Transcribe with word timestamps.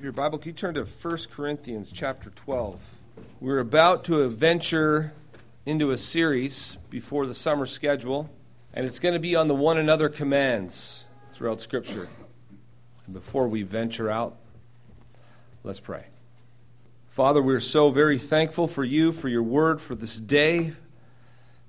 your 0.00 0.12
Bible, 0.12 0.38
can 0.38 0.50
you 0.50 0.54
turn 0.54 0.74
to 0.74 0.84
1 0.84 1.18
Corinthians 1.32 1.90
chapter 1.90 2.30
12? 2.30 2.94
We're 3.40 3.58
about 3.58 4.04
to 4.04 4.28
venture 4.30 5.12
into 5.66 5.90
a 5.90 5.98
series 5.98 6.78
before 6.88 7.26
the 7.26 7.34
summer 7.34 7.66
schedule, 7.66 8.30
and 8.72 8.86
it's 8.86 9.00
going 9.00 9.14
to 9.14 9.18
be 9.18 9.34
on 9.34 9.48
the 9.48 9.56
one 9.56 9.76
another 9.76 10.08
commands 10.08 11.04
throughout 11.32 11.60
Scripture. 11.60 12.06
And 13.06 13.14
before 13.14 13.48
we 13.48 13.64
venture 13.64 14.08
out, 14.08 14.36
let's 15.64 15.80
pray. 15.80 16.04
Father, 17.08 17.42
we're 17.42 17.58
so 17.58 17.90
very 17.90 18.20
thankful 18.20 18.68
for 18.68 18.84
you, 18.84 19.10
for 19.10 19.28
your 19.28 19.42
word, 19.42 19.80
for 19.80 19.96
this 19.96 20.20
day, 20.20 20.74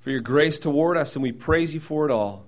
for 0.02 0.12
your 0.12 0.22
grace 0.22 0.60
toward 0.60 0.98
us, 0.98 1.16
and 1.16 1.24
we 1.24 1.32
praise 1.32 1.74
you 1.74 1.80
for 1.80 2.06
it 2.06 2.12
all. 2.12 2.46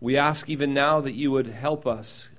We 0.00 0.16
ask 0.16 0.50
even 0.50 0.74
now 0.74 1.00
that 1.00 1.14
you 1.14 1.30
would 1.30 1.46
help 1.46 1.86
us 1.86 2.30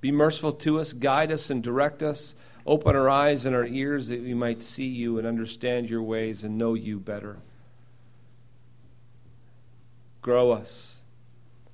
be 0.00 0.12
merciful 0.12 0.52
to 0.52 0.78
us, 0.78 0.92
guide 0.92 1.32
us, 1.32 1.50
and 1.50 1.62
direct 1.62 2.02
us. 2.02 2.34
Open 2.66 2.94
our 2.94 3.08
eyes 3.08 3.46
and 3.46 3.56
our 3.56 3.66
ears 3.66 4.08
that 4.08 4.22
we 4.22 4.34
might 4.34 4.62
see 4.62 4.86
you 4.86 5.18
and 5.18 5.26
understand 5.26 5.88
your 5.88 6.02
ways 6.02 6.44
and 6.44 6.58
know 6.58 6.74
you 6.74 7.00
better. 7.00 7.38
Grow 10.20 10.50
us, 10.50 10.98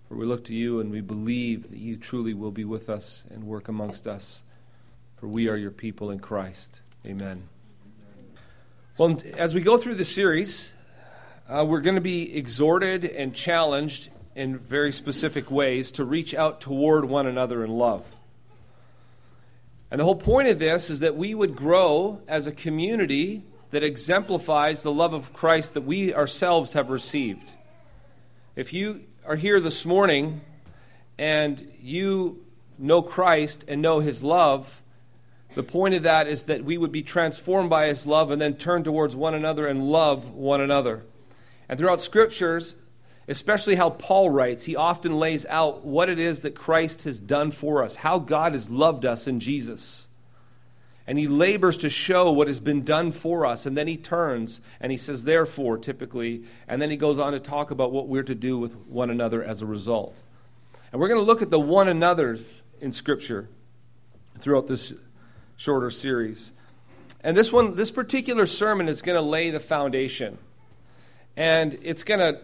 for 0.09 0.15
we 0.17 0.25
look 0.25 0.45
to 0.45 0.55
you 0.55 0.81
and 0.81 0.91
we 0.91 1.01
believe 1.01 1.71
that 1.71 1.79
you 1.79 1.97
truly 1.97 2.33
will 2.33 2.53
be 2.53 2.65
with 2.65 2.89
us 2.89 3.25
and 3.31 3.45
work 3.45 3.69
amongst 3.69 4.07
us, 4.07 4.45
for 5.17 5.27
we 5.27 5.49
are 5.49 5.57
your 5.57 5.73
people 5.73 6.11
in 6.11 6.21
Christ. 6.21 6.81
Amen. 7.07 7.49
Well, 8.97 9.21
as 9.37 9.55
we 9.55 9.61
go 9.61 9.77
through 9.77 9.97
the 9.97 10.05
series, 10.05 10.73
uh, 11.49 11.65
we're 11.67 11.81
going 11.81 11.97
to 11.97 12.01
be 12.01 12.37
exhorted 12.37 13.05
and 13.05 13.35
challenged 13.35 14.11
in 14.35 14.59
very 14.59 14.93
specific 14.93 15.51
ways 15.51 15.93
to 15.93 16.05
reach 16.05 16.35
out 16.35 16.61
toward 16.61 17.05
one 17.05 17.27
another 17.27 17.65
in 17.65 17.71
love. 17.71 18.17
And 19.91 20.01
the 20.01 20.05
whole 20.05 20.17
point 20.17 20.49
of 20.49 20.59
this 20.59 20.91
is 20.91 21.01
that 21.01 21.17
we 21.17 21.35
would 21.35 21.55
grow 21.55 22.21
as 22.27 22.47
a 22.47 22.53
community 22.53 23.45
that 23.71 23.83
exemplifies 23.83 24.83
the 24.83 24.93
love 24.93 25.13
of 25.13 25.33
Christ 25.33 25.75
that 25.75 25.83
we 25.83 26.13
ourselves 26.13 26.73
have 26.73 26.91
received. 26.91 27.53
If 28.57 28.73
you 28.73 29.05
are 29.27 29.37
here 29.37 29.61
this 29.61 29.85
morning 29.85 30.41
and 31.19 31.73
you 31.81 32.45
know 32.79 33.03
Christ 33.03 33.65
and 33.69 33.83
know 33.83 34.01
his 34.01 34.23
love, 34.23 34.83
the 35.55 35.63
point 35.63 35.95
of 35.95 36.03
that 36.03 36.27
is 36.27 36.45
that 36.45 36.65
we 36.65 36.77
would 36.77 36.93
be 36.93 37.03
transformed 37.03 37.71
by 37.71 37.87
his 37.87 38.07
love 38.07 38.31
and 38.31 38.43
then 38.43 38.55
turn 38.55 38.83
towards 38.83 39.15
one 39.15 39.35
another 39.35 39.67
and 39.67 39.85
love 39.85 40.33
one 40.33 40.61
another. 40.61 41.05
And 41.69 41.79
throughout 41.79 42.01
scriptures, 42.01 42.75
especially 43.29 43.77
how 43.77 43.91
Paul 43.91 44.31
writes, 44.31 44.65
he 44.65 44.77
often 44.77 45.19
lays 45.19 45.47
out 45.47 45.85
what 45.85 46.09
it 46.09 46.19
is 46.19 46.41
that 46.41 46.55
Christ 46.55 47.03
has 47.05 47.21
done 47.21 47.51
for 47.51 47.83
us, 47.83 47.97
how 47.97 48.19
God 48.19 48.53
has 48.53 48.71
loved 48.71 49.05
us 49.07 49.27
in 49.27 49.41
Jesus. 49.41 50.09
And 51.07 51.19
he 51.19 51.29
labors 51.29 51.77
to 51.79 51.91
show 51.91 52.33
what 52.33 52.47
has 52.47 52.61
been 52.61 52.83
done 52.83 53.13
for 53.13 53.45
us. 53.45 53.67
And 53.67 53.77
then 53.77 53.87
he 53.87 53.97
turns 53.97 54.61
and 54.81 54.91
he 54.91 54.97
says, 54.97 55.25
therefore, 55.25 55.77
typically. 55.77 56.45
And 56.67 56.81
then 56.81 56.91
he 56.91 56.97
goes 56.97 57.19
on 57.19 57.33
to 57.33 57.41
talk 57.41 57.71
about 57.71 57.93
what 57.93 58.09
we're 58.09 58.23
to 58.23 58.35
do 58.35 58.59
with 58.59 58.75
one 58.87 59.11
another 59.11 59.45
as 59.45 59.61
a 59.61 59.67
result. 59.67 60.23
And 60.93 61.01
we're 61.01 61.09
going 61.09 61.21
to 61.21 61.27
look 61.27 61.43
at 61.43 61.51
the 61.51 61.61
one 61.61 61.89
another's 61.89 62.63
in 62.81 62.91
Scripture 62.91 63.49
throughout 64.39 64.67
this 64.67 64.95
shorter 65.57 65.91
series. 65.91 66.53
And 67.21 67.37
this 67.37 67.53
one, 67.53 67.75
this 67.75 67.91
particular 67.91 68.47
sermon 68.47 68.89
is 68.89 69.03
going 69.03 69.17
to 69.17 69.23
lay 69.23 69.51
the 69.51 69.61
foundation. 69.61 70.39
And 71.37 71.79
it's 71.83 72.05
going 72.05 72.21
to 72.21 72.41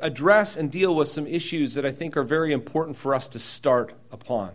address 0.00 0.56
and 0.56 0.70
deal 0.70 0.94
with 0.94 1.08
some 1.08 1.26
issues 1.26 1.74
that 1.74 1.84
I 1.84 1.92
think 1.92 2.16
are 2.16 2.22
very 2.22 2.52
important 2.52 2.96
for 2.96 3.14
us 3.14 3.28
to 3.28 3.38
start 3.38 3.94
upon. 4.10 4.52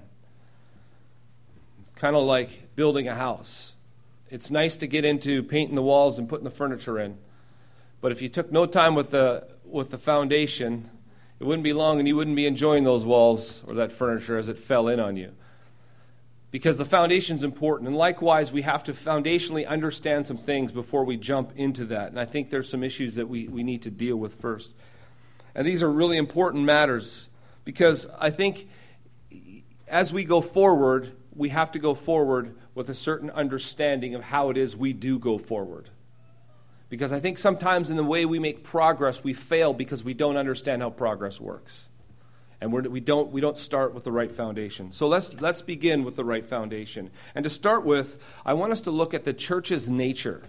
Kind 1.95 2.15
of 2.15 2.23
like 2.23 2.75
building 2.75 3.07
a 3.07 3.15
house. 3.15 3.73
It's 4.29 4.49
nice 4.49 4.77
to 4.77 4.87
get 4.87 5.05
into 5.05 5.43
painting 5.43 5.75
the 5.75 5.81
walls 5.81 6.17
and 6.17 6.27
putting 6.27 6.43
the 6.43 6.49
furniture 6.49 6.99
in. 6.99 7.17
But 8.01 8.11
if 8.11 8.21
you 8.21 8.29
took 8.29 8.51
no 8.51 8.65
time 8.65 8.95
with 8.95 9.11
the, 9.11 9.47
with 9.63 9.91
the 9.91 9.97
foundation, 9.97 10.89
it 11.39 11.45
wouldn't 11.45 11.63
be 11.63 11.73
long 11.73 11.99
and 11.99 12.07
you 12.07 12.15
wouldn't 12.15 12.35
be 12.35 12.45
enjoying 12.45 12.83
those 12.83 13.05
walls 13.05 13.63
or 13.67 13.75
that 13.75 13.91
furniture 13.91 14.37
as 14.37 14.49
it 14.49 14.57
fell 14.59 14.87
in 14.87 14.99
on 14.99 15.17
you. 15.17 15.33
Because 16.51 16.77
the 16.77 16.85
foundation's 16.85 17.43
important. 17.43 17.87
And 17.87 17.97
likewise, 17.97 18.51
we 18.51 18.61
have 18.63 18.83
to 18.85 18.91
foundationally 18.91 19.67
understand 19.67 20.27
some 20.27 20.37
things 20.37 20.71
before 20.71 21.03
we 21.03 21.17
jump 21.17 21.51
into 21.55 21.85
that. 21.85 22.09
And 22.09 22.19
I 22.19 22.25
think 22.25 22.49
there's 22.49 22.69
some 22.69 22.83
issues 22.83 23.15
that 23.15 23.27
we, 23.27 23.47
we 23.47 23.63
need 23.63 23.81
to 23.83 23.89
deal 23.89 24.17
with 24.17 24.35
first. 24.35 24.75
And 25.55 25.67
these 25.67 25.83
are 25.83 25.91
really 25.91 26.17
important 26.17 26.63
matters 26.63 27.29
because 27.63 28.07
I 28.19 28.29
think 28.29 28.67
as 29.87 30.11
we 30.11 30.23
go 30.23 30.41
forward, 30.41 31.11
we 31.35 31.49
have 31.49 31.71
to 31.73 31.79
go 31.79 31.93
forward 31.93 32.55
with 32.75 32.89
a 32.89 32.95
certain 32.95 33.29
understanding 33.29 34.15
of 34.15 34.23
how 34.23 34.49
it 34.49 34.57
is 34.57 34.75
we 34.75 34.93
do 34.93 35.19
go 35.19 35.37
forward. 35.37 35.89
Because 36.89 37.11
I 37.11 37.19
think 37.19 37.37
sometimes 37.37 37.89
in 37.89 37.97
the 37.97 38.03
way 38.03 38.25
we 38.25 38.39
make 38.39 38.63
progress, 38.63 39.23
we 39.23 39.33
fail 39.33 39.73
because 39.73 40.03
we 40.03 40.13
don't 40.13 40.37
understand 40.37 40.81
how 40.81 40.89
progress 40.89 41.39
works. 41.39 41.89
And 42.61 42.71
we're, 42.71 42.83
we, 42.83 42.99
don't, 42.99 43.31
we 43.31 43.41
don't 43.41 43.57
start 43.57 43.93
with 43.93 44.03
the 44.03 44.11
right 44.11 44.31
foundation. 44.31 44.91
So 44.91 45.07
let's, 45.07 45.41
let's 45.41 45.61
begin 45.61 46.03
with 46.03 46.15
the 46.15 46.23
right 46.23 46.45
foundation. 46.45 47.09
And 47.35 47.43
to 47.43 47.49
start 47.49 47.83
with, 47.83 48.23
I 48.45 48.53
want 48.53 48.71
us 48.71 48.81
to 48.81 48.91
look 48.91 49.13
at 49.13 49.25
the 49.25 49.33
church's 49.33 49.89
nature. 49.89 50.43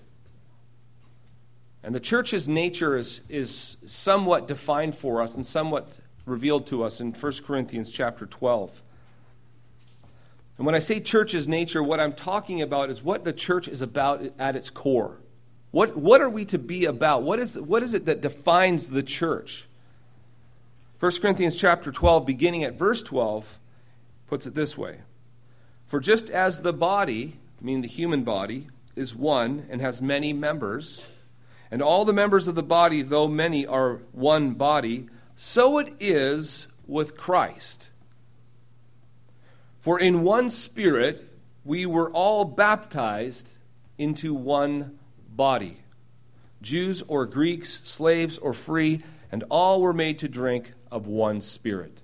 And 1.85 1.95
the 1.95 2.01
church's 2.01 2.49
nature 2.49 2.97
is, 2.97 3.21
is 3.29 3.77
somewhat 3.85 4.49
defined 4.49 4.95
for 4.95 5.21
us 5.21 5.35
and 5.35 5.45
somewhat 5.45 5.99
revealed 6.25 6.67
to 6.69 6.83
us 6.83 6.99
in 6.99 7.13
1 7.13 7.33
Corinthians 7.45 7.91
chapter 7.91 8.25
12. 8.25 8.83
And 10.57 10.65
when 10.65 10.75
I 10.75 10.79
say 10.79 10.99
church's 10.99 11.47
nature, 11.47 11.83
what 11.83 12.01
I'm 12.01 12.15
talking 12.15 12.63
about 12.63 12.89
is 12.89 13.03
what 13.03 13.25
the 13.25 13.35
church 13.35 13.69
is 13.69 13.83
about 13.83 14.25
at 14.39 14.57
its 14.57 14.71
core. 14.71 15.19
What, 15.73 15.95
what 15.95 16.23
are 16.23 16.31
we 16.31 16.47
to 16.47 16.59
be 16.59 16.87
about? 16.87 17.23
What 17.23 17.39
is, 17.39 17.61
what 17.61 17.83
is 17.83 17.93
it 17.93 18.07
that 18.07 18.23
defines 18.23 18.89
the 18.89 19.03
church? 19.03 19.67
1 21.01 21.13
Corinthians 21.21 21.55
chapter 21.55 21.93
12, 21.93 22.25
beginning 22.25 22.65
at 22.65 22.79
verse 22.79 23.03
12, 23.03 23.59
puts 24.27 24.47
it 24.47 24.55
this 24.55 24.79
way 24.79 25.01
For 25.87 26.01
just 26.01 26.31
as 26.31 26.63
the 26.63 26.73
body, 26.73 27.37
meaning 27.61 27.83
the 27.83 27.89
human 27.89 28.25
body, 28.25 28.69
is 28.97 29.15
one 29.15 29.67
and 29.69 29.83
has 29.83 30.01
many 30.01 30.33
members, 30.33 31.05
and 31.75 31.83
all 31.83 32.05
the 32.05 32.13
members 32.13 32.47
of 32.47 32.55
the 32.55 32.63
body, 32.63 33.03
though 33.03 33.27
many, 33.27 33.67
are 33.67 33.97
one 34.13 34.53
body, 34.53 35.09
so 35.35 35.79
it 35.79 35.93
is 35.99 36.69
with 36.87 37.17
Christ. 37.17 37.91
For 39.81 39.99
in 39.99 40.23
one 40.23 40.51
spirit 40.51 41.29
we 41.65 41.85
were 41.85 42.09
all 42.13 42.45
baptized 42.45 43.55
into 43.99 44.35
one 44.35 45.01
body 45.29 45.79
Jews 46.63 47.03
or 47.09 47.27
Greeks, 47.27 47.81
slaves 47.83 48.39
or 48.39 48.53
free, 48.53 49.03
and 49.33 49.43
all 49.51 49.81
were 49.81 49.93
made 49.93 50.21
to 50.21 50.29
drink 50.29 50.75
of 50.93 51.09
one 51.09 51.41
spirit. 51.41 52.03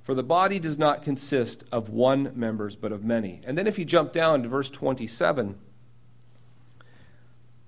For 0.00 0.14
the 0.14 0.22
body 0.22 0.60
does 0.60 0.78
not 0.78 1.02
consist 1.02 1.64
of 1.72 1.90
one 1.90 2.30
members, 2.36 2.76
but 2.76 2.92
of 2.92 3.02
many. 3.02 3.40
And 3.44 3.58
then 3.58 3.66
if 3.66 3.80
you 3.80 3.84
jump 3.84 4.12
down 4.12 4.44
to 4.44 4.48
verse 4.48 4.70
27, 4.70 5.58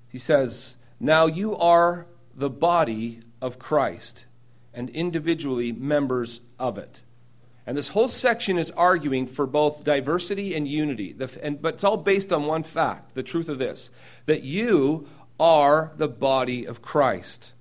he 0.09 0.19
says, 0.19 0.77
now 1.03 1.27
you 1.27 1.57
are 1.57 2.07
the 2.33 2.49
body 2.49 3.21
of 3.41 3.59
Christ 3.59 4.25
and 4.73 4.89
individually 4.91 5.73
members 5.73 6.41
of 6.61 6.79
it. 6.79 7.03
And 7.67 7.77
this 7.77 7.89
whole 7.89 8.07
section 8.07 8.57
is 8.57 8.71
arguing 8.71 9.27
for 9.27 9.47
both 9.47 9.83
diversity 9.83 10.55
and 10.55 10.67
unity. 10.67 11.13
The, 11.13 11.39
and, 11.43 11.61
but 11.61 11.75
it's 11.75 11.85
all 11.85 11.97
based 11.97 12.33
on 12.33 12.47
one 12.47 12.63
fact 12.63 13.15
the 13.15 13.23
truth 13.25 13.49
of 13.49 13.59
this 13.59 13.91
that 14.27 14.45
you 14.45 15.09
are 15.41 15.93
the 15.97 16.09
body 16.09 16.65
of 16.65 16.83
Christ. 16.83 17.53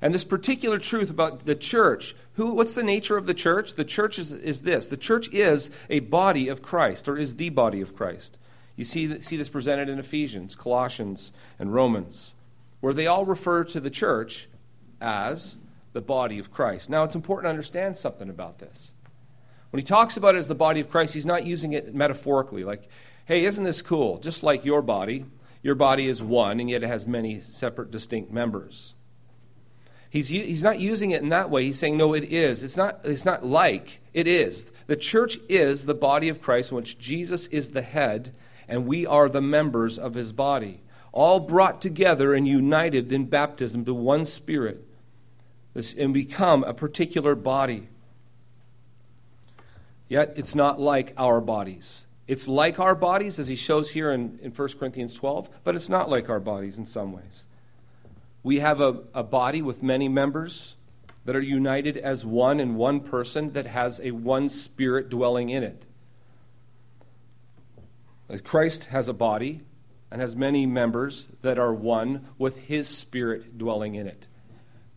And 0.00 0.14
this 0.14 0.24
particular 0.24 0.78
truth 0.78 1.10
about 1.10 1.44
the 1.44 1.54
church, 1.54 2.16
who, 2.34 2.54
what's 2.54 2.74
the 2.74 2.82
nature 2.82 3.18
of 3.18 3.26
the 3.26 3.34
church? 3.34 3.74
The 3.74 3.84
church 3.84 4.18
is, 4.18 4.32
is 4.32 4.62
this 4.62 4.86
the 4.86 4.96
church 4.96 5.28
is 5.30 5.70
a 5.90 6.00
body 6.00 6.48
of 6.48 6.62
Christ, 6.62 7.06
or 7.06 7.18
is 7.18 7.36
the 7.36 7.50
body 7.50 7.82
of 7.82 7.94
Christ. 7.94 8.38
You 8.76 8.84
see, 8.84 9.20
see 9.20 9.36
this 9.36 9.50
presented 9.50 9.90
in 9.90 9.98
Ephesians, 9.98 10.54
Colossians, 10.54 11.32
and 11.58 11.74
Romans 11.74 12.34
where 12.80 12.94
they 12.94 13.06
all 13.06 13.24
refer 13.24 13.64
to 13.64 13.80
the 13.80 13.90
church 13.90 14.48
as 15.00 15.58
the 15.92 16.00
body 16.00 16.38
of 16.38 16.52
Christ. 16.52 16.90
Now, 16.90 17.04
it's 17.04 17.14
important 17.14 17.46
to 17.46 17.50
understand 17.50 17.96
something 17.96 18.28
about 18.28 18.58
this. 18.58 18.92
When 19.70 19.78
he 19.78 19.84
talks 19.84 20.16
about 20.16 20.34
it 20.34 20.38
as 20.38 20.48
the 20.48 20.54
body 20.54 20.80
of 20.80 20.88
Christ, 20.88 21.14
he's 21.14 21.26
not 21.26 21.44
using 21.44 21.72
it 21.72 21.94
metaphorically, 21.94 22.64
like, 22.64 22.88
hey, 23.26 23.44
isn't 23.44 23.64
this 23.64 23.82
cool? 23.82 24.18
Just 24.18 24.42
like 24.42 24.64
your 24.64 24.80
body, 24.80 25.26
your 25.62 25.74
body 25.74 26.06
is 26.06 26.22
one, 26.22 26.60
and 26.60 26.70
yet 26.70 26.82
it 26.82 26.86
has 26.88 27.06
many 27.06 27.40
separate, 27.40 27.90
distinct 27.90 28.32
members. 28.32 28.94
He's, 30.10 30.28
he's 30.28 30.62
not 30.62 30.80
using 30.80 31.10
it 31.10 31.20
in 31.20 31.28
that 31.28 31.50
way. 31.50 31.64
He's 31.64 31.78
saying, 31.78 31.98
no, 31.98 32.14
it 32.14 32.24
is. 32.24 32.62
It's 32.62 32.78
not, 32.78 33.00
it's 33.04 33.26
not 33.26 33.44
like, 33.44 34.00
it 34.14 34.26
is. 34.26 34.72
The 34.86 34.96
church 34.96 35.38
is 35.50 35.84
the 35.84 35.94
body 35.94 36.30
of 36.30 36.40
Christ, 36.40 36.70
in 36.70 36.76
which 36.76 36.98
Jesus 36.98 37.46
is 37.48 37.70
the 37.70 37.82
head, 37.82 38.34
and 38.66 38.86
we 38.86 39.04
are 39.04 39.28
the 39.28 39.42
members 39.42 39.98
of 39.98 40.14
his 40.14 40.32
body 40.32 40.80
all 41.18 41.40
brought 41.40 41.82
together 41.82 42.32
and 42.32 42.46
united 42.46 43.12
in 43.12 43.24
baptism 43.24 43.84
to 43.84 43.92
one 43.92 44.24
spirit 44.24 44.84
and 45.98 46.14
become 46.14 46.62
a 46.62 46.72
particular 46.72 47.34
body. 47.34 47.88
yet 50.06 50.32
it's 50.36 50.54
not 50.54 50.78
like 50.78 51.12
our 51.16 51.40
bodies. 51.40 52.06
It's 52.28 52.46
like 52.46 52.78
our 52.78 52.94
bodies, 52.94 53.40
as 53.40 53.48
he 53.48 53.56
shows 53.56 53.90
here 53.90 54.12
in, 54.12 54.38
in 54.40 54.52
1 54.52 54.68
Corinthians 54.78 55.12
12, 55.14 55.50
but 55.64 55.74
it's 55.74 55.88
not 55.88 56.08
like 56.08 56.28
our 56.28 56.38
bodies 56.38 56.78
in 56.78 56.84
some 56.84 57.12
ways. 57.12 57.48
We 58.44 58.60
have 58.60 58.80
a, 58.80 59.00
a 59.12 59.24
body 59.24 59.60
with 59.60 59.82
many 59.82 60.08
members 60.08 60.76
that 61.24 61.34
are 61.34 61.42
united 61.42 61.96
as 61.96 62.24
one 62.24 62.60
in 62.60 62.76
one 62.76 63.00
person 63.00 63.54
that 63.54 63.66
has 63.66 64.00
a 64.04 64.12
one 64.12 64.48
spirit 64.48 65.08
dwelling 65.08 65.48
in 65.48 65.64
it. 65.64 65.84
As 68.28 68.40
Christ 68.40 68.84
has 68.84 69.08
a 69.08 69.12
body 69.12 69.62
and 70.10 70.20
has 70.20 70.36
many 70.36 70.66
members 70.66 71.26
that 71.42 71.58
are 71.58 71.72
one 71.72 72.26
with 72.38 72.58
his 72.66 72.88
spirit 72.88 73.58
dwelling 73.58 73.94
in 73.94 74.06
it. 74.06 74.26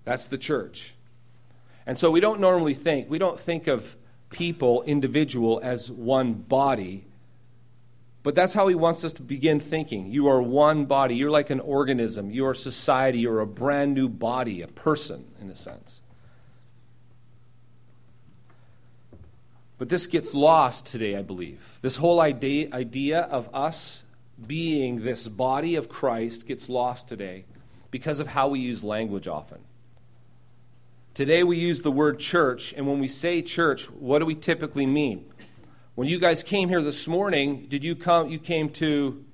That's 0.03 0.25
the 0.25 0.37
church. 0.37 0.93
And 1.85 1.97
so 1.97 2.11
we 2.11 2.19
don't 2.19 2.39
normally 2.39 2.73
think, 2.73 3.09
we 3.09 3.17
don't 3.17 3.39
think 3.39 3.67
of 3.67 3.95
people, 4.29 4.83
individual, 4.83 5.59
as 5.63 5.91
one 5.91 6.33
body 6.33 7.05
but 8.23 8.35
that's 8.35 8.53
how 8.53 8.67
he 8.67 8.75
wants 8.75 9.03
us 9.03 9.13
to 9.13 9.23
begin 9.23 9.59
thinking. 9.59 10.07
You 10.07 10.27
are 10.27 10.41
one 10.41 10.85
body. 10.85 11.15
You're 11.15 11.31
like 11.31 11.49
an 11.49 11.59
organism. 11.59 12.29
You 12.29 12.45
are 12.45 12.53
society. 12.53 13.19
You're 13.19 13.39
a 13.39 13.47
brand 13.47 13.95
new 13.95 14.07
body, 14.09 14.61
a 14.61 14.67
person, 14.67 15.25
in 15.41 15.49
a 15.49 15.55
sense. 15.55 16.03
But 19.79 19.89
this 19.89 20.05
gets 20.05 20.35
lost 20.35 20.85
today, 20.85 21.15
I 21.15 21.23
believe. 21.23 21.79
This 21.81 21.95
whole 21.95 22.19
idea, 22.19 22.67
idea 22.71 23.21
of 23.21 23.49
us 23.55 24.03
being 24.47 25.03
this 25.03 25.27
body 25.27 25.75
of 25.75 25.89
Christ 25.89 26.47
gets 26.47 26.69
lost 26.69 27.07
today 27.07 27.45
because 27.91 28.19
of 28.19 28.27
how 28.27 28.47
we 28.47 28.59
use 28.59 28.83
language 28.83 29.27
often. 29.27 29.59
Today 31.13 31.43
we 31.43 31.57
use 31.57 31.81
the 31.81 31.91
word 31.91 32.19
church, 32.19 32.73
and 32.73 32.87
when 32.87 32.99
we 32.99 33.07
say 33.09 33.41
church, 33.41 33.89
what 33.91 34.19
do 34.19 34.25
we 34.25 34.35
typically 34.35 34.85
mean? 34.85 35.25
When 35.95 36.07
you 36.07 36.19
guys 36.19 36.41
came 36.41 36.69
here 36.69 36.81
this 36.81 37.05
morning, 37.07 37.65
did 37.67 37.83
you 37.83 37.95
come 37.95 38.29
you 38.29 38.39
came 38.39 38.69
to 38.71 39.25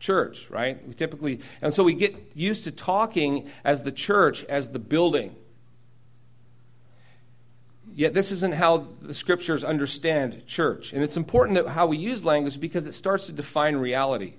church, 0.00 0.50
right? 0.50 0.86
We 0.86 0.94
typically 0.94 1.40
and 1.62 1.72
so 1.72 1.84
we 1.84 1.94
get 1.94 2.32
used 2.34 2.64
to 2.64 2.72
talking 2.72 3.48
as 3.64 3.84
the 3.84 3.92
church 3.92 4.44
as 4.44 4.70
the 4.70 4.80
building. 4.80 5.36
Yet 7.94 8.14
this 8.14 8.32
isn't 8.32 8.54
how 8.54 8.88
the 9.00 9.14
scriptures 9.14 9.62
understand 9.62 10.46
church. 10.46 10.92
And 10.92 11.02
it's 11.02 11.16
important 11.16 11.68
how 11.68 11.86
we 11.86 11.98
use 11.98 12.24
language 12.24 12.58
because 12.58 12.86
it 12.86 12.94
starts 12.94 13.26
to 13.26 13.32
define 13.32 13.76
reality. 13.76 14.34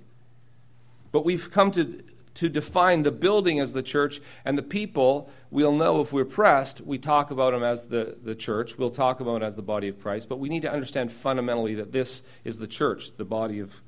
But 1.14 1.24
we've 1.24 1.48
come 1.48 1.70
to 1.70 2.02
to 2.34 2.48
define 2.48 3.04
the 3.04 3.12
building 3.12 3.60
as 3.60 3.72
the 3.72 3.82
church 3.84 4.20
and 4.44 4.58
the 4.58 4.62
people, 4.64 5.30
we'll 5.52 5.70
know 5.70 6.00
if 6.00 6.12
we're 6.12 6.24
pressed, 6.24 6.80
we 6.80 6.98
talk 6.98 7.30
about 7.30 7.52
them 7.52 7.62
as 7.62 7.84
the, 7.84 8.16
the 8.24 8.34
church. 8.34 8.76
We'll 8.76 8.90
talk 8.90 9.20
about 9.20 9.40
it 9.40 9.44
as 9.44 9.54
the 9.54 9.62
body 9.62 9.86
of 9.86 10.00
Christ. 10.02 10.28
But 10.28 10.40
we 10.40 10.48
need 10.48 10.62
to 10.62 10.72
understand 10.72 11.12
fundamentally 11.12 11.76
that 11.76 11.92
this 11.92 12.24
is 12.42 12.58
the 12.58 12.66
church, 12.66 13.16
the 13.16 13.24
body 13.24 13.60
of, 13.60 13.80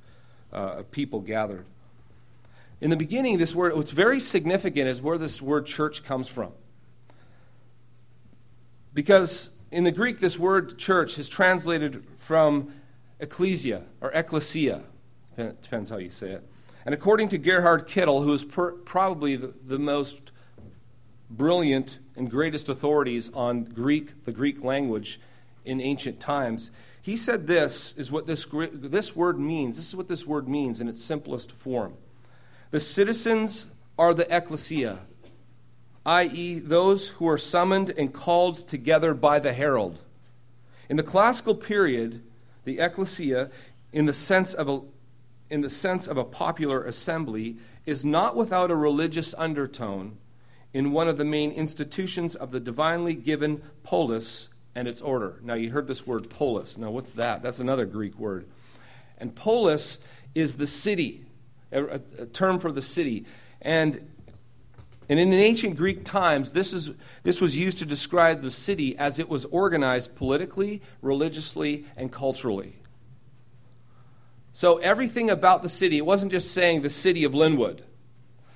uh, 0.53 0.77
of 0.79 0.93
people 0.93 1.19
gathered. 1.19 1.67
In 2.81 2.91
the 2.91 2.97
beginning, 2.97 3.39
this 3.39 3.53
word, 3.53 3.75
what's 3.75 3.91
very 3.91 4.21
significant 4.21 4.87
is 4.87 5.03
where 5.03 5.19
this 5.19 5.43
word 5.43 5.67
church 5.67 6.05
comes 6.05 6.29
from. 6.29 6.53
Because 8.95 9.57
in 9.73 9.83
the 9.83 9.91
Greek, 9.91 10.21
this 10.21 10.39
word 10.39 10.79
church 10.79 11.19
is 11.19 11.29
translated 11.29 12.05
from 12.17 12.73
ecclesia 13.19 13.83
or 14.01 14.13
ecclesia. 14.13 14.85
Depends 15.37 15.91
how 15.91 15.97
you 15.97 16.11
say 16.11 16.31
it. 16.31 16.49
And 16.87 16.95
according 16.95 17.31
to 17.31 17.39
Gerhard 17.39 17.89
Kittel, 17.89 18.23
who 18.23 18.33
is 18.33 18.45
per, 18.45 18.71
probably 18.71 19.35
the, 19.35 19.53
the 19.67 19.79
most 19.79 20.31
brilliant 21.29 21.99
and 22.15 22.31
greatest 22.31 22.69
authorities 22.69 23.29
on 23.35 23.65
Greek, 23.65 24.25
the 24.25 24.31
Greek 24.31 24.63
language 24.63 25.21
in 25.65 25.81
ancient 25.81 26.21
times, 26.21 26.71
he 27.03 27.17
said 27.17 27.49
this 27.49 27.93
is 27.99 28.13
what 28.13 28.29
this, 28.29 28.47
this 28.73 29.17
word 29.17 29.41
means. 29.41 29.77
This 29.77 29.89
is 29.89 29.97
what 29.97 30.07
this 30.07 30.25
word 30.29 30.49
means 30.49 30.81
in 30.81 30.87
its 30.87 31.03
simplest 31.03 31.51
form. 31.51 31.95
The 32.71 32.79
citizens 32.79 33.75
are 33.99 34.15
the 34.15 34.33
ecclesia, 34.35 35.01
i.e., 36.05 36.61
those 36.61 37.09
who 37.09 37.29
are 37.29 37.39
summoned 37.39 37.91
and 37.91 38.13
called 38.13 38.59
together 38.69 39.13
by 39.13 39.41
the 39.41 39.53
herald. 39.53 40.03
In 40.89 40.97
the 40.97 41.03
classical 41.03 41.57
period, 41.57 42.23
the 42.63 42.79
ecclesia, 42.79 43.51
in 43.93 44.07
the 44.07 44.13
sense 44.13 44.55
of 44.55 44.69
a 44.69 44.83
in 45.51 45.61
the 45.61 45.71
sense 45.71 46.07
of 46.07 46.17
a 46.17 46.25
popular 46.25 46.85
assembly, 46.85 47.57
is 47.85 48.05
not 48.05 48.35
without 48.35 48.71
a 48.71 48.77
religious 48.77 49.35
undertone 49.39 50.19
in 50.75 50.93
one 50.93 51.09
of 51.09 51.17
the 51.17 51.25
main 51.25 51.53
institutions 51.53 52.35
of 52.35 52.51
the 52.51 52.61
divinely 52.61 53.15
given 53.15 53.63
polis 53.83 54.49
and 54.75 54.87
its 54.87 55.01
order. 55.01 55.41
Now, 55.43 55.55
you 55.55 55.71
heard 55.71 55.87
this 55.87 56.07
word 56.07 56.29
polis. 56.29 56.77
Now, 56.77 56.91
what's 56.91 57.15
that? 57.15 57.43
That's 57.43 57.61
another 57.61 57.87
Greek 57.87 58.19
word. 58.19 58.47
And 59.19 59.35
polis 59.35 59.99
is 60.35 60.57
the 60.57 60.67
city, 60.67 61.25
a, 61.73 61.85
a 61.85 62.27
term 62.27 62.59
for 62.59 62.71
the 62.71 62.83
city. 62.83 63.25
And, 63.63 64.07
and 65.09 65.19
in 65.19 65.33
ancient 65.33 65.77
Greek 65.77 66.05
times, 66.05 66.53
this, 66.53 66.75
is, 66.75 66.95
this 67.23 67.41
was 67.41 67.57
used 67.57 67.79
to 67.79 67.87
describe 67.87 68.43
the 68.43 68.51
city 68.51 68.99
as 68.99 69.19
it 69.19 69.31
was 69.31 69.47
organized 69.47 70.15
politically, 70.17 70.83
religiously, 71.01 71.87
and 71.97 72.13
culturally. 72.13 72.75
So 74.57 74.79
everything 74.79 75.29
about 75.29 75.63
the 75.63 75.69
city, 75.69 75.99
it 75.99 76.07
wasn't 76.07 76.33
just 76.33 76.51
saying 76.51 76.81
the 76.81 76.89
city 76.89 77.25
of 77.25 77.35
Linwood. 77.35 77.85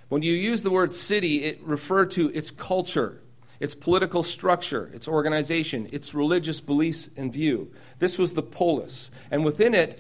When 0.09 0.23
you 0.23 0.33
use 0.33 0.63
the 0.63 0.71
word 0.71 0.95
city, 0.95 1.45
it 1.45 1.61
referred 1.63 2.11
to 2.13 2.31
its 2.35 2.51
culture, 2.51 3.21
its 3.61 3.75
political 3.75 4.23
structure, 4.23 4.91
its 4.95 5.07
organization, 5.07 5.91
its 5.93 6.15
religious 6.15 6.59
beliefs 6.59 7.11
and 7.19 7.31
view. 7.31 7.71
This 7.99 8.17
was 8.17 8.33
the 8.33 8.43
polis. 8.43 9.11
And 9.31 9.45
within 9.45 9.75
it, 9.75 9.99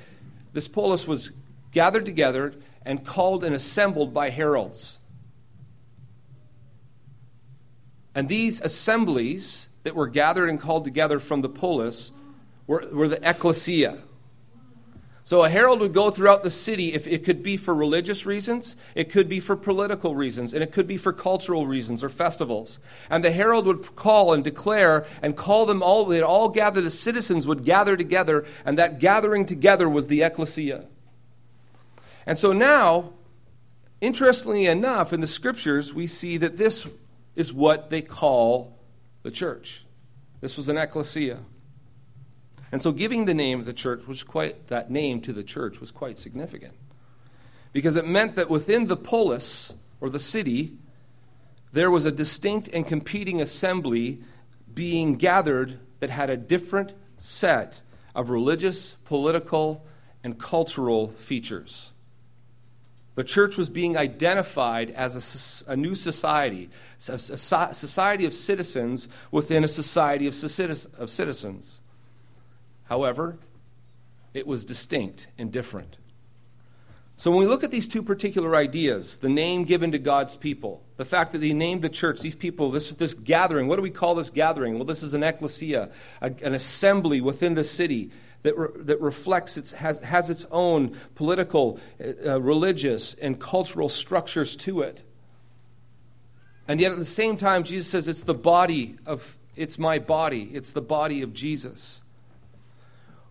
this 0.54 0.68
polis 0.68 1.06
was 1.06 1.32
gathered 1.70 2.06
together 2.06 2.54
and 2.82 3.04
called 3.04 3.44
and 3.44 3.54
assembled 3.54 4.14
by 4.14 4.30
heralds. 4.30 4.98
And 8.14 8.26
these 8.26 8.62
assemblies 8.62 9.68
that 9.82 9.94
were 9.94 10.08
gathered 10.08 10.48
and 10.48 10.58
called 10.58 10.84
together 10.84 11.18
from 11.18 11.42
the 11.42 11.50
polis 11.50 12.10
were, 12.66 12.88
were 12.90 13.06
the 13.06 13.20
ecclesia. 13.28 13.98
So 15.22 15.44
a 15.44 15.50
herald 15.50 15.80
would 15.80 15.92
go 15.92 16.10
throughout 16.10 16.42
the 16.42 16.50
city 16.50 16.92
if 16.92 17.06
it 17.06 17.24
could 17.24 17.42
be 17.42 17.56
for 17.56 17.74
religious 17.74 18.26
reasons, 18.26 18.74
it 18.94 19.10
could 19.10 19.28
be 19.28 19.38
for 19.38 19.54
political 19.54 20.14
reasons, 20.14 20.52
and 20.54 20.62
it 20.62 20.72
could 20.72 20.86
be 20.86 20.96
for 20.96 21.12
cultural 21.12 21.66
reasons 21.66 22.02
or 22.02 22.08
festivals. 22.08 22.78
And 23.08 23.24
the 23.24 23.30
herald 23.30 23.66
would 23.66 23.94
call 23.96 24.32
and 24.32 24.42
declare 24.42 25.06
and 25.22 25.36
call 25.36 25.66
them 25.66 25.82
all, 25.82 26.04
they'd 26.04 26.22
all 26.22 26.48
gather, 26.48 26.80
the 26.80 26.90
citizens 26.90 27.46
would 27.46 27.64
gather 27.64 27.96
together, 27.96 28.44
and 28.64 28.78
that 28.78 28.98
gathering 28.98 29.46
together 29.46 29.88
was 29.88 30.06
the 30.06 30.22
ecclesia. 30.22 30.86
And 32.26 32.38
so 32.38 32.52
now, 32.52 33.12
interestingly 34.00 34.66
enough, 34.66 35.12
in 35.12 35.20
the 35.20 35.26
scriptures, 35.26 35.92
we 35.92 36.06
see 36.06 36.38
that 36.38 36.56
this 36.56 36.88
is 37.36 37.52
what 37.52 37.90
they 37.90 38.02
call 38.02 38.78
the 39.22 39.30
church. 39.30 39.84
This 40.40 40.56
was 40.56 40.68
an 40.68 40.76
ecclesia. 40.76 41.40
And 42.72 42.80
so 42.80 42.92
giving 42.92 43.24
the 43.24 43.34
name 43.34 43.60
of 43.60 43.66
the 43.66 43.72
church 43.72 44.06
was 44.06 44.22
quite 44.22 44.68
that 44.68 44.90
name 44.90 45.20
to 45.22 45.32
the 45.32 45.42
church 45.42 45.80
was 45.80 45.90
quite 45.90 46.18
significant. 46.18 46.74
Because 47.72 47.96
it 47.96 48.06
meant 48.06 48.36
that 48.36 48.48
within 48.48 48.86
the 48.86 48.96
polis 48.96 49.72
or 50.00 50.10
the 50.10 50.18
city 50.18 50.78
there 51.72 51.90
was 51.90 52.06
a 52.06 52.12
distinct 52.12 52.68
and 52.72 52.86
competing 52.86 53.40
assembly 53.40 54.20
being 54.72 55.16
gathered 55.16 55.78
that 56.00 56.10
had 56.10 56.30
a 56.30 56.36
different 56.36 56.92
set 57.16 57.80
of 58.14 58.30
religious, 58.30 58.94
political, 59.04 59.84
and 60.24 60.38
cultural 60.38 61.08
features. 61.08 61.92
The 63.14 63.24
church 63.24 63.56
was 63.56 63.68
being 63.68 63.96
identified 63.96 64.90
as 64.90 65.64
a, 65.66 65.72
a 65.72 65.76
new 65.76 65.94
society, 65.94 66.70
a, 67.08 67.18
society 67.18 68.24
of 68.24 68.32
citizens 68.32 69.08
within 69.30 69.62
a 69.62 69.68
society 69.68 70.26
of, 70.26 70.34
of 70.98 71.10
citizens. 71.10 71.80
However, 72.90 73.38
it 74.34 74.48
was 74.48 74.64
distinct 74.64 75.28
and 75.38 75.52
different. 75.52 75.96
So 77.16 77.30
when 77.30 77.38
we 77.38 77.46
look 77.46 77.62
at 77.62 77.70
these 77.70 77.86
two 77.86 78.02
particular 78.02 78.56
ideas, 78.56 79.18
the 79.18 79.28
name 79.28 79.62
given 79.64 79.92
to 79.92 79.98
God's 79.98 80.36
people, 80.36 80.82
the 80.96 81.04
fact 81.04 81.32
that 81.32 81.42
he 81.42 81.54
named 81.54 81.82
the 81.82 81.88
church, 81.88 82.20
these 82.20 82.34
people, 82.34 82.72
this, 82.72 82.90
this 82.90 83.14
gathering, 83.14 83.68
what 83.68 83.76
do 83.76 83.82
we 83.82 83.90
call 83.90 84.16
this 84.16 84.30
gathering? 84.30 84.74
Well, 84.74 84.84
this 84.84 85.04
is 85.04 85.14
an 85.14 85.22
ecclesia, 85.22 85.90
a, 86.20 86.32
an 86.42 86.54
assembly 86.54 87.20
within 87.20 87.54
the 87.54 87.62
city 87.62 88.10
that, 88.42 88.58
re, 88.58 88.68
that 88.74 89.00
reflects, 89.00 89.56
its, 89.56 89.70
has, 89.70 89.98
has 89.98 90.28
its 90.28 90.44
own 90.50 90.96
political, 91.14 91.78
uh, 92.26 92.40
religious, 92.40 93.14
and 93.14 93.38
cultural 93.38 93.88
structures 93.88 94.56
to 94.56 94.80
it. 94.80 95.02
And 96.66 96.80
yet 96.80 96.90
at 96.90 96.98
the 96.98 97.04
same 97.04 97.36
time, 97.36 97.62
Jesus 97.62 97.88
says 97.88 98.08
it's 98.08 98.22
the 98.22 98.34
body 98.34 98.96
of, 99.06 99.36
it's 99.54 99.78
my 99.78 100.00
body, 100.00 100.50
it's 100.54 100.70
the 100.70 100.82
body 100.82 101.22
of 101.22 101.34
Jesus 101.34 102.02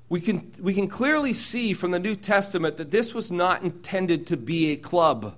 we 0.10 0.20
can, 0.20 0.52
we 0.60 0.74
can 0.74 0.88
clearly 0.88 1.34
see 1.34 1.74
from 1.74 1.92
the 1.92 2.00
New 2.00 2.16
Testament 2.16 2.78
that 2.78 2.92
this 2.92 3.14
was 3.14 3.32
not 3.32 3.62
intended 3.64 4.28
to 4.28 4.38
be 4.38 4.72
a 4.72 4.76
club. 4.76 5.36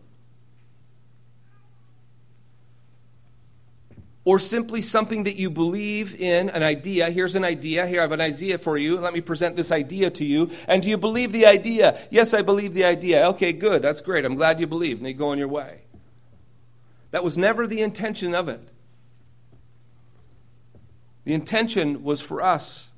or 4.24 4.38
simply 4.38 4.82
something 4.82 5.24
that 5.24 5.36
you 5.36 5.50
believe 5.50 6.14
in, 6.20 6.50
an 6.50 6.62
idea. 6.62 7.10
Here's 7.10 7.36
an 7.36 7.44
idea. 7.44 7.88
Here, 7.88 8.00
I 8.00 8.04
have 8.04 8.12
an 8.12 8.22
idea 8.22 8.58
for 8.58 8.78
you. 8.78 9.00
Let 9.00 9.14
me 9.14 9.22
present 9.22 9.56
this 9.56 9.72
idea 9.72 10.12
to 10.12 10.24
you. 10.24 10.52
And 10.68 10.84
do 10.84 10.90
you 10.90 10.98
believe 10.98 11.32
the 11.32 11.48
idea? 11.48 12.00
Yes, 12.12 12.34
I 12.34 12.44
believe 12.44 12.74
the 12.74 12.86
idea. 12.86 13.28
Okay, 13.30 13.52
good. 13.52 13.82
That's 13.82 14.00
great. 14.00 14.24
I'm 14.24 14.36
glad 14.36 14.60
you 14.60 14.68
believe. 14.68 15.00
And 15.00 15.08
you 15.08 15.14
go 15.14 15.30
on 15.30 15.40
your 15.40 15.48
way. 15.48 15.82
That 17.10 17.24
was 17.24 17.38
never 17.38 17.66
the 17.66 17.82
intention 17.82 18.36
of 18.36 18.48
it. 18.48 18.62
The 21.24 21.34
intention 21.34 22.04
was 22.04 22.22
for 22.22 22.44
us 22.44 22.91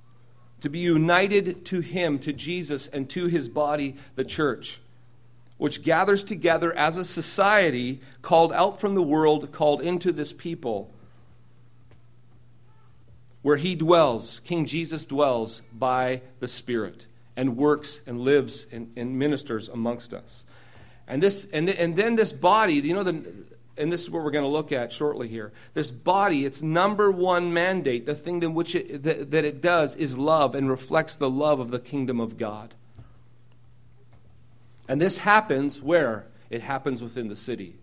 to 0.63 0.69
be 0.69 0.79
united 0.79 1.63
to 1.65 1.79
Him, 1.79 2.17
to 2.19 2.33
Jesus, 2.33 2.87
and 2.87 3.09
to 3.11 3.27
His 3.27 3.47
body, 3.47 3.95
the 4.15 4.25
church 4.25 4.79
which 5.63 5.83
gathers 5.83 6.23
together 6.23 6.73
as 6.75 6.97
a 6.97 7.05
society 7.05 8.01
called 8.21 8.51
out 8.51 8.81
from 8.81 8.95
the 8.95 9.01
world, 9.01 9.49
called 9.53 9.81
into 9.81 10.11
this 10.11 10.33
people, 10.33 10.91
where 13.41 13.55
he 13.55 13.73
dwells, 13.73 14.41
King 14.41 14.65
Jesus 14.65 15.05
dwells 15.05 15.61
by 15.71 16.21
the 16.41 16.49
Spirit 16.49 17.05
and 17.37 17.55
works 17.55 18.01
and 18.05 18.19
lives 18.19 18.67
and, 18.73 18.91
and 18.97 19.17
ministers 19.17 19.69
amongst 19.69 20.13
us. 20.13 20.43
And, 21.07 21.23
this, 21.23 21.49
and, 21.51 21.69
and 21.69 21.95
then 21.95 22.17
this 22.17 22.33
body, 22.33 22.73
you 22.73 22.93
know, 22.93 23.03
the, 23.03 23.23
and 23.77 23.91
this 23.91 24.03
is 24.03 24.09
what 24.09 24.23
we're 24.23 24.31
going 24.31 24.43
to 24.43 24.49
look 24.49 24.71
at 24.71 24.91
shortly 24.91 25.27
here. 25.27 25.51
This 25.73 25.91
body, 25.91 26.45
its 26.45 26.61
number 26.61 27.11
one 27.11 27.53
mandate, 27.53 28.05
the 28.05 28.15
thing 28.15 28.43
in 28.43 28.53
which 28.53 28.75
it, 28.75 29.03
that, 29.03 29.31
that 29.31 29.45
it 29.45 29.61
does 29.61 29.95
is 29.95 30.17
love 30.17 30.53
and 30.53 30.69
reflects 30.69 31.15
the 31.15 31.29
love 31.29 31.59
of 31.59 31.71
the 31.71 31.79
kingdom 31.79 32.19
of 32.19 32.37
God. 32.37 32.75
And 34.87 35.01
this 35.01 35.19
happens 35.19 35.81
where? 35.81 36.27
It 36.49 36.61
happens 36.61 37.01
within 37.01 37.29
the 37.29 37.35
city. 37.35 37.77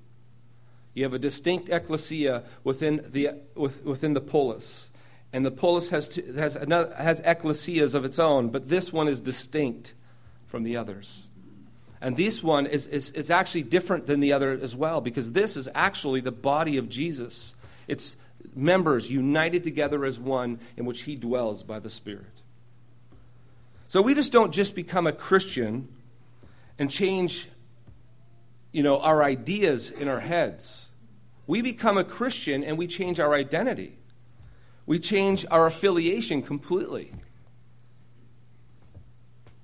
You 0.94 1.04
have 1.04 1.14
a 1.14 1.18
distinct 1.18 1.68
ecclesia 1.68 2.44
within 2.62 3.04
the, 3.08 3.30
within 3.56 4.14
the 4.14 4.20
polis. 4.20 4.88
And 5.32 5.44
the 5.46 5.50
polis 5.50 5.90
has, 5.90 6.16
has, 6.36 6.56
another, 6.56 6.94
has 6.94 7.20
ecclesias 7.22 7.94
of 7.94 8.04
its 8.04 8.18
own, 8.18 8.50
but 8.50 8.68
this 8.68 8.92
one 8.92 9.08
is 9.08 9.20
distinct 9.20 9.94
from 10.46 10.62
the 10.62 10.76
others. 10.76 11.28
And 12.00 12.16
this 12.16 12.42
one 12.42 12.66
is, 12.66 12.86
is, 12.86 13.10
is 13.10 13.30
actually 13.30 13.62
different 13.64 14.06
than 14.06 14.20
the 14.20 14.32
other 14.32 14.52
as 14.52 14.74
well, 14.74 15.00
because 15.00 15.32
this 15.32 15.56
is 15.56 15.68
actually 15.74 16.20
the 16.20 16.32
body 16.32 16.76
of 16.78 16.88
Jesus. 16.88 17.54
It's 17.88 18.16
members 18.54 19.10
united 19.10 19.62
together 19.62 20.04
as 20.04 20.18
one 20.18 20.60
in 20.76 20.86
which 20.86 21.02
he 21.02 21.16
dwells 21.16 21.62
by 21.62 21.78
the 21.78 21.90
Spirit. 21.90 22.40
So 23.86 24.00
we 24.00 24.14
just 24.14 24.32
don't 24.32 24.52
just 24.52 24.74
become 24.74 25.06
a 25.06 25.12
Christian 25.12 25.88
and 26.78 26.90
change 26.90 27.48
you 28.72 28.82
know 28.82 29.00
our 29.00 29.22
ideas 29.22 29.90
in 29.90 30.08
our 30.08 30.20
heads 30.20 30.88
we 31.46 31.60
become 31.60 31.98
a 31.98 32.04
christian 32.04 32.62
and 32.64 32.78
we 32.78 32.86
change 32.86 33.20
our 33.20 33.34
identity 33.34 33.98
we 34.86 34.98
change 34.98 35.44
our 35.50 35.66
affiliation 35.66 36.42
completely 36.42 37.12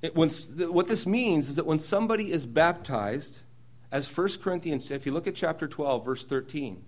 it, 0.02 0.14
when, 0.14 0.28
what 0.28 0.88
this 0.88 1.06
means 1.06 1.48
is 1.48 1.56
that 1.56 1.66
when 1.66 1.78
somebody 1.78 2.30
is 2.30 2.46
baptized 2.46 3.42
as 3.90 4.14
1 4.14 4.28
corinthians 4.42 4.90
if 4.90 5.06
you 5.06 5.12
look 5.12 5.26
at 5.26 5.34
chapter 5.34 5.66
12 5.66 6.04
verse 6.04 6.24
13 6.24 6.84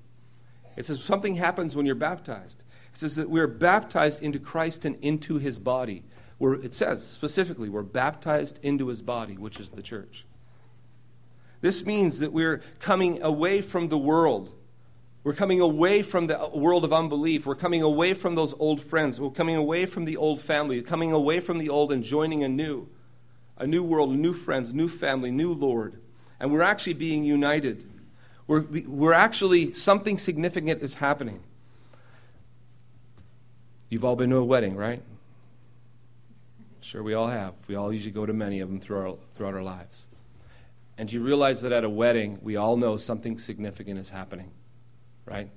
it 0.77 0.85
says 0.85 1.03
something 1.03 1.37
happens 1.37 1.75
when 1.75 1.87
you're 1.87 1.95
baptized 1.95 2.65
it 2.91 2.97
says 2.97 3.17
that 3.17 3.31
we're 3.31 3.47
baptized 3.47 4.23
into 4.23 4.38
christ 4.38 4.85
and 4.85 4.97
into 4.97 5.38
his 5.38 5.59
body 5.59 6.05
where 6.38 6.55
it 6.55 6.73
says 6.73 7.05
specifically, 7.05 7.69
we're 7.69 7.83
baptized 7.83 8.59
into 8.62 8.88
his 8.88 9.03
body, 9.03 9.37
which 9.37 9.61
is 9.61 9.71
the 9.71 9.83
church. 9.83 10.25
This 11.61 11.85
means 11.85 12.21
that 12.21 12.33
we're 12.33 12.62
coming 12.79 13.21
away 13.21 13.61
from 13.61 13.88
the 13.88 13.99
world. 13.99 14.55
We're 15.25 15.35
coming 15.35 15.61
away 15.61 16.03
from 16.03 16.29
the 16.29 16.41
uh, 16.41 16.49
world 16.57 16.85
of 16.85 16.93
unbelief. 16.93 17.45
We're 17.45 17.57
coming 17.57 17.83
away 17.83 18.15
from 18.15 18.37
those 18.37 18.55
old 18.61 18.81
friends. 18.81 19.21
We're 19.21 19.31
coming 19.31 19.57
away 19.57 19.85
from 19.85 20.05
the 20.05 20.17
old 20.17 20.41
family, 20.41 20.81
We're 20.81 20.87
coming 20.87 21.12
away 21.12 21.41
from 21.41 21.59
the 21.59 21.69
old 21.69 21.91
and 21.91 22.05
joining 22.05 22.45
a 22.45 22.49
new. 22.49 22.88
A 23.59 23.67
new 23.67 23.83
world, 23.83 24.11
new 24.11 24.33
friends, 24.33 24.73
new 24.73 24.88
family, 24.88 25.31
new 25.31 25.53
Lord. 25.53 26.00
And 26.41 26.53
we're 26.53 26.62
actually 26.62 26.95
being 26.95 27.25
united. 27.25 27.85
We're, 28.47 28.65
we're 28.87 29.12
actually, 29.12 29.73
something 29.75 30.17
significant 30.17 30.83
is 30.83 30.95
happening. 30.95 31.41
You've 33.91 34.05
all 34.05 34.17
been 34.17 34.31
to 34.31 34.37
a 34.37 34.45
wedding, 34.45 34.77
right? 34.77 35.03
Sure, 36.81 37.03
we 37.03 37.15
all 37.15 37.27
have. 37.27 37.55
We 37.67 37.75
all 37.75 37.93
usually 37.93 38.12
go 38.12 38.25
to 38.25 38.33
many 38.33 38.61
of 38.61 38.69
them 38.69 38.81
through 38.81 38.99
our, 38.99 39.17
throughout 39.35 39.55
our 39.55 39.62
lives. 39.62 40.07
And 40.97 41.12
you 41.12 41.23
realize 41.23 41.61
that 41.62 41.73
at 41.73 41.85
a 41.85 41.91
wedding, 41.91 42.38
we 42.43 42.57
all 42.57 42.77
know 42.77 42.97
something 42.97 43.38
significant 43.38 43.99
is 43.99 44.11
happening, 44.11 44.50
right? 45.27 45.50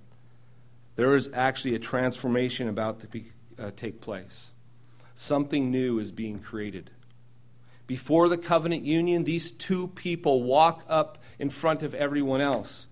There 0.96 1.15
is 1.15 1.29
actually 1.34 1.75
a 1.75 1.79
transformation 1.79 2.67
about 2.67 3.00
to 3.01 3.08
be, 3.08 3.25
uh, 3.58 3.72
take 3.75 4.01
place. 4.01 4.51
Something 5.15 5.72
new 5.72 6.00
is 6.00 6.12
being 6.12 6.39
created. 6.39 6.91
Before 7.91 8.29
the 8.29 8.38
covenant 8.38 8.86
union, 8.86 9.25
these 9.25 9.51
two 9.51 9.89
people 9.89 10.43
walk 10.43 10.86
up 10.88 11.17
in 11.39 11.50
front 11.50 11.83
of 11.83 11.93
everyone 11.93 12.39
else. 12.39 12.88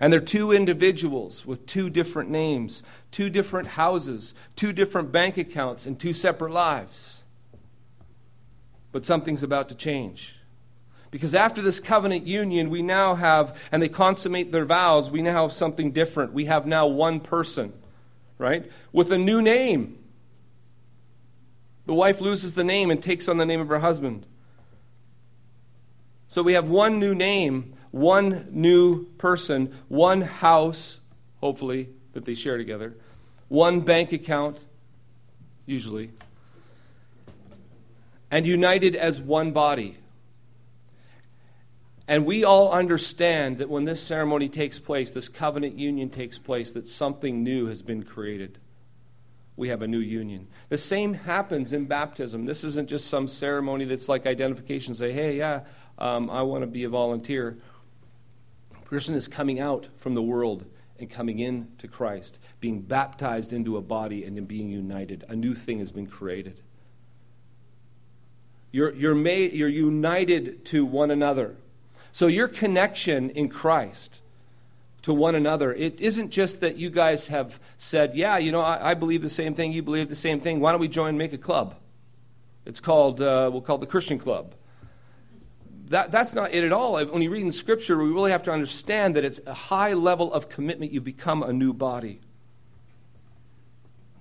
And 0.00 0.12
they're 0.12 0.18
two 0.18 0.50
individuals 0.50 1.46
with 1.46 1.64
two 1.64 1.88
different 1.88 2.28
names, 2.28 2.82
two 3.12 3.30
different 3.30 3.68
houses, 3.68 4.34
two 4.56 4.72
different 4.72 5.12
bank 5.12 5.38
accounts, 5.38 5.86
and 5.86 5.96
two 5.96 6.12
separate 6.12 6.50
lives. 6.50 7.22
But 8.90 9.04
something's 9.04 9.44
about 9.44 9.68
to 9.68 9.76
change. 9.76 10.34
Because 11.12 11.36
after 11.36 11.62
this 11.62 11.78
covenant 11.78 12.26
union, 12.26 12.68
we 12.68 12.82
now 12.82 13.14
have, 13.14 13.56
and 13.70 13.80
they 13.80 13.88
consummate 13.88 14.50
their 14.50 14.64
vows, 14.64 15.08
we 15.08 15.22
now 15.22 15.42
have 15.42 15.52
something 15.52 15.92
different. 15.92 16.32
We 16.32 16.46
have 16.46 16.66
now 16.66 16.88
one 16.88 17.20
person, 17.20 17.72
right? 18.38 18.68
With 18.90 19.12
a 19.12 19.18
new 19.18 19.40
name. 19.40 20.00
The 21.86 21.94
wife 21.94 22.20
loses 22.20 22.54
the 22.54 22.64
name 22.64 22.90
and 22.90 23.00
takes 23.00 23.28
on 23.28 23.36
the 23.36 23.46
name 23.46 23.60
of 23.60 23.68
her 23.68 23.78
husband. 23.78 24.26
So 26.32 26.42
we 26.42 26.54
have 26.54 26.70
one 26.70 26.98
new 26.98 27.14
name, 27.14 27.74
one 27.90 28.48
new 28.52 29.04
person, 29.18 29.70
one 29.88 30.22
house, 30.22 30.98
hopefully, 31.42 31.90
that 32.14 32.24
they 32.24 32.32
share 32.32 32.56
together, 32.56 32.96
one 33.48 33.80
bank 33.80 34.12
account, 34.14 34.58
usually, 35.66 36.10
and 38.30 38.46
united 38.46 38.96
as 38.96 39.20
one 39.20 39.52
body. 39.52 39.98
And 42.08 42.24
we 42.24 42.44
all 42.44 42.72
understand 42.72 43.58
that 43.58 43.68
when 43.68 43.84
this 43.84 44.02
ceremony 44.02 44.48
takes 44.48 44.78
place, 44.78 45.10
this 45.10 45.28
covenant 45.28 45.78
union 45.78 46.08
takes 46.08 46.38
place, 46.38 46.72
that 46.72 46.86
something 46.86 47.44
new 47.44 47.66
has 47.66 47.82
been 47.82 48.04
created. 48.04 48.56
We 49.54 49.68
have 49.68 49.82
a 49.82 49.86
new 49.86 49.98
union. 49.98 50.48
The 50.70 50.78
same 50.78 51.12
happens 51.12 51.74
in 51.74 51.84
baptism. 51.84 52.46
This 52.46 52.64
isn't 52.64 52.88
just 52.88 53.08
some 53.08 53.28
ceremony 53.28 53.84
that's 53.84 54.08
like 54.08 54.24
identification, 54.24 54.94
say, 54.94 55.12
hey, 55.12 55.36
yeah, 55.36 55.64
um, 56.02 56.28
I 56.28 56.42
want 56.42 56.62
to 56.62 56.66
be 56.66 56.82
a 56.82 56.88
volunteer. 56.88 57.56
A 58.76 58.84
person 58.84 59.14
is 59.14 59.28
coming 59.28 59.60
out 59.60 59.86
from 59.96 60.14
the 60.14 60.22
world 60.22 60.66
and 60.98 61.08
coming 61.08 61.38
in 61.38 61.68
to 61.78 61.86
Christ, 61.86 62.40
being 62.60 62.80
baptized 62.80 63.52
into 63.52 63.76
a 63.76 63.80
body 63.80 64.24
and 64.24 64.36
then 64.36 64.44
being 64.44 64.68
united. 64.68 65.24
A 65.28 65.36
new 65.36 65.54
thing 65.54 65.78
has 65.78 65.92
been 65.92 66.08
created. 66.08 66.60
You're, 68.72 68.92
you're, 68.94 69.14
made, 69.14 69.52
you're 69.52 69.68
united 69.68 70.64
to 70.66 70.84
one 70.84 71.12
another. 71.12 71.56
So 72.10 72.26
your 72.26 72.48
connection 72.48 73.30
in 73.30 73.48
Christ 73.48 74.20
to 75.02 75.14
one 75.14 75.36
another, 75.36 75.72
it 75.72 76.00
isn't 76.00 76.30
just 76.30 76.60
that 76.60 76.76
you 76.76 76.90
guys 76.90 77.28
have 77.28 77.60
said, 77.76 78.14
yeah, 78.14 78.38
you 78.38 78.50
know, 78.50 78.60
I, 78.60 78.90
I 78.90 78.94
believe 78.94 79.22
the 79.22 79.28
same 79.28 79.54
thing, 79.54 79.72
you 79.72 79.82
believe 79.82 80.08
the 80.08 80.16
same 80.16 80.40
thing. 80.40 80.58
Why 80.58 80.72
don't 80.72 80.80
we 80.80 80.88
join 80.88 81.16
make 81.16 81.32
a 81.32 81.38
club? 81.38 81.76
It's 82.66 82.80
called, 82.80 83.20
uh, 83.20 83.50
we'll 83.52 83.62
call 83.62 83.76
it 83.76 83.80
the 83.80 83.86
Christian 83.86 84.18
Club. 84.18 84.54
That, 85.88 86.10
that's 86.10 86.34
not 86.34 86.52
it 86.52 86.64
at 86.64 86.72
all. 86.72 87.04
When 87.04 87.22
you 87.22 87.30
read 87.30 87.42
in 87.42 87.52
Scripture, 87.52 87.98
we 87.98 88.10
really 88.10 88.30
have 88.30 88.42
to 88.44 88.52
understand 88.52 89.16
that 89.16 89.24
it's 89.24 89.40
a 89.46 89.54
high 89.54 89.92
level 89.94 90.32
of 90.32 90.48
commitment. 90.48 90.92
You 90.92 91.00
become 91.00 91.42
a 91.42 91.52
new 91.52 91.72
body. 91.72 92.20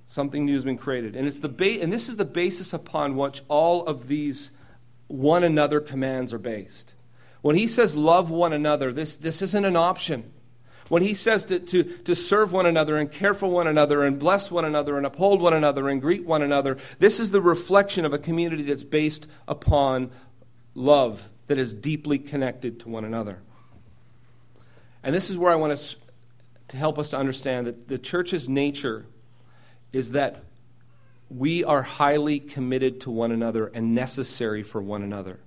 Something 0.05 0.45
new 0.45 0.55
has 0.55 0.65
been 0.65 0.77
created. 0.77 1.15
And, 1.15 1.27
it's 1.27 1.39
the 1.39 1.49
ba- 1.49 1.81
and 1.81 1.93
this 1.93 2.09
is 2.09 2.17
the 2.17 2.25
basis 2.25 2.73
upon 2.73 3.15
which 3.15 3.43
all 3.47 3.85
of 3.85 4.07
these 4.07 4.51
one 5.07 5.43
another 5.43 5.79
commands 5.79 6.33
are 6.33 6.39
based. 6.39 6.93
When 7.41 7.55
he 7.55 7.67
says 7.67 7.95
love 7.95 8.29
one 8.29 8.53
another, 8.53 8.91
this, 8.91 9.15
this 9.15 9.41
isn't 9.41 9.65
an 9.65 9.75
option. 9.75 10.31
When 10.89 11.01
he 11.01 11.13
says 11.13 11.45
to, 11.45 11.59
to, 11.59 11.83
to 11.83 12.15
serve 12.15 12.51
one 12.51 12.65
another 12.65 12.97
and 12.97 13.09
care 13.09 13.33
for 13.33 13.47
one 13.47 13.67
another 13.67 14.03
and 14.03 14.19
bless 14.19 14.51
one 14.51 14.65
another 14.65 14.97
and 14.97 15.05
uphold 15.05 15.41
one 15.41 15.53
another 15.53 15.87
and 15.87 16.01
greet 16.01 16.25
one 16.25 16.41
another, 16.41 16.77
this 16.99 17.19
is 17.19 17.31
the 17.31 17.39
reflection 17.39 18.03
of 18.03 18.11
a 18.11 18.17
community 18.17 18.63
that's 18.63 18.83
based 18.83 19.27
upon 19.47 20.11
love 20.75 21.29
that 21.51 21.57
is 21.57 21.73
deeply 21.73 22.17
connected 22.17 22.79
to 22.79 22.87
one 22.87 23.03
another. 23.03 23.39
And 25.03 25.13
this 25.13 25.29
is 25.29 25.37
where 25.37 25.51
I 25.51 25.55
want 25.55 25.73
us 25.73 25.97
to 26.69 26.77
help 26.77 26.97
us 26.97 27.09
to 27.09 27.17
understand 27.17 27.67
that 27.67 27.89
the 27.89 27.97
church's 27.97 28.47
nature 28.47 29.05
is 29.91 30.11
that 30.11 30.45
we 31.29 31.61
are 31.65 31.81
highly 31.81 32.39
committed 32.39 33.01
to 33.01 33.11
one 33.11 33.33
another 33.33 33.67
and 33.67 33.93
necessary 33.93 34.63
for 34.63 34.81
one 34.81 35.03
another. 35.03 35.41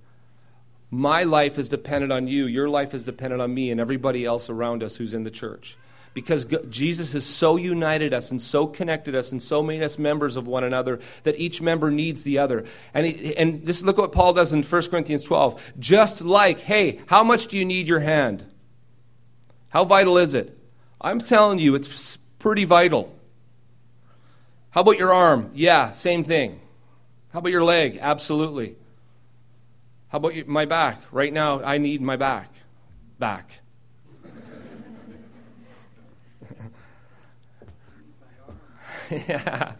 My 0.90 1.22
life 1.22 1.58
is 1.58 1.70
dependent 1.70 2.12
on 2.12 2.28
you. 2.28 2.44
Your 2.44 2.68
life 2.68 2.92
is 2.92 3.04
dependent 3.04 3.40
on 3.40 3.54
me 3.54 3.70
and 3.70 3.80
everybody 3.80 4.26
else 4.26 4.50
around 4.50 4.82
us 4.82 4.96
who's 4.96 5.14
in 5.14 5.24
the 5.24 5.30
church. 5.30 5.78
Because 6.14 6.46
Jesus 6.68 7.12
has 7.12 7.26
so 7.26 7.56
united 7.56 8.14
us 8.14 8.30
and 8.30 8.40
so 8.40 8.68
connected 8.68 9.14
us 9.16 9.32
and 9.32 9.42
so 9.42 9.62
made 9.62 9.82
us 9.82 9.98
members 9.98 10.36
of 10.36 10.46
one 10.46 10.62
another 10.62 11.00
that 11.24 11.38
each 11.38 11.60
member 11.60 11.90
needs 11.90 12.22
the 12.22 12.38
other. 12.38 12.64
And, 12.94 13.06
he, 13.06 13.36
and 13.36 13.66
this 13.66 13.82
look 13.82 13.98
what 13.98 14.12
Paul 14.12 14.32
does 14.32 14.52
in 14.52 14.62
1 14.62 14.82
Corinthians 14.90 15.24
12. 15.24 15.74
Just 15.78 16.22
like, 16.22 16.60
hey, 16.60 17.00
how 17.06 17.24
much 17.24 17.48
do 17.48 17.58
you 17.58 17.64
need 17.64 17.88
your 17.88 18.00
hand? 18.00 18.46
How 19.70 19.84
vital 19.84 20.16
is 20.16 20.34
it? 20.34 20.56
I'm 21.00 21.18
telling 21.18 21.58
you, 21.58 21.74
it's 21.74 22.16
pretty 22.38 22.64
vital. 22.64 23.12
How 24.70 24.82
about 24.82 24.98
your 24.98 25.12
arm? 25.12 25.50
Yeah, 25.52 25.92
same 25.92 26.22
thing. 26.22 26.60
How 27.32 27.40
about 27.40 27.50
your 27.50 27.64
leg? 27.64 27.98
Absolutely. 28.00 28.76
How 30.08 30.18
about 30.18 30.46
my 30.46 30.64
back? 30.64 31.02
Right 31.10 31.32
now, 31.32 31.60
I 31.60 31.78
need 31.78 32.00
my 32.00 32.16
back. 32.16 32.52
Back. 33.18 33.60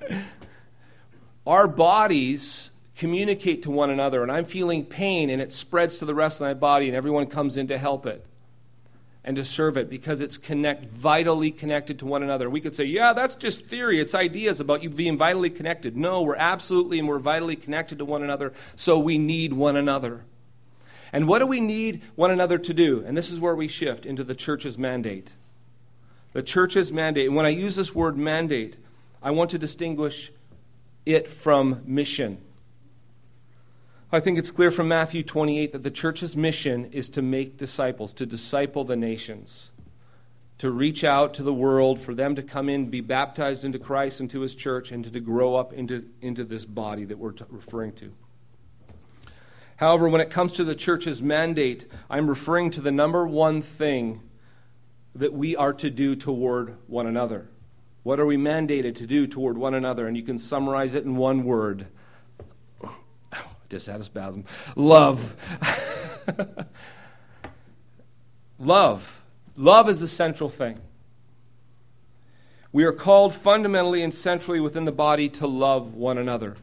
Our 1.47 1.69
bodies 1.69 2.71
communicate 2.97 3.63
to 3.65 3.71
one 3.71 3.91
another, 3.91 4.23
and 4.23 4.31
I'm 4.31 4.45
feeling 4.45 4.85
pain, 4.85 5.31
and 5.31 5.43
it 5.43 5.53
spreads 5.53 5.99
to 5.99 6.05
the 6.05 6.15
rest 6.15 6.41
of 6.41 6.47
my 6.47 6.55
body, 6.55 6.87
and 6.87 6.97
everyone 6.97 7.27
comes 7.27 7.57
in 7.57 7.67
to 7.69 7.79
help 7.79 8.07
it 8.07 8.25
and 9.25 9.37
to 9.37 9.45
serve 9.45 9.77
it 9.77 9.89
because 9.89 10.21
it's 10.21 10.37
connect 10.37 10.85
vitally 10.85 11.51
connected 11.51 11.99
to 11.99 12.07
one 12.07 12.23
another. 12.23 12.51
We 12.51 12.61
could 12.61 12.75
say, 12.75 12.85
yeah, 12.85 13.15
that's 13.15 13.35
just 13.35 13.65
theory. 13.65 13.99
It's 13.99 14.15
ideas 14.15 14.61
about 14.61 14.83
you 14.83 14.91
being 14.91 15.17
vitally 15.17 15.49
connected. 15.49 15.97
No, 15.97 16.23
we're 16.23 16.37
absolutely 16.37 16.99
and 16.99 17.09
we're 17.09 17.19
vitally 17.19 17.57
connected 17.57 17.99
to 17.99 18.05
one 18.05 18.23
another, 18.23 18.53
so 18.77 18.99
we 18.99 19.17
need 19.17 19.55
one 19.55 19.77
another. 19.77 20.25
And 21.13 21.27
what 21.27 21.39
do 21.39 21.47
we 21.47 21.61
need 21.61 22.03
one 22.17 22.31
another 22.31 22.59
to 22.59 22.75
do? 22.75 23.03
And 23.07 23.17
this 23.17 23.31
is 23.31 23.41
where 23.41 23.55
we 23.55 23.69
shift 23.69 24.05
into 24.05 24.25
the 24.25 24.35
church's 24.35 24.77
mandate. 24.77 25.33
The 26.33 26.43
church's 26.43 26.93
mandate. 26.93 27.27
And 27.27 27.37
when 27.37 27.47
I 27.47 27.51
use 27.51 27.77
this 27.77 27.95
word 27.95 28.19
mandate, 28.19 28.77
I 29.25 29.31
want 29.31 29.49
to 29.53 29.59
distinguish 29.59 30.31
it 31.07 31.33
from 31.33 31.83
mission. 31.87 32.43
I 34.13 34.21
think 34.21 34.39
it's 34.39 34.51
clear 34.51 34.71
from 34.71 34.87
Matthew 34.87 35.23
28 35.23 35.73
that 35.73 35.83
the 35.83 35.91
church's 35.91 36.37
mission 36.37 36.85
is 36.93 37.09
to 37.09 37.23
make 37.23 37.57
disciples, 37.57 38.13
to 38.15 38.27
disciple 38.27 38.85
the 38.85 38.97
nations, 38.97 39.73
to 40.59 40.71
reach 40.71 41.05
out 41.05 41.33
to 41.35 41.43
the 41.43 41.55
world, 41.55 41.99
for 41.99 42.15
them 42.15 42.35
to 42.35 42.43
come 42.43 42.69
in, 42.69 42.91
be 42.91 43.01
baptized 43.01 43.65
into 43.65 43.79
Christ 43.79 44.21
and 44.21 44.29
to 44.29 44.43
his 44.43 44.55
church, 44.55 44.93
and 44.93 45.03
to, 45.05 45.11
to 45.11 45.21
grow 45.21 45.55
up 45.55 45.73
into, 45.73 46.05
into 46.21 46.45
this 46.45 46.67
body 46.67 47.07
that 47.07 47.19
we're 47.19 47.33
t- 47.33 47.47
referring 47.49 47.95
to. 47.95 48.13
However, 49.77 50.07
when 50.07 50.21
it 50.21 50.29
comes 50.29 50.53
to 50.53 50.65
the 50.65 50.75
church's 50.75 51.23
mandate, 51.23 51.87
I'm 52.11 52.29
referring 52.29 52.71
to 52.73 52.83
the 52.83 52.93
number 52.93 53.27
one 53.27 53.63
thing 53.63 54.21
that 55.15 55.33
we 55.33 55.57
are 55.57 55.73
to 55.73 55.89
do 55.89 56.15
toward 56.15 56.77
one 56.89 57.07
another. 57.07 57.49
What 58.05 58.21
are 58.21 58.27
we 58.27 58.37
mandated 58.37 58.95
to 58.97 59.07
do 59.07 59.27
toward 59.27 59.59
one 59.59 59.75
another? 59.75 60.07
And 60.07 60.17
you 60.17 60.23
can 60.23 60.39
summarize 60.39 60.95
it 60.95 61.05
in 61.05 61.17
one 61.17 61.43
word 61.43 61.87
dissatisfaction. 63.69 64.45
Love. 64.77 65.35
Love. 68.59 69.23
Love 69.57 69.89
is 69.89 70.01
the 70.01 70.09
central 70.09 70.49
thing. 70.49 70.79
We 72.73 72.85
are 72.85 72.93
called 72.93 73.35
fundamentally 73.35 74.03
and 74.03 74.13
centrally 74.13 74.61
within 74.61 74.85
the 74.85 74.93
body 74.93 75.29
to 75.31 75.47
love 75.47 75.95
one 75.95 76.19
another. 76.19 76.57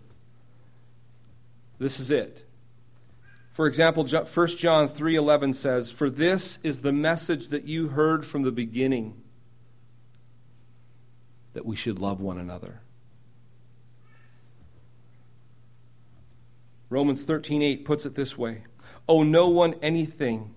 This 1.79 1.99
is 1.99 2.11
it. 2.11 2.45
For 3.51 3.65
example, 3.65 4.05
1 4.05 4.47
John 4.57 4.87
3:11 4.87 5.53
says, 5.53 5.89
"For 5.89 6.09
this 6.09 6.59
is 6.63 6.81
the 6.81 6.91
message 6.91 7.47
that 7.47 7.63
you 7.63 7.89
heard 7.89 8.25
from 8.25 8.43
the 8.43 8.51
beginning, 8.51 9.21
that 11.53 11.65
we 11.65 11.75
should 11.75 11.99
love 11.99 12.21
one 12.21 12.37
another. 12.37 12.81
Romans 16.89 17.23
13:8 17.23 17.85
puts 17.85 18.05
it 18.05 18.15
this 18.15 18.37
way: 18.37 18.63
"Owe 19.07 19.23
no 19.23 19.47
one 19.47 19.75
anything 19.81 20.53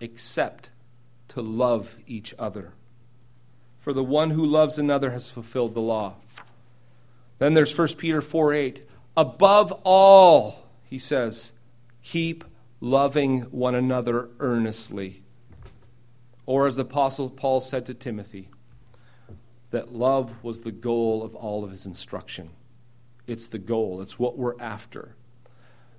except 0.00 0.70
to 1.28 1.42
love 1.42 1.98
each 2.06 2.34
other. 2.38 2.72
For 3.78 3.92
the 3.92 4.04
one 4.04 4.30
who 4.30 4.44
loves 4.44 4.78
another 4.78 5.10
has 5.10 5.30
fulfilled 5.30 5.74
the 5.74 5.80
law." 5.80 6.16
Then 7.38 7.54
there's 7.54 7.72
1 7.72 7.98
Peter 7.98 8.20
4:8. 8.20 8.86
Above 9.16 9.72
all, 9.84 10.66
he 10.84 10.98
says, 10.98 11.52
keep 12.02 12.44
loving 12.80 13.42
one 13.50 13.74
another 13.74 14.30
earnestly. 14.38 15.22
Or 16.46 16.66
as 16.66 16.76
the 16.76 16.82
apostle 16.82 17.30
Paul 17.30 17.60
said 17.60 17.84
to 17.86 17.94
Timothy, 17.94 18.48
that 19.76 19.92
love 19.92 20.42
was 20.42 20.62
the 20.62 20.72
goal 20.72 21.22
of 21.22 21.34
all 21.34 21.62
of 21.62 21.70
his 21.70 21.84
instruction. 21.84 22.48
It's 23.26 23.46
the 23.46 23.58
goal, 23.58 24.00
it's 24.00 24.18
what 24.18 24.38
we're 24.38 24.58
after. 24.58 25.14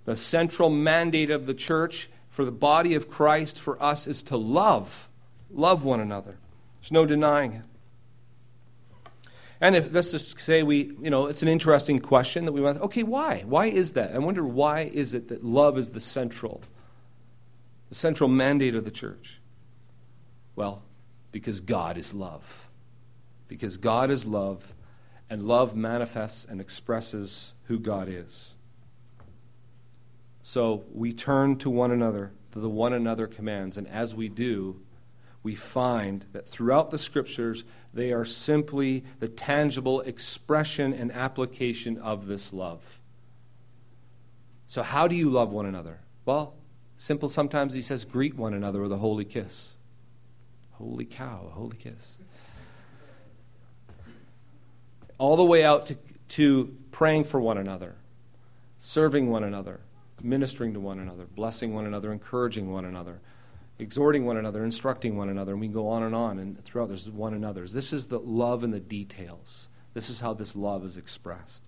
The 0.05 0.17
central 0.17 0.71
mandate 0.71 1.29
of 1.29 1.45
the 1.45 1.53
church 1.53 2.09
for 2.27 2.43
the 2.43 2.51
body 2.51 2.95
of 2.95 3.07
Christ 3.07 3.59
for 3.59 3.79
us 3.81 4.07
is 4.07 4.23
to 4.23 4.35
love, 4.35 5.09
love 5.51 5.85
one 5.85 5.99
another. 5.99 6.39
There's 6.79 6.91
no 6.91 7.05
denying 7.05 7.53
it. 7.53 7.61
And 9.61 9.75
if 9.75 9.93
let's 9.93 10.09
just 10.09 10.39
say 10.39 10.63
we, 10.63 10.93
you 10.99 11.11
know, 11.11 11.27
it's 11.27 11.43
an 11.43 11.47
interesting 11.47 11.99
question 11.99 12.45
that 12.45 12.53
we 12.53 12.61
want. 12.61 12.81
Okay, 12.81 13.03
why? 13.03 13.43
Why 13.45 13.67
is 13.67 13.91
that? 13.91 14.15
I 14.15 14.17
wonder 14.17 14.43
why 14.43 14.89
is 14.91 15.13
it 15.13 15.27
that 15.27 15.45
love 15.45 15.77
is 15.77 15.89
the 15.89 15.99
central, 15.99 16.63
the 17.89 17.95
central 17.95 18.27
mandate 18.27 18.73
of 18.73 18.85
the 18.85 18.91
church? 18.91 19.39
Well, 20.55 20.81
because 21.31 21.61
God 21.61 21.99
is 21.99 22.15
love 22.15 22.66
because 23.47 23.77
God 23.77 24.11
is 24.11 24.25
love, 24.25 24.73
and 25.29 25.43
love 25.43 25.75
manifests 25.75 26.45
and 26.45 26.61
expresses 26.61 27.53
who 27.65 27.79
God 27.79 28.07
is. 28.09 28.55
So 30.41 30.85
we 30.93 31.11
turn 31.11 31.57
to 31.57 31.69
one 31.69 31.91
another, 31.91 32.31
to 32.51 32.59
the 32.59 32.69
one 32.69 32.93
another 32.93 33.27
commands, 33.27 33.77
and 33.77 33.87
as 33.87 34.15
we 34.15 34.29
do, 34.29 34.81
we 35.43 35.55
find 35.55 36.25
that 36.31 36.47
throughout 36.47 36.91
the 36.91 36.97
scriptures, 36.97 37.63
they 37.93 38.11
are 38.11 38.25
simply 38.25 39.03
the 39.19 39.27
tangible 39.27 40.01
expression 40.01 40.93
and 40.93 41.11
application 41.11 41.97
of 41.97 42.27
this 42.27 42.53
love. 42.53 42.99
So, 44.65 44.83
how 44.83 45.07
do 45.07 45.15
you 45.15 45.29
love 45.29 45.53
one 45.53 45.65
another? 45.65 46.01
Well, 46.25 46.55
simple 46.97 47.29
sometimes 47.29 47.73
he 47.73 47.81
says, 47.81 48.03
greet 48.03 48.35
one 48.35 48.53
another 48.53 48.81
with 48.81 48.91
a 48.91 48.97
holy 48.97 49.25
kiss. 49.25 49.77
Holy 50.71 51.05
cow, 51.05 51.45
a 51.47 51.51
holy 51.51 51.77
kiss 51.77 52.17
all 55.17 55.35
the 55.35 55.43
way 55.43 55.63
out 55.63 55.85
to, 55.87 55.97
to 56.29 56.75
praying 56.91 57.23
for 57.23 57.39
one 57.39 57.57
another, 57.57 57.95
serving 58.79 59.29
one 59.29 59.43
another, 59.43 59.81
ministering 60.21 60.73
to 60.73 60.79
one 60.79 60.99
another, 60.99 61.25
blessing 61.25 61.73
one 61.73 61.85
another, 61.85 62.11
encouraging 62.11 62.71
one 62.71 62.85
another, 62.85 63.19
exhorting 63.79 64.25
one 64.25 64.37
another, 64.37 64.63
instructing 64.63 65.17
one 65.17 65.29
another, 65.29 65.51
and 65.53 65.61
we 65.61 65.67
can 65.67 65.73
go 65.73 65.87
on 65.87 66.03
and 66.03 66.15
on. 66.15 66.39
And 66.39 66.63
throughout, 66.63 66.87
there's 66.87 67.09
one 67.09 67.33
another's. 67.33 67.73
This 67.73 67.93
is 67.93 68.07
the 68.07 68.19
love 68.19 68.63
in 68.63 68.71
the 68.71 68.79
details. 68.79 69.69
This 69.93 70.09
is 70.09 70.19
how 70.19 70.33
this 70.33 70.55
love 70.55 70.85
is 70.85 70.97
expressed. 70.97 71.67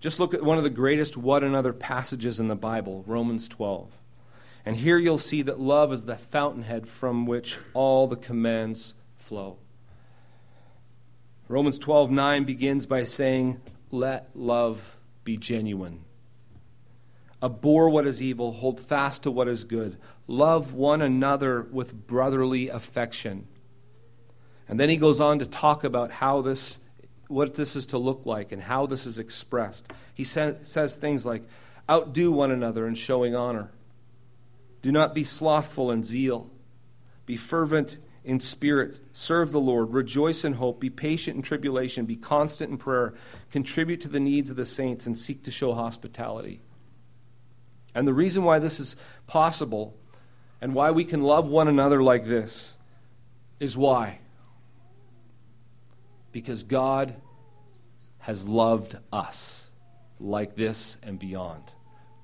Just 0.00 0.18
look 0.18 0.32
at 0.32 0.42
one 0.42 0.56
of 0.56 0.64
the 0.64 0.70
greatest 0.70 1.16
one 1.16 1.44
another 1.44 1.74
passages 1.74 2.40
in 2.40 2.48
the 2.48 2.56
Bible, 2.56 3.04
Romans 3.06 3.48
12. 3.48 3.98
And 4.64 4.76
here 4.76 4.98
you'll 4.98 5.18
see 5.18 5.42
that 5.42 5.60
love 5.60 5.92
is 5.92 6.04
the 6.04 6.16
fountainhead 6.16 6.88
from 6.88 7.26
which 7.26 7.58
all 7.74 8.06
the 8.06 8.16
commands 8.16 8.94
flow. 9.18 9.58
Romans 11.50 11.80
12 11.80 12.12
9 12.12 12.44
begins 12.44 12.86
by 12.86 13.02
saying, 13.02 13.60
Let 13.90 14.30
love 14.36 14.96
be 15.24 15.36
genuine. 15.36 16.04
Abhor 17.42 17.90
what 17.90 18.06
is 18.06 18.22
evil, 18.22 18.52
hold 18.52 18.78
fast 18.78 19.24
to 19.24 19.32
what 19.32 19.48
is 19.48 19.64
good. 19.64 19.98
Love 20.28 20.74
one 20.74 21.02
another 21.02 21.62
with 21.62 22.06
brotherly 22.06 22.68
affection. 22.68 23.48
And 24.68 24.78
then 24.78 24.90
he 24.90 24.96
goes 24.96 25.18
on 25.18 25.40
to 25.40 25.44
talk 25.46 25.82
about 25.82 26.12
how 26.12 26.40
this, 26.40 26.78
what 27.26 27.56
this 27.56 27.74
is 27.74 27.86
to 27.86 27.98
look 27.98 28.24
like 28.24 28.52
and 28.52 28.62
how 28.62 28.86
this 28.86 29.04
is 29.04 29.18
expressed. 29.18 29.90
He 30.14 30.22
sa- 30.22 30.52
says 30.62 30.94
things 30.94 31.26
like, 31.26 31.42
Outdo 31.90 32.30
one 32.30 32.52
another 32.52 32.86
in 32.86 32.94
showing 32.94 33.34
honor. 33.34 33.72
Do 34.82 34.92
not 34.92 35.16
be 35.16 35.24
slothful 35.24 35.90
in 35.90 36.04
zeal. 36.04 36.48
Be 37.26 37.36
fervent 37.36 37.96
in 38.24 38.38
spirit, 38.40 39.00
serve 39.12 39.52
the 39.52 39.60
Lord, 39.60 39.92
rejoice 39.92 40.44
in 40.44 40.54
hope, 40.54 40.80
be 40.80 40.90
patient 40.90 41.36
in 41.36 41.42
tribulation, 41.42 42.04
be 42.04 42.16
constant 42.16 42.70
in 42.70 42.76
prayer, 42.76 43.14
contribute 43.50 44.00
to 44.02 44.08
the 44.08 44.20
needs 44.20 44.50
of 44.50 44.56
the 44.56 44.66
saints, 44.66 45.06
and 45.06 45.16
seek 45.16 45.42
to 45.44 45.50
show 45.50 45.72
hospitality. 45.72 46.60
And 47.94 48.06
the 48.06 48.14
reason 48.14 48.44
why 48.44 48.58
this 48.58 48.78
is 48.78 48.96
possible 49.26 49.96
and 50.60 50.74
why 50.74 50.90
we 50.90 51.04
can 51.04 51.22
love 51.22 51.48
one 51.48 51.68
another 51.68 52.02
like 52.02 52.26
this 52.26 52.76
is 53.58 53.76
why? 53.76 54.20
Because 56.32 56.62
God 56.62 57.14
has 58.18 58.46
loved 58.46 58.96
us 59.12 59.70
like 60.18 60.54
this 60.54 60.96
and 61.02 61.18
beyond. 61.18 61.64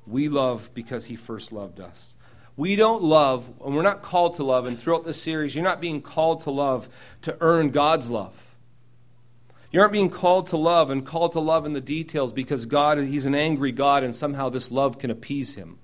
We 0.06 0.28
love 0.28 0.72
because 0.74 1.06
He 1.06 1.16
first 1.16 1.52
loved 1.52 1.80
us. 1.80 2.15
We 2.56 2.74
don't 2.74 3.02
love, 3.02 3.50
and 3.64 3.76
we're 3.76 3.82
not 3.82 4.00
called 4.00 4.34
to 4.34 4.44
love, 4.44 4.64
and 4.64 4.78
throughout 4.78 5.04
this 5.04 5.20
series, 5.20 5.54
you're 5.54 5.64
not 5.64 5.80
being 5.80 6.00
called 6.00 6.40
to 6.40 6.50
love 6.50 6.88
to 7.22 7.36
earn 7.40 7.70
God's 7.70 8.10
love. 8.10 8.46
You 9.70 9.80
aren't 9.80 9.92
being 9.92 10.08
called 10.08 10.46
to 10.48 10.56
love 10.56 10.88
and 10.88 11.04
called 11.04 11.32
to 11.32 11.40
love 11.40 11.66
in 11.66 11.74
the 11.74 11.82
details 11.82 12.32
because 12.32 12.64
God, 12.64 12.98
He's 12.98 13.26
an 13.26 13.34
angry 13.34 13.72
God, 13.72 14.04
and 14.04 14.16
somehow 14.16 14.48
this 14.48 14.70
love 14.70 14.98
can 14.98 15.10
appease 15.10 15.54
Him. 15.54 15.78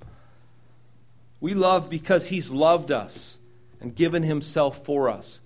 We 1.40 1.52
love 1.52 1.90
because 1.90 2.28
He's 2.28 2.50
loved 2.50 2.90
us 2.90 3.38
and 3.80 3.94
given 3.94 4.22
Himself 4.22 4.82
for 4.82 5.10
us. 5.10 5.40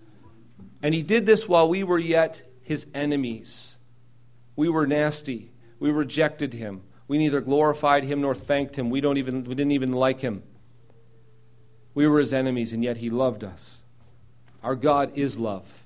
And 0.81 0.95
He 0.95 1.03
did 1.03 1.27
this 1.27 1.49
while 1.49 1.69
we 1.69 1.83
were 1.83 1.99
yet 1.99 2.43
His 2.62 2.87
enemies. 2.95 3.79
We 4.55 4.69
were 4.69 4.87
nasty. 4.87 5.51
We 5.81 5.91
rejected 5.91 6.55
Him. 6.55 6.83
We 7.09 7.19
neither 7.19 7.41
glorified 7.41 8.05
Him 8.05 8.21
nor 8.21 8.37
thanked 8.37 8.77
Him. 8.77 8.91
We, 8.91 9.01
don't 9.01 9.17
even, 9.17 9.43
we 9.43 9.57
didn't 9.57 9.73
even 9.73 9.93
like 9.93 10.21
Him. 10.21 10.45
We 11.96 12.06
were 12.06 12.18
his 12.18 12.35
enemies, 12.35 12.74
and 12.74 12.85
yet 12.85 12.98
he 12.98 13.09
loved 13.09 13.42
us. 13.42 13.80
Our 14.62 14.76
God 14.76 15.16
is 15.16 15.38
love. 15.38 15.82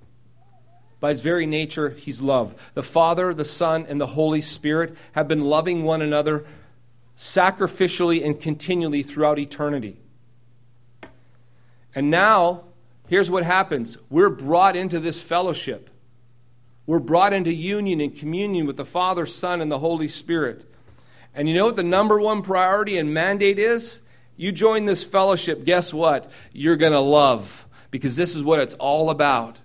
By 0.99 1.11
his 1.11 1.21
very 1.21 1.47
nature, 1.47 1.91
he's 1.91 2.21
love. 2.21 2.73
The 2.75 2.83
Father, 2.83 3.33
the 3.33 3.45
Son, 3.45 3.87
and 3.89 4.01
the 4.01 4.09
Holy 4.09 4.41
Spirit 4.41 4.97
have 5.13 5.29
been 5.29 5.45
loving 5.45 5.85
one 5.85 6.03
another 6.03 6.45
sacrificially 7.17 8.25
and 8.27 8.41
continually 8.41 9.05
throughout 9.05 9.39
eternity. 9.39 9.99
And 11.95 12.11
now, 12.11 12.65
here's 13.07 13.31
what 13.31 13.45
happens 13.45 13.97
we're 14.11 14.31
brought 14.31 14.75
into 14.75 14.99
this 14.99 15.23
fellowship. 15.23 15.91
We're 16.87 16.99
brought 16.99 17.33
into 17.33 17.55
union 17.55 18.01
and 18.01 18.17
communion 18.17 18.67
with 18.67 18.77
the 18.77 18.85
Father, 18.85 19.27
Son, 19.27 19.61
and 19.61 19.71
the 19.71 19.79
Holy 19.79 20.09
Spirit. 20.09 20.65
And 21.37 21.49
you 21.49 21.55
know 21.55 21.67
what 21.67 21.77
the 21.77 21.85
number 21.85 22.19
one 22.19 22.43
priority 22.43 22.99
and 22.99 23.15
mandate 23.15 23.61
is? 23.61 24.01
You 24.41 24.53
join 24.53 24.87
this 24.87 25.05
fellowship, 25.05 25.67
guess 25.67 25.93
what? 25.93 26.33
You're 26.51 26.79
going 26.79 26.95
to 26.95 27.01
love 27.01 27.69
because 27.91 28.17
this 28.17 28.35
is 28.35 28.43
what 28.43 28.59
it's 28.59 28.73
all 28.73 29.11
about. 29.11 29.61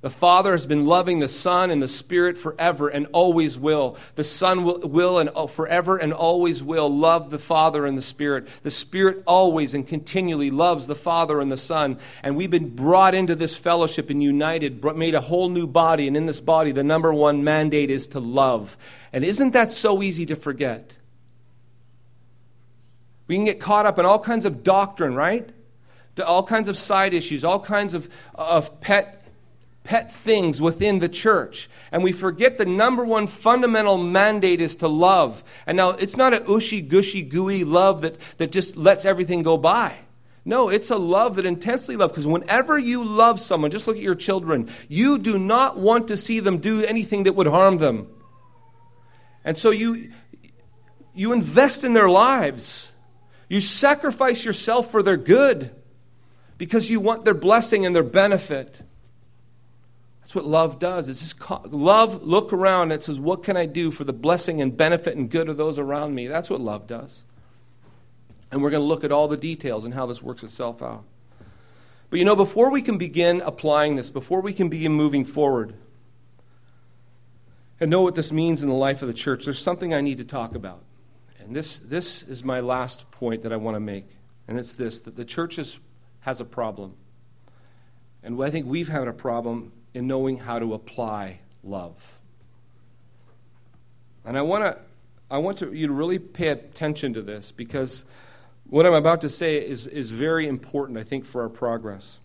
The 0.00 0.10
Father 0.10 0.52
has 0.52 0.64
been 0.64 0.86
loving 0.86 1.18
the 1.18 1.26
Son 1.26 1.72
and 1.72 1.82
the 1.82 1.88
Spirit 1.88 2.38
forever 2.38 2.86
and 2.86 3.08
always 3.12 3.58
will. 3.58 3.96
The 4.14 4.22
Son 4.22 4.62
will, 4.62 4.78
will, 4.78 5.18
and 5.18 5.28
oh, 5.34 5.48
forever 5.48 5.96
and 5.96 6.12
always 6.12 6.62
will 6.62 6.88
love 6.88 7.30
the 7.30 7.40
Father 7.40 7.84
and 7.84 7.98
the 7.98 8.02
Spirit. 8.02 8.46
The 8.62 8.70
Spirit 8.70 9.24
always 9.26 9.74
and 9.74 9.84
continually 9.84 10.52
loves 10.52 10.86
the 10.86 10.94
Father 10.94 11.40
and 11.40 11.50
the 11.50 11.56
Son. 11.56 11.98
And 12.22 12.36
we've 12.36 12.48
been 12.48 12.76
brought 12.76 13.12
into 13.12 13.34
this 13.34 13.56
fellowship 13.56 14.08
and 14.08 14.22
united, 14.22 14.84
made 14.94 15.16
a 15.16 15.20
whole 15.20 15.48
new 15.48 15.66
body. 15.66 16.06
And 16.06 16.16
in 16.16 16.26
this 16.26 16.40
body, 16.40 16.70
the 16.70 16.84
number 16.84 17.12
one 17.12 17.42
mandate 17.42 17.90
is 17.90 18.06
to 18.08 18.20
love. 18.20 18.76
And 19.12 19.24
isn't 19.24 19.52
that 19.54 19.72
so 19.72 20.00
easy 20.00 20.26
to 20.26 20.36
forget? 20.36 20.96
We 23.26 23.34
can 23.36 23.44
get 23.44 23.60
caught 23.60 23.86
up 23.86 23.98
in 23.98 24.06
all 24.06 24.18
kinds 24.18 24.44
of 24.44 24.62
doctrine, 24.62 25.14
right? 25.14 25.48
To 26.16 26.26
All 26.26 26.42
kinds 26.42 26.68
of 26.68 26.78
side 26.78 27.12
issues, 27.12 27.44
all 27.44 27.60
kinds 27.60 27.92
of, 27.92 28.08
of 28.34 28.80
pet, 28.80 29.22
pet 29.84 30.12
things 30.12 30.60
within 30.60 30.98
the 31.00 31.08
church. 31.08 31.68
And 31.92 32.02
we 32.02 32.12
forget 32.12 32.56
the 32.56 32.64
number 32.64 33.04
one 33.04 33.26
fundamental 33.26 33.98
mandate 33.98 34.60
is 34.60 34.76
to 34.76 34.88
love. 34.88 35.44
And 35.66 35.76
now, 35.76 35.90
it's 35.90 36.16
not 36.16 36.32
a 36.32 36.38
ushy, 36.48 36.80
gushy, 36.80 37.22
gooey 37.22 37.64
love 37.64 38.02
that, 38.02 38.18
that 38.38 38.52
just 38.52 38.76
lets 38.76 39.04
everything 39.04 39.42
go 39.42 39.56
by. 39.56 39.92
No, 40.44 40.68
it's 40.68 40.90
a 40.90 40.96
love 40.96 41.36
that 41.36 41.44
intensely 41.44 41.96
love. 41.96 42.12
Because 42.12 42.26
whenever 42.26 42.78
you 42.78 43.04
love 43.04 43.40
someone, 43.40 43.70
just 43.70 43.88
look 43.88 43.96
at 43.96 44.02
your 44.02 44.14
children, 44.14 44.70
you 44.88 45.18
do 45.18 45.38
not 45.38 45.76
want 45.76 46.08
to 46.08 46.16
see 46.16 46.40
them 46.40 46.58
do 46.58 46.84
anything 46.84 47.24
that 47.24 47.34
would 47.34 47.48
harm 47.48 47.78
them. 47.78 48.06
And 49.44 49.58
so 49.58 49.70
you, 49.70 50.12
you 51.14 51.32
invest 51.32 51.84
in 51.84 51.94
their 51.94 52.08
lives. 52.08 52.92
You 53.48 53.60
sacrifice 53.60 54.44
yourself 54.44 54.90
for 54.90 55.02
their 55.02 55.16
good 55.16 55.70
because 56.58 56.90
you 56.90 57.00
want 57.00 57.24
their 57.24 57.34
blessing 57.34 57.86
and 57.86 57.94
their 57.94 58.02
benefit. 58.02 58.82
That's 60.20 60.34
what 60.34 60.44
love 60.44 60.78
does. 60.80 61.08
It's 61.08 61.20
just 61.20 61.72
love, 61.72 62.22
look 62.24 62.52
around 62.52 62.90
and 62.90 63.00
says, 63.00 63.20
What 63.20 63.44
can 63.44 63.56
I 63.56 63.66
do 63.66 63.90
for 63.90 64.02
the 64.02 64.12
blessing 64.12 64.60
and 64.60 64.76
benefit 64.76 65.16
and 65.16 65.30
good 65.30 65.48
of 65.48 65.56
those 65.56 65.78
around 65.78 66.14
me? 66.14 66.26
That's 66.26 66.50
what 66.50 66.60
love 66.60 66.86
does. 66.86 67.24
And 68.50 68.62
we're 68.62 68.70
going 68.70 68.82
to 68.82 68.86
look 68.86 69.04
at 69.04 69.12
all 69.12 69.28
the 69.28 69.36
details 69.36 69.84
and 69.84 69.94
how 69.94 70.06
this 70.06 70.22
works 70.22 70.42
itself 70.42 70.82
out. 70.82 71.04
But 72.10 72.18
you 72.18 72.24
know, 72.24 72.36
before 72.36 72.70
we 72.70 72.82
can 72.82 72.98
begin 72.98 73.40
applying 73.40 73.96
this, 73.96 74.10
before 74.10 74.40
we 74.40 74.52
can 74.52 74.68
begin 74.68 74.92
moving 74.92 75.24
forward 75.24 75.74
and 77.78 77.90
know 77.90 78.02
what 78.02 78.14
this 78.14 78.32
means 78.32 78.62
in 78.62 78.68
the 78.68 78.74
life 78.74 79.02
of 79.02 79.08
the 79.08 79.14
church, 79.14 79.44
there's 79.44 79.58
something 79.58 79.92
I 79.92 80.00
need 80.00 80.18
to 80.18 80.24
talk 80.24 80.54
about. 80.54 80.82
And 81.46 81.54
this, 81.54 81.78
this 81.78 82.22
is 82.24 82.42
my 82.42 82.58
last 82.58 83.10
point 83.12 83.42
that 83.44 83.52
I 83.52 83.56
want 83.56 83.76
to 83.76 83.80
make. 83.80 84.08
And 84.48 84.58
it's 84.58 84.74
this 84.74 85.00
that 85.00 85.16
the 85.16 85.24
church 85.24 85.58
is, 85.58 85.78
has 86.20 86.40
a 86.40 86.44
problem. 86.44 86.94
And 88.22 88.42
I 88.42 88.50
think 88.50 88.66
we've 88.66 88.88
had 88.88 89.06
a 89.06 89.12
problem 89.12 89.72
in 89.94 90.08
knowing 90.08 90.38
how 90.38 90.58
to 90.58 90.74
apply 90.74 91.40
love. 91.62 92.18
And 94.24 94.36
I 94.36 94.42
want 94.42 94.64
to 94.64 94.78
I 95.30 95.38
want 95.38 95.58
to, 95.58 95.72
you 95.72 95.88
to 95.88 95.92
really 95.92 96.20
pay 96.20 96.48
attention 96.48 97.12
to 97.14 97.22
this 97.22 97.50
because 97.50 98.04
what 98.68 98.86
I'm 98.86 98.94
about 98.94 99.20
to 99.22 99.28
say 99.28 99.56
is, 99.56 99.86
is 99.88 100.12
very 100.12 100.46
important, 100.46 100.98
I 100.98 101.02
think, 101.02 101.24
for 101.24 101.42
our 101.42 101.48
progress. 101.48 102.20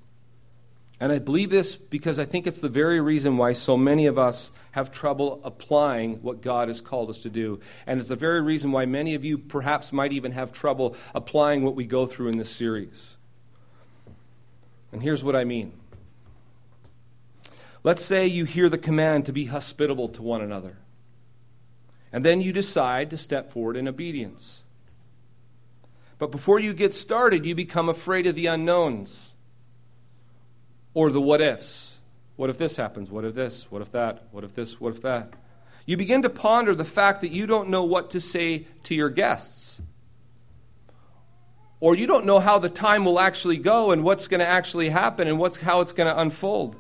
And 1.01 1.11
I 1.11 1.17
believe 1.17 1.49
this 1.49 1.75
because 1.75 2.19
I 2.19 2.25
think 2.25 2.45
it's 2.45 2.59
the 2.59 2.69
very 2.69 3.01
reason 3.01 3.35
why 3.35 3.53
so 3.53 3.75
many 3.75 4.05
of 4.05 4.19
us 4.19 4.51
have 4.73 4.91
trouble 4.91 5.41
applying 5.43 6.21
what 6.21 6.43
God 6.43 6.67
has 6.67 6.79
called 6.79 7.09
us 7.09 7.23
to 7.23 7.29
do. 7.29 7.59
And 7.87 7.99
it's 7.99 8.07
the 8.09 8.15
very 8.15 8.39
reason 8.39 8.71
why 8.71 8.85
many 8.85 9.15
of 9.15 9.25
you 9.25 9.39
perhaps 9.39 9.91
might 9.91 10.13
even 10.13 10.33
have 10.33 10.51
trouble 10.51 10.95
applying 11.15 11.63
what 11.63 11.75
we 11.75 11.85
go 11.85 12.05
through 12.05 12.27
in 12.27 12.37
this 12.37 12.51
series. 12.51 13.17
And 14.91 15.01
here's 15.01 15.23
what 15.23 15.35
I 15.35 15.43
mean. 15.43 15.73
Let's 17.83 18.05
say 18.05 18.27
you 18.27 18.45
hear 18.45 18.69
the 18.69 18.77
command 18.77 19.25
to 19.25 19.33
be 19.33 19.45
hospitable 19.45 20.07
to 20.09 20.21
one 20.21 20.41
another. 20.41 20.77
And 22.13 22.23
then 22.23 22.41
you 22.41 22.53
decide 22.53 23.09
to 23.09 23.17
step 23.17 23.49
forward 23.49 23.75
in 23.75 23.87
obedience. 23.87 24.65
But 26.19 26.29
before 26.29 26.59
you 26.59 26.75
get 26.75 26.93
started, 26.93 27.43
you 27.43 27.55
become 27.55 27.89
afraid 27.89 28.27
of 28.27 28.35
the 28.35 28.45
unknowns 28.45 29.30
or 30.93 31.09
the 31.11 31.21
what 31.21 31.41
ifs. 31.41 31.99
What 32.35 32.49
if 32.49 32.57
this 32.57 32.75
happens? 32.75 33.11
What 33.11 33.25
if 33.25 33.35
this? 33.35 33.71
What 33.71 33.81
if 33.81 33.91
that? 33.91 34.27
What 34.31 34.43
if 34.43 34.55
this? 34.55 34.81
What 34.81 34.95
if 34.95 35.01
that? 35.01 35.33
You 35.85 35.97
begin 35.97 36.21
to 36.21 36.29
ponder 36.29 36.75
the 36.75 36.85
fact 36.85 37.21
that 37.21 37.31
you 37.31 37.47
don't 37.47 37.69
know 37.69 37.83
what 37.83 38.09
to 38.11 38.21
say 38.21 38.65
to 38.83 38.95
your 38.95 39.09
guests. 39.09 39.81
Or 41.79 41.95
you 41.95 42.05
don't 42.05 42.25
know 42.25 42.39
how 42.39 42.59
the 42.59 42.69
time 42.69 43.05
will 43.05 43.19
actually 43.19 43.57
go 43.57 43.91
and 43.91 44.03
what's 44.03 44.27
going 44.27 44.39
to 44.39 44.47
actually 44.47 44.89
happen 44.89 45.27
and 45.27 45.39
what's, 45.39 45.57
how 45.57 45.81
it's 45.81 45.93
going 45.93 46.07
to 46.07 46.19
unfold. 46.19 46.75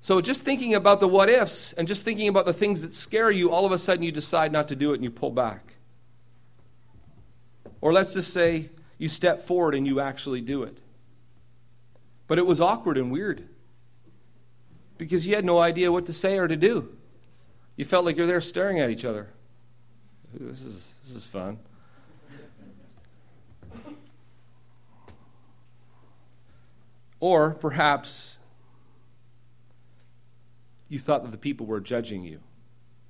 So, 0.00 0.20
just 0.20 0.42
thinking 0.42 0.74
about 0.74 0.98
the 0.98 1.06
what 1.06 1.28
ifs 1.28 1.72
and 1.72 1.86
just 1.86 2.04
thinking 2.04 2.26
about 2.26 2.46
the 2.46 2.52
things 2.52 2.82
that 2.82 2.92
scare 2.92 3.30
you, 3.30 3.52
all 3.52 3.64
of 3.64 3.70
a 3.70 3.78
sudden 3.78 4.02
you 4.02 4.10
decide 4.10 4.50
not 4.50 4.68
to 4.68 4.76
do 4.76 4.92
it 4.92 4.96
and 4.96 5.04
you 5.04 5.10
pull 5.10 5.30
back. 5.30 5.76
Or 7.80 7.92
let's 7.92 8.14
just 8.14 8.32
say 8.32 8.70
you 8.98 9.08
step 9.08 9.40
forward 9.40 9.76
and 9.76 9.86
you 9.86 10.00
actually 10.00 10.40
do 10.40 10.64
it. 10.64 10.78
But 12.32 12.38
it 12.38 12.46
was 12.46 12.62
awkward 12.62 12.96
and 12.96 13.12
weird 13.12 13.46
because 14.96 15.26
you 15.26 15.34
had 15.34 15.44
no 15.44 15.58
idea 15.58 15.92
what 15.92 16.06
to 16.06 16.14
say 16.14 16.38
or 16.38 16.48
to 16.48 16.56
do. 16.56 16.96
You 17.76 17.84
felt 17.84 18.06
like 18.06 18.16
you're 18.16 18.26
there 18.26 18.40
staring 18.40 18.80
at 18.80 18.88
each 18.88 19.04
other. 19.04 19.28
This 20.32 20.62
is, 20.62 20.94
this 21.04 21.14
is 21.14 21.26
fun. 21.26 21.58
Or 27.20 27.50
perhaps 27.52 28.38
you 30.88 30.98
thought 30.98 31.24
that 31.24 31.32
the 31.32 31.36
people 31.36 31.66
were 31.66 31.80
judging 31.80 32.24
you, 32.24 32.40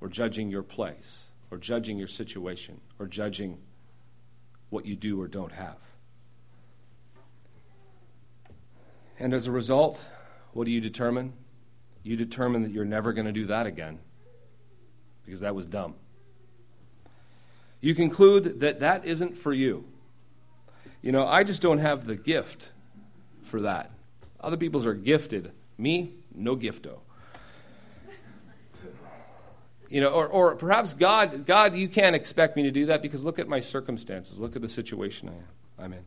or 0.01 0.09
judging 0.09 0.49
your 0.49 0.63
place, 0.63 1.27
or 1.49 1.57
judging 1.57 1.97
your 1.97 2.09
situation, 2.09 2.81
or 2.99 3.07
judging 3.07 3.59
what 4.69 4.85
you 4.85 4.97
do 4.97 5.21
or 5.21 5.29
don't 5.29 5.53
have. 5.53 5.92
And 9.19 9.33
as 9.33 9.47
a 9.47 9.51
result, 9.51 10.05
what 10.53 10.65
do 10.65 10.71
you 10.71 10.81
determine? 10.81 11.33
You 12.03 12.17
determine 12.17 12.63
that 12.63 12.71
you're 12.71 12.85
never 12.85 13.13
going 13.13 13.25
to 13.25 13.31
do 13.31 13.45
that 13.45 13.65
again 13.65 13.99
because 15.25 15.39
that 15.39 15.55
was 15.55 15.65
dumb. 15.65 15.95
You 17.79 17.95
conclude 17.95 18.59
that 18.59 18.79
that 18.79 19.05
isn't 19.05 19.37
for 19.37 19.53
you. 19.53 19.85
You 21.01 21.11
know, 21.11 21.27
I 21.27 21.43
just 21.43 21.61
don't 21.61 21.79
have 21.79 22.05
the 22.05 22.15
gift 22.15 22.71
for 23.41 23.61
that. 23.61 23.91
Other 24.39 24.57
people's 24.57 24.85
are 24.85 24.93
gifted. 24.93 25.51
Me, 25.77 26.13
no 26.33 26.55
gifto. 26.55 26.99
You 29.89 30.01
know, 30.01 30.09
or, 30.09 30.27
or 30.27 30.55
perhaps 30.55 30.93
God, 30.93 31.45
God, 31.45 31.75
you 31.75 31.87
can't 31.87 32.15
expect 32.15 32.55
me 32.55 32.63
to 32.63 32.71
do 32.71 32.87
that 32.87 33.01
because 33.01 33.23
look 33.23 33.37
at 33.37 33.47
my 33.47 33.59
circumstances. 33.59 34.39
Look 34.39 34.55
at 34.55 34.61
the 34.61 34.67
situation 34.67 35.29
I 35.29 35.33
am, 35.33 35.47
I'm 35.77 35.93
in. 35.93 36.05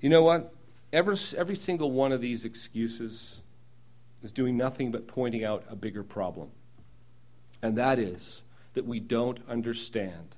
You 0.00 0.08
know 0.08 0.22
what? 0.22 0.52
Every, 0.96 1.14
every 1.36 1.56
single 1.56 1.90
one 1.90 2.10
of 2.10 2.22
these 2.22 2.46
excuses 2.46 3.42
is 4.22 4.32
doing 4.32 4.56
nothing 4.56 4.90
but 4.90 5.06
pointing 5.06 5.44
out 5.44 5.62
a 5.68 5.76
bigger 5.76 6.02
problem. 6.02 6.48
And 7.60 7.76
that 7.76 7.98
is 7.98 8.40
that 8.72 8.86
we 8.86 8.98
don't 8.98 9.38
understand 9.46 10.36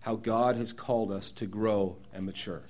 how 0.00 0.16
God 0.16 0.56
has 0.56 0.72
called 0.72 1.12
us 1.12 1.30
to 1.30 1.46
grow 1.46 1.96
and 2.12 2.26
mature. 2.26 2.62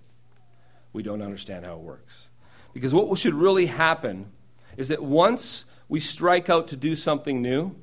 We 0.92 1.02
don't 1.02 1.22
understand 1.22 1.64
how 1.64 1.76
it 1.76 1.80
works. 1.80 2.28
Because 2.74 2.92
what 2.92 3.16
should 3.18 3.32
really 3.32 3.66
happen 3.66 4.30
is 4.76 4.88
that 4.88 5.02
once 5.02 5.64
we 5.88 5.98
strike 5.98 6.50
out 6.50 6.68
to 6.68 6.76
do 6.76 6.94
something 6.94 7.40
new, 7.40 7.74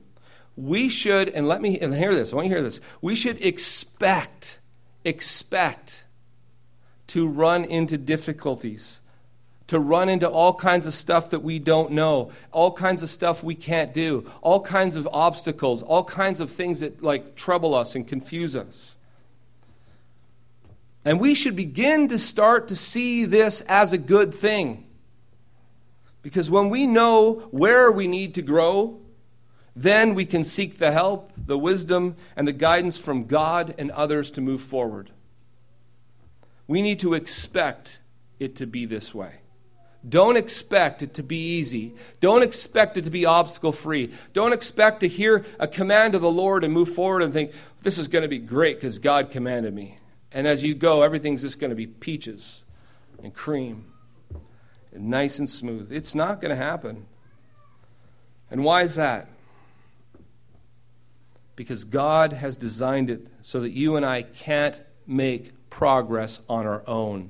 we 0.56 0.88
should, 0.88 1.30
and 1.30 1.48
let 1.48 1.64
me 1.64 1.80
and 1.80 1.96
hear 1.96 2.14
this, 2.14 2.32
I 2.32 2.36
want 2.36 2.48
you 2.48 2.54
to 2.54 2.60
hear 2.60 2.64
this. 2.64 2.80
We 3.02 3.16
should 3.16 3.44
expect, 3.44 4.60
expect 5.04 6.04
to 7.10 7.28
run 7.28 7.66
into 7.66 7.98
difficulties, 7.98 9.02
to 9.66 9.80
run 9.80 10.10
into 10.10 10.30
all 10.30 10.54
kinds 10.54 10.86
of 10.86 10.94
stuff 10.94 11.32
that 11.32 11.42
we 11.42 11.58
don't 11.58 11.92
know, 11.92 12.32
all 12.52 12.72
kinds 12.72 13.02
of 13.02 13.10
stuff 13.10 13.44
we 13.44 13.56
can't 13.56 13.94
do, 13.94 14.30
all 14.42 14.62
kinds 14.62 14.96
of 14.96 15.08
obstacles, 15.12 15.82
all 15.82 16.04
kinds 16.04 16.40
of 16.40 16.52
things 16.52 16.82
that 16.82 17.02
like 17.02 17.36
trouble 17.36 17.74
us 17.74 17.96
and 17.96 18.08
confuse 18.08 18.56
us. 18.56 18.96
And 21.04 21.20
we 21.20 21.34
should 21.34 21.56
begin 21.56 22.08
to 22.10 22.20
start 22.20 22.68
to 22.68 22.76
see 22.76 23.26
this 23.26 23.62
as 23.62 23.92
a 23.92 23.98
good 23.98 24.34
thing. 24.34 24.86
Because 26.22 26.52
when 26.52 26.70
we 26.70 26.86
know 26.86 27.48
where 27.50 27.92
we 27.92 28.06
need 28.06 28.36
to 28.36 28.44
grow, 28.44 29.00
then 29.76 30.14
we 30.14 30.26
can 30.26 30.44
seek 30.44 30.78
the 30.78 30.92
help, 30.92 31.32
the 31.38 31.58
wisdom, 31.58 32.18
and 32.36 32.48
the 32.48 32.54
guidance 32.54 33.00
from 33.00 33.26
God 33.26 33.74
and 33.80 33.90
others 33.92 34.30
to 34.32 34.42
move 34.42 34.62
forward. 34.62 35.10
We 36.70 36.84
need 36.84 37.00
to 37.00 37.16
expect 37.16 37.98
it 38.40 38.56
to 38.58 38.68
be 38.68 38.86
this 38.86 39.16
way. 39.16 39.42
Don't 40.08 40.38
expect 40.38 41.02
it 41.02 41.16
to 41.16 41.24
be 41.24 41.58
easy. 41.58 41.96
Don't 42.20 42.44
expect 42.44 42.96
it 42.96 43.06
to 43.06 43.10
be 43.10 43.26
obstacle 43.26 43.72
free. 43.72 44.12
Don't 44.34 44.54
expect 44.54 45.00
to 45.00 45.08
hear 45.08 45.44
a 45.60 45.68
command 45.68 46.14
of 46.14 46.22
the 46.22 46.30
Lord 46.30 46.64
and 46.64 46.72
move 46.72 46.90
forward 46.90 47.24
and 47.24 47.34
think, 47.34 47.54
this 47.82 47.98
is 47.98 48.08
going 48.08 48.22
to 48.22 48.28
be 48.28 48.38
great 48.38 48.78
because 48.78 49.00
God 49.00 49.32
commanded 49.32 49.74
me. 49.74 49.98
And 50.32 50.46
as 50.46 50.64
you 50.64 50.76
go, 50.76 51.02
everything's 51.02 51.42
just 51.42 51.60
going 51.60 51.72
to 51.72 51.76
be 51.76 51.88
peaches 51.88 52.64
and 53.24 53.34
cream 53.34 53.92
and 54.94 55.10
nice 55.10 55.40
and 55.40 55.50
smooth. 55.50 55.92
It's 55.92 56.14
not 56.14 56.40
going 56.40 56.56
to 56.56 56.64
happen. 56.64 57.08
And 58.52 58.64
why 58.64 58.84
is 58.84 58.94
that? 58.94 59.28
Because 61.56 61.84
God 61.84 62.32
has 62.32 62.56
designed 62.56 63.10
it 63.10 63.26
so 63.42 63.60
that 63.62 63.72
you 63.72 63.96
and 63.96 64.06
I 64.06 64.22
can't 64.22 64.80
make 65.08 65.54
progress 65.70 66.40
on 66.50 66.66
our 66.66 66.84
own. 66.88 67.30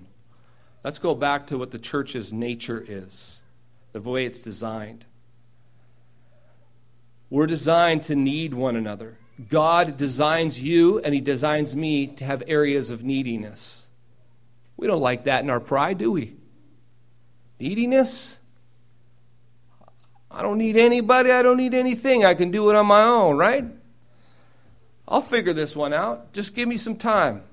Let's 0.84 0.99
go 0.99 1.13
back 1.13 1.47
to 1.47 1.58
what 1.58 1.71
the 1.71 1.80
church's 1.80 2.32
nature 2.32 2.84
is, 2.88 3.41
the 3.91 4.02
way 4.02 4.25
it's 4.25 4.41
designed. 4.41 5.06
We're 7.30 7.47
designed 7.47 8.04
to 8.04 8.15
need 8.15 8.54
one 8.54 8.75
another. 8.75 9.17
God 9.49 9.97
designs 9.97 10.62
you 10.62 10.99
and 10.99 11.13
He 11.13 11.21
designs 11.21 11.75
me 11.75 12.08
to 12.08 12.25
have 12.25 12.43
areas 12.47 12.89
of 12.89 13.04
neediness. 13.04 13.88
We 14.78 14.88
don't 14.88 15.02
like 15.02 15.25
that 15.25 15.43
in 15.43 15.49
our 15.49 15.60
pride, 15.60 15.97
do 15.97 16.12
we? 16.12 16.36
Neediness? 17.60 18.39
I 20.32 20.41
don't 20.41 20.58
need 20.58 20.78
anybody. 20.78 21.32
I 21.32 21.41
don't 21.41 21.58
need 21.58 21.73
anything. 21.73 22.23
I 22.23 22.34
can 22.34 22.52
do 22.52 22.69
it 22.69 22.75
on 22.75 22.86
my 22.86 23.04
own, 23.04 23.38
right? 23.38 23.65
I'll 25.08 25.21
figure 25.21 25.54
this 25.54 25.75
one 25.75 25.91
out. 25.91 26.34
Just 26.34 26.56
give 26.56 26.69
me 26.69 26.78
some 26.78 26.95
time. 26.95 27.43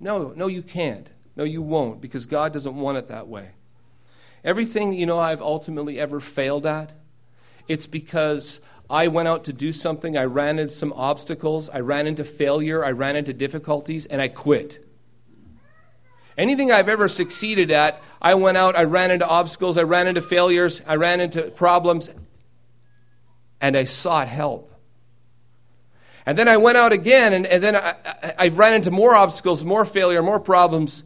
No, 0.00 0.32
no, 0.34 0.46
you 0.46 0.62
can't. 0.62 1.10
No, 1.36 1.44
you 1.44 1.62
won't, 1.62 2.00
because 2.00 2.26
God 2.26 2.52
doesn't 2.52 2.74
want 2.74 2.98
it 2.98 3.08
that 3.08 3.28
way. 3.28 3.52
Everything, 4.42 4.94
you 4.94 5.06
know, 5.06 5.18
I've 5.18 5.42
ultimately 5.42 6.00
ever 6.00 6.18
failed 6.18 6.64
at, 6.64 6.94
it's 7.68 7.86
because 7.86 8.60
I 8.88 9.06
went 9.08 9.28
out 9.28 9.44
to 9.44 9.52
do 9.52 9.72
something, 9.72 10.16
I 10.16 10.24
ran 10.24 10.58
into 10.58 10.72
some 10.72 10.92
obstacles, 10.94 11.68
I 11.70 11.80
ran 11.80 12.06
into 12.06 12.24
failure, 12.24 12.84
I 12.84 12.90
ran 12.90 13.14
into 13.14 13.32
difficulties, 13.32 14.06
and 14.06 14.20
I 14.20 14.28
quit. 14.28 14.84
Anything 16.38 16.72
I've 16.72 16.88
ever 16.88 17.06
succeeded 17.06 17.70
at, 17.70 18.02
I 18.22 18.34
went 18.34 18.56
out, 18.56 18.74
I 18.74 18.84
ran 18.84 19.10
into 19.10 19.28
obstacles, 19.28 19.76
I 19.76 19.82
ran 19.82 20.08
into 20.08 20.22
failures, 20.22 20.80
I 20.86 20.96
ran 20.96 21.20
into 21.20 21.42
problems, 21.50 22.08
and 23.60 23.76
I 23.76 23.84
sought 23.84 24.26
help. 24.26 24.74
And 26.30 26.38
then 26.38 26.46
I 26.46 26.58
went 26.58 26.78
out 26.78 26.92
again, 26.92 27.32
and, 27.32 27.44
and 27.44 27.60
then 27.60 27.74
I, 27.74 27.96
I, 28.04 28.34
I 28.38 28.48
ran 28.50 28.74
into 28.74 28.92
more 28.92 29.16
obstacles, 29.16 29.64
more 29.64 29.84
failure, 29.84 30.22
more 30.22 30.38
problems, 30.38 31.02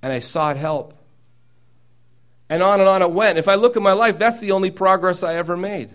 and 0.00 0.12
I 0.12 0.20
sought 0.20 0.56
help. 0.56 0.94
And 2.48 2.62
on 2.62 2.78
and 2.78 2.88
on 2.88 3.02
it 3.02 3.10
went. 3.10 3.36
If 3.36 3.48
I 3.48 3.56
look 3.56 3.76
at 3.76 3.82
my 3.82 3.94
life, 3.94 4.20
that's 4.20 4.38
the 4.38 4.52
only 4.52 4.70
progress 4.70 5.24
I 5.24 5.34
ever 5.34 5.56
made. 5.56 5.90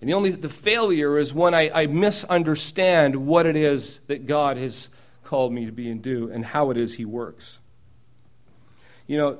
And 0.00 0.10
the 0.10 0.14
only 0.14 0.30
the 0.30 0.48
failure 0.48 1.16
is 1.18 1.32
when 1.32 1.54
I, 1.54 1.70
I 1.72 1.86
misunderstand 1.86 3.14
what 3.14 3.46
it 3.46 3.54
is 3.54 3.98
that 4.08 4.26
God 4.26 4.56
has 4.56 4.88
called 5.22 5.52
me 5.52 5.66
to 5.66 5.72
be 5.72 5.88
and 5.88 6.02
do 6.02 6.28
and 6.32 6.44
how 6.44 6.72
it 6.72 6.76
is 6.76 6.94
He 6.94 7.04
works. 7.04 7.60
You 9.06 9.18
know, 9.18 9.38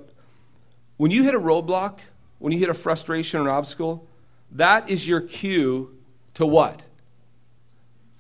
when 0.97 1.11
you 1.11 1.25
hit 1.25 1.35
a 1.35 1.41
roadblock, 1.41 1.99
when 2.39 2.53
you 2.53 2.61
hit 2.61 2.69
a 2.69 2.75
frustration 2.75 3.41
or 3.41 3.43
an 3.43 3.49
obstacle, 3.49 4.07
that 4.53 4.89
is 4.89 5.09
your 5.09 5.21
cue 5.21 5.99
to 6.35 6.47
what? 6.47 6.85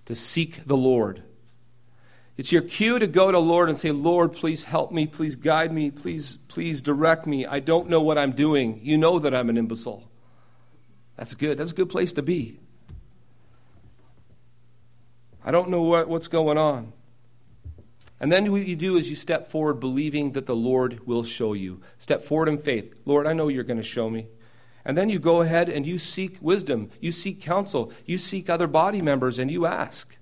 To 0.09 0.15
seek 0.15 0.65
the 0.65 0.75
Lord. 0.75 1.23
It's 2.39 2.51
your 2.51 2.63
cue 2.63 2.99
to 2.99 3.07
go 3.07 3.27
to 3.27 3.37
the 3.37 3.43
Lord 3.43 3.69
and 3.69 3.77
say, 3.77 3.91
Lord, 3.91 4.33
please 4.33 4.65
help 4.65 4.91
me, 4.91 5.07
please 5.07 5.37
guide 5.37 5.71
me, 5.71 5.91
please, 5.91 6.37
please 6.49 6.81
direct 6.81 7.27
me. 7.27 7.45
I 7.45 7.61
don't 7.61 7.91
know 7.91 8.01
what 8.01 8.17
I'm 8.17 8.33
doing. 8.33 8.81
You 8.83 8.97
know 8.97 9.19
that 9.19 9.35
I'm 9.35 9.51
an 9.51 9.59
imbecile. 9.59 10.09
That's 11.17 11.35
good. 11.35 11.59
That's 11.59 11.73
a 11.73 11.75
good 11.75 11.91
place 11.91 12.15
to 12.15 12.23
be. 12.23 12.59
I 15.45 15.51
don't 15.51 15.69
know 15.69 15.83
what, 15.83 16.09
what's 16.09 16.29
going 16.29 16.57
on. 16.57 16.95
And 18.19 18.33
then 18.33 18.51
what 18.51 18.67
you 18.67 18.77
do 18.77 18.97
is 18.97 19.11
you 19.11 19.15
step 19.15 19.49
forward 19.49 19.75
believing 19.75 20.33
that 20.33 20.47
the 20.47 20.57
Lord 20.57 21.07
will 21.07 21.23
show 21.23 21.53
you. 21.53 21.83
Step 21.99 22.23
forward 22.23 22.49
in 22.49 22.57
faith. 22.57 22.99
Lord, 23.05 23.27
I 23.27 23.35
know 23.35 23.49
you're 23.49 23.63
going 23.63 23.77
to 23.77 23.83
show 23.83 24.09
me. 24.09 24.29
And 24.85 24.97
then 24.97 25.09
you 25.09 25.19
go 25.19 25.43
ahead 25.43 25.69
and 25.69 25.85
you 25.85 25.99
seek 25.99 26.39
wisdom, 26.41 26.91
you 27.01 27.13
seek 27.13 27.41
counsel, 27.41 27.93
you 28.07 28.17
seek 28.19 28.49
other 28.49 28.67
body 28.67 29.03
members, 29.03 29.39
and 29.39 29.51
you 29.51 29.67
ask. 29.67 30.17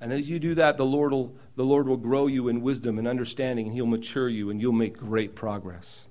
And 0.00 0.12
as 0.12 0.28
you 0.28 0.38
do 0.38 0.54
that, 0.54 0.76
the 0.76 0.84
Lord 0.84 1.12
will, 1.12 1.34
the 1.56 1.64
Lord 1.64 1.88
will 1.88 1.96
grow 1.96 2.26
you 2.26 2.48
in 2.48 2.62
wisdom 2.62 2.98
and 2.98 3.08
understanding, 3.08 3.66
and 3.66 3.74
He'll 3.74 3.86
mature 3.86 4.28
you, 4.28 4.50
and 4.50 4.60
you'll 4.60 4.72
make 4.72 4.96
great 4.96 5.34
progress. 5.34 6.06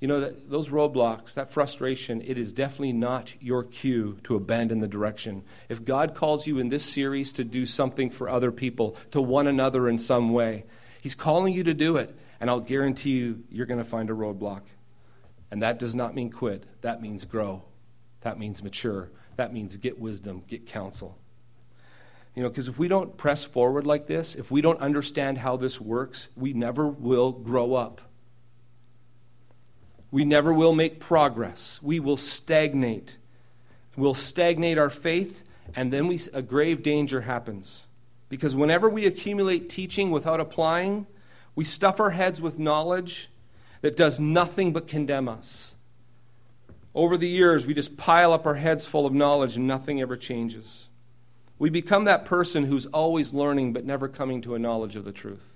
You 0.00 0.08
know, 0.08 0.20
that, 0.20 0.50
those 0.50 0.70
roadblocks, 0.70 1.34
that 1.34 1.52
frustration, 1.52 2.22
it 2.22 2.36
is 2.36 2.52
definitely 2.52 2.92
not 2.92 3.34
your 3.40 3.62
cue 3.62 4.18
to 4.24 4.34
abandon 4.34 4.80
the 4.80 4.88
direction. 4.88 5.44
If 5.68 5.84
God 5.84 6.14
calls 6.14 6.46
you 6.46 6.58
in 6.58 6.70
this 6.70 6.84
series 6.84 7.32
to 7.34 7.44
do 7.44 7.66
something 7.66 8.10
for 8.10 8.28
other 8.28 8.50
people, 8.50 8.96
to 9.12 9.20
one 9.20 9.46
another 9.46 9.88
in 9.88 9.98
some 9.98 10.32
way, 10.32 10.64
He's 11.00 11.14
calling 11.14 11.54
you 11.54 11.62
to 11.64 11.74
do 11.74 11.98
it. 11.98 12.16
And 12.40 12.50
I'll 12.50 12.60
guarantee 12.60 13.10
you, 13.10 13.44
you're 13.50 13.66
going 13.66 13.78
to 13.78 13.88
find 13.88 14.10
a 14.10 14.12
roadblock. 14.12 14.62
And 15.52 15.62
that 15.62 15.78
does 15.78 15.94
not 15.94 16.16
mean 16.16 16.30
quit, 16.30 16.64
that 16.80 17.00
means 17.00 17.24
grow, 17.24 17.62
that 18.22 18.40
means 18.40 18.60
mature, 18.60 19.10
that 19.36 19.52
means 19.52 19.76
get 19.76 20.00
wisdom, 20.00 20.42
get 20.48 20.66
counsel. 20.66 21.16
You 22.34 22.42
know, 22.42 22.48
because 22.48 22.66
if 22.66 22.78
we 22.78 22.88
don't 22.88 23.16
press 23.16 23.44
forward 23.44 23.86
like 23.86 24.08
this, 24.08 24.34
if 24.34 24.50
we 24.50 24.60
don't 24.60 24.80
understand 24.80 25.38
how 25.38 25.56
this 25.56 25.80
works, 25.80 26.28
we 26.34 26.52
never 26.52 26.88
will 26.88 27.30
grow 27.30 27.74
up 27.74 28.00
we 30.12 30.26
never 30.26 30.52
will 30.52 30.74
make 30.74 31.00
progress. 31.00 31.80
We 31.82 31.98
will 31.98 32.18
stagnate. 32.18 33.16
We'll 33.96 34.14
stagnate 34.14 34.78
our 34.78 34.90
faith, 34.90 35.42
and 35.74 35.92
then 35.92 36.06
we, 36.06 36.20
a 36.34 36.42
grave 36.42 36.82
danger 36.82 37.22
happens. 37.22 37.86
Because 38.28 38.54
whenever 38.54 38.88
we 38.88 39.06
accumulate 39.06 39.70
teaching 39.70 40.10
without 40.10 40.38
applying, 40.38 41.06
we 41.54 41.64
stuff 41.64 41.98
our 41.98 42.10
heads 42.10 42.40
with 42.40 42.58
knowledge 42.58 43.30
that 43.82 43.96
does 43.96 44.18
nothing 44.18 44.72
but 44.72 44.88
condemn 44.88 45.28
us. 45.28 45.76
Over 46.94 47.16
the 47.16 47.28
years, 47.28 47.66
we 47.66 47.74
just 47.74 47.96
pile 47.96 48.32
up 48.32 48.46
our 48.46 48.54
heads 48.54 48.86
full 48.86 49.06
of 49.06 49.12
knowledge 49.12 49.56
and 49.56 49.66
nothing 49.66 50.00
ever 50.00 50.16
changes. 50.16 50.88
We 51.58 51.70
become 51.70 52.04
that 52.04 52.24
person 52.24 52.64
who's 52.64 52.86
always 52.86 53.32
learning 53.32 53.72
but 53.72 53.84
never 53.84 54.08
coming 54.08 54.40
to 54.42 54.54
a 54.54 54.58
knowledge 54.58 54.96
of 54.96 55.04
the 55.04 55.12
truth 55.12 55.52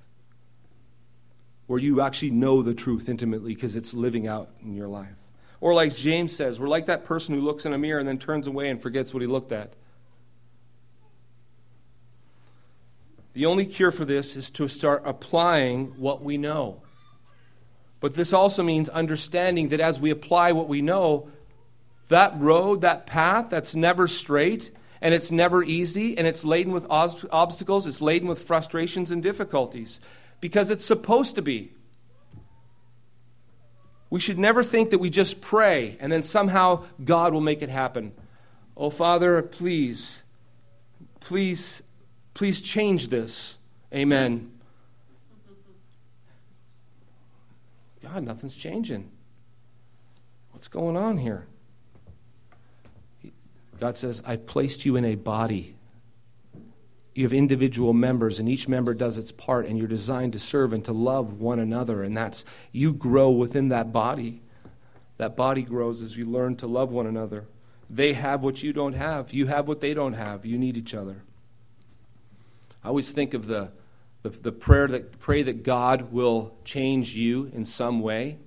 where 1.66 1.80
you 1.80 2.00
actually 2.00 2.30
know 2.30 2.62
the 2.62 2.74
truth 2.74 3.08
intimately 3.08 3.54
because 3.54 3.76
it's 3.76 3.92
living 3.92 4.26
out 4.26 4.50
in 4.62 4.74
your 4.74 4.88
life. 4.88 5.16
Or, 5.60 5.74
like 5.74 5.96
James 5.96 6.34
says, 6.34 6.60
we're 6.60 6.68
like 6.68 6.86
that 6.86 7.04
person 7.04 7.34
who 7.34 7.40
looks 7.40 7.66
in 7.66 7.72
a 7.72 7.78
mirror 7.78 7.98
and 7.98 8.08
then 8.08 8.18
turns 8.18 8.46
away 8.46 8.70
and 8.70 8.80
forgets 8.80 9.12
what 9.12 9.20
he 9.20 9.26
looked 9.26 9.52
at. 9.52 9.72
The 13.32 13.46
only 13.46 13.66
cure 13.66 13.90
for 13.90 14.04
this 14.04 14.36
is 14.36 14.50
to 14.50 14.68
start 14.68 15.02
applying 15.04 15.86
what 15.98 16.22
we 16.22 16.38
know. 16.38 16.82
But 18.06 18.14
this 18.14 18.32
also 18.32 18.62
means 18.62 18.88
understanding 18.88 19.70
that 19.70 19.80
as 19.80 20.00
we 20.00 20.10
apply 20.10 20.52
what 20.52 20.68
we 20.68 20.80
know, 20.80 21.28
that 22.06 22.38
road, 22.38 22.82
that 22.82 23.04
path 23.04 23.50
that's 23.50 23.74
never 23.74 24.06
straight, 24.06 24.70
and 25.00 25.12
it's 25.12 25.32
never 25.32 25.64
easy, 25.64 26.16
and 26.16 26.24
it's 26.24 26.44
laden 26.44 26.72
with 26.72 26.86
obstacles, 26.88 27.84
it's 27.84 28.00
laden 28.00 28.28
with 28.28 28.44
frustrations 28.44 29.10
and 29.10 29.22
difficulties 29.22 30.00
because 30.40 30.70
it's 30.70 30.84
supposed 30.84 31.34
to 31.34 31.42
be. 31.42 31.72
We 34.08 34.20
should 34.20 34.38
never 34.38 34.62
think 34.62 34.90
that 34.90 34.98
we 34.98 35.10
just 35.10 35.40
pray 35.40 35.96
and 35.98 36.12
then 36.12 36.22
somehow 36.22 36.84
God 37.04 37.32
will 37.32 37.40
make 37.40 37.60
it 37.60 37.70
happen. 37.70 38.12
Oh, 38.76 38.90
Father, 38.90 39.42
please, 39.42 40.22
please 41.18 41.82
Please 42.36 42.60
change 42.60 43.08
this. 43.08 43.56
Amen. 43.94 44.52
God, 48.12 48.22
nothing's 48.22 48.56
changing. 48.56 49.10
What's 50.52 50.68
going 50.68 50.96
on 50.96 51.18
here? 51.18 51.46
God 53.80 53.96
says, 53.98 54.22
I've 54.24 54.46
placed 54.46 54.86
you 54.86 54.96
in 54.96 55.04
a 55.04 55.16
body. 55.16 55.74
You 57.14 57.24
have 57.24 57.32
individual 57.32 57.92
members, 57.92 58.38
and 58.38 58.48
each 58.48 58.68
member 58.68 58.94
does 58.94 59.18
its 59.18 59.32
part, 59.32 59.66
and 59.66 59.76
you're 59.76 59.88
designed 59.88 60.34
to 60.34 60.38
serve 60.38 60.72
and 60.72 60.84
to 60.84 60.92
love 60.92 61.40
one 61.40 61.58
another. 61.58 62.02
And 62.02 62.16
that's, 62.16 62.44
you 62.72 62.92
grow 62.92 63.30
within 63.30 63.68
that 63.70 63.92
body. 63.92 64.40
That 65.16 65.36
body 65.36 65.62
grows 65.62 66.00
as 66.00 66.16
you 66.16 66.26
learn 66.26 66.56
to 66.56 66.66
love 66.66 66.90
one 66.90 67.06
another. 67.06 67.46
They 67.90 68.12
have 68.12 68.42
what 68.42 68.62
you 68.62 68.72
don't 68.72 68.92
have. 68.92 69.32
You 69.32 69.46
have 69.46 69.66
what 69.66 69.80
they 69.80 69.94
don't 69.94 70.12
have. 70.12 70.46
You 70.46 70.58
need 70.58 70.76
each 70.76 70.94
other. 70.94 71.22
I 72.84 72.88
always 72.88 73.10
think 73.10 73.34
of 73.34 73.46
the, 73.46 73.72
the, 74.22 74.30
the 74.30 74.52
prayer 74.52 74.88
that 74.88 75.18
pray 75.18 75.42
that 75.42 75.62
God 75.62 76.12
will 76.12 76.56
change 76.64 77.14
you 77.14 77.50
in 77.52 77.64
some 77.64 78.00
way. 78.00 78.38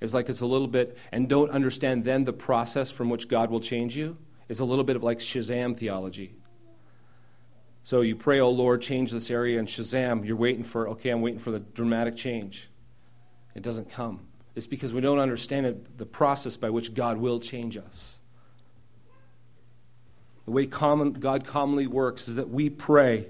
is 0.00 0.14
like 0.14 0.28
it's 0.28 0.40
a 0.40 0.46
little 0.46 0.68
bit, 0.68 0.96
and 1.12 1.28
don't 1.28 1.50
understand 1.50 2.04
then 2.04 2.24
the 2.24 2.32
process 2.32 2.90
from 2.90 3.10
which 3.10 3.28
God 3.28 3.50
will 3.50 3.60
change 3.60 3.96
you. 3.96 4.16
is 4.48 4.60
a 4.60 4.64
little 4.64 4.84
bit 4.84 4.96
of 4.96 5.02
like 5.02 5.18
Shazam 5.18 5.76
theology. 5.76 6.34
So 7.82 8.00
you 8.02 8.16
pray, 8.16 8.40
oh 8.40 8.50
Lord, 8.50 8.82
change 8.82 9.12
this 9.12 9.30
area, 9.30 9.58
and 9.58 9.68
Shazam, 9.68 10.26
you're 10.26 10.36
waiting 10.36 10.64
for, 10.64 10.88
okay, 10.90 11.10
I'm 11.10 11.20
waiting 11.20 11.40
for 11.40 11.50
the 11.50 11.60
dramatic 11.60 12.16
change. 12.16 12.68
It 13.54 13.62
doesn't 13.62 13.90
come. 13.90 14.26
It's 14.54 14.66
because 14.66 14.92
we 14.92 15.00
don't 15.00 15.18
understand 15.18 15.66
it, 15.66 15.98
the 15.98 16.06
process 16.06 16.56
by 16.56 16.70
which 16.70 16.94
God 16.94 17.18
will 17.18 17.40
change 17.40 17.76
us. 17.76 18.18
The 20.44 20.50
way 20.50 20.66
common, 20.66 21.12
God 21.12 21.44
commonly 21.44 21.86
works 21.86 22.28
is 22.28 22.36
that 22.36 22.48
we 22.48 22.70
pray. 22.70 23.28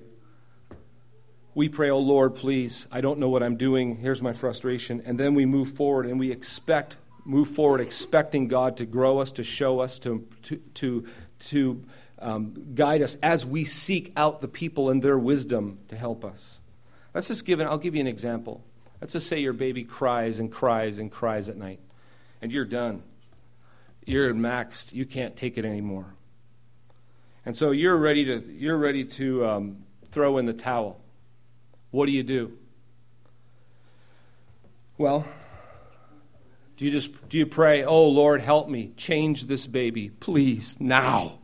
We 1.59 1.69
pray, 1.69 1.91
oh 1.91 1.99
Lord, 1.99 2.37
please, 2.37 2.87
I 2.93 3.01
don't 3.01 3.19
know 3.19 3.29
what 3.29 3.43
I'm 3.43 3.57
doing. 3.57 3.97
Here's 3.97 4.23
my 4.23 4.33
frustration. 4.33 5.03
And 5.05 5.19
then 5.19 5.35
we 5.35 5.45
move 5.45 5.73
forward 5.73 6.07
and 6.07 6.17
we 6.17 6.31
expect, 6.31 6.99
move 7.25 7.49
forward 7.49 7.81
expecting 7.81 8.47
God 8.47 8.77
to 8.77 8.87
grow 8.87 9.19
us, 9.19 9.33
to 9.33 9.43
show 9.43 9.81
us, 9.81 9.99
to, 9.99 10.25
to, 10.45 10.59
to, 10.75 11.07
to 11.41 11.85
um, 12.21 12.75
guide 12.77 13.03
us 13.03 13.17
as 13.25 13.45
we 13.45 13.65
seek 13.65 14.13
out 14.17 14.41
the 14.41 14.47
people 14.47 14.89
and 14.89 15.03
their 15.03 15.19
wisdom 15.19 15.81
to 15.89 15.97
help 15.97 16.25
us. 16.25 16.61
Let's 17.13 17.27
just 17.27 17.45
give 17.45 17.59
an, 17.59 17.67
I'll 17.67 17.77
give 17.77 17.97
you 17.97 18.03
an 18.03 18.07
example. 18.07 18.63
Let's 19.01 19.15
just 19.15 19.27
say 19.27 19.41
your 19.41 19.53
baby 19.53 19.83
cries 19.83 20.39
and 20.39 20.53
cries 20.53 21.01
and 21.01 21.11
cries 21.11 21.49
at 21.49 21.57
night, 21.57 21.81
and 22.41 22.53
you're 22.53 22.67
done. 22.67 23.03
You're 24.07 24.33
maxed. 24.33 24.95
You 24.95 25.07
can't 25.07 25.35
take 25.35 25.59
it 25.59 25.65
anymore. 25.65 26.15
And 27.45 27.57
so 27.57 27.73
you're 27.73 27.97
ready 27.97 28.25
to, 28.27 28.49
you're 28.49 28.79
ready 28.79 29.05
to 29.05 29.45
um, 29.45 29.85
throw 30.13 30.39
in 30.39 30.47
the 30.47 30.53
towel. 30.53 31.01
What 31.91 32.07
do 32.07 32.13
you 32.13 32.23
do? 32.23 32.59
Well, 34.99 35.27
do 36.77 36.85
you 36.85 36.91
just 36.91 37.29
do 37.29 37.39
you 37.39 37.47
pray, 37.47 37.85
"Oh 37.85 38.09
Lord, 38.09 38.41
help 38.41 38.69
me, 38.69 38.93
change 38.97 39.45
this 39.47 39.67
baby, 39.67 40.11
please, 40.11 40.81
now." 40.81 41.39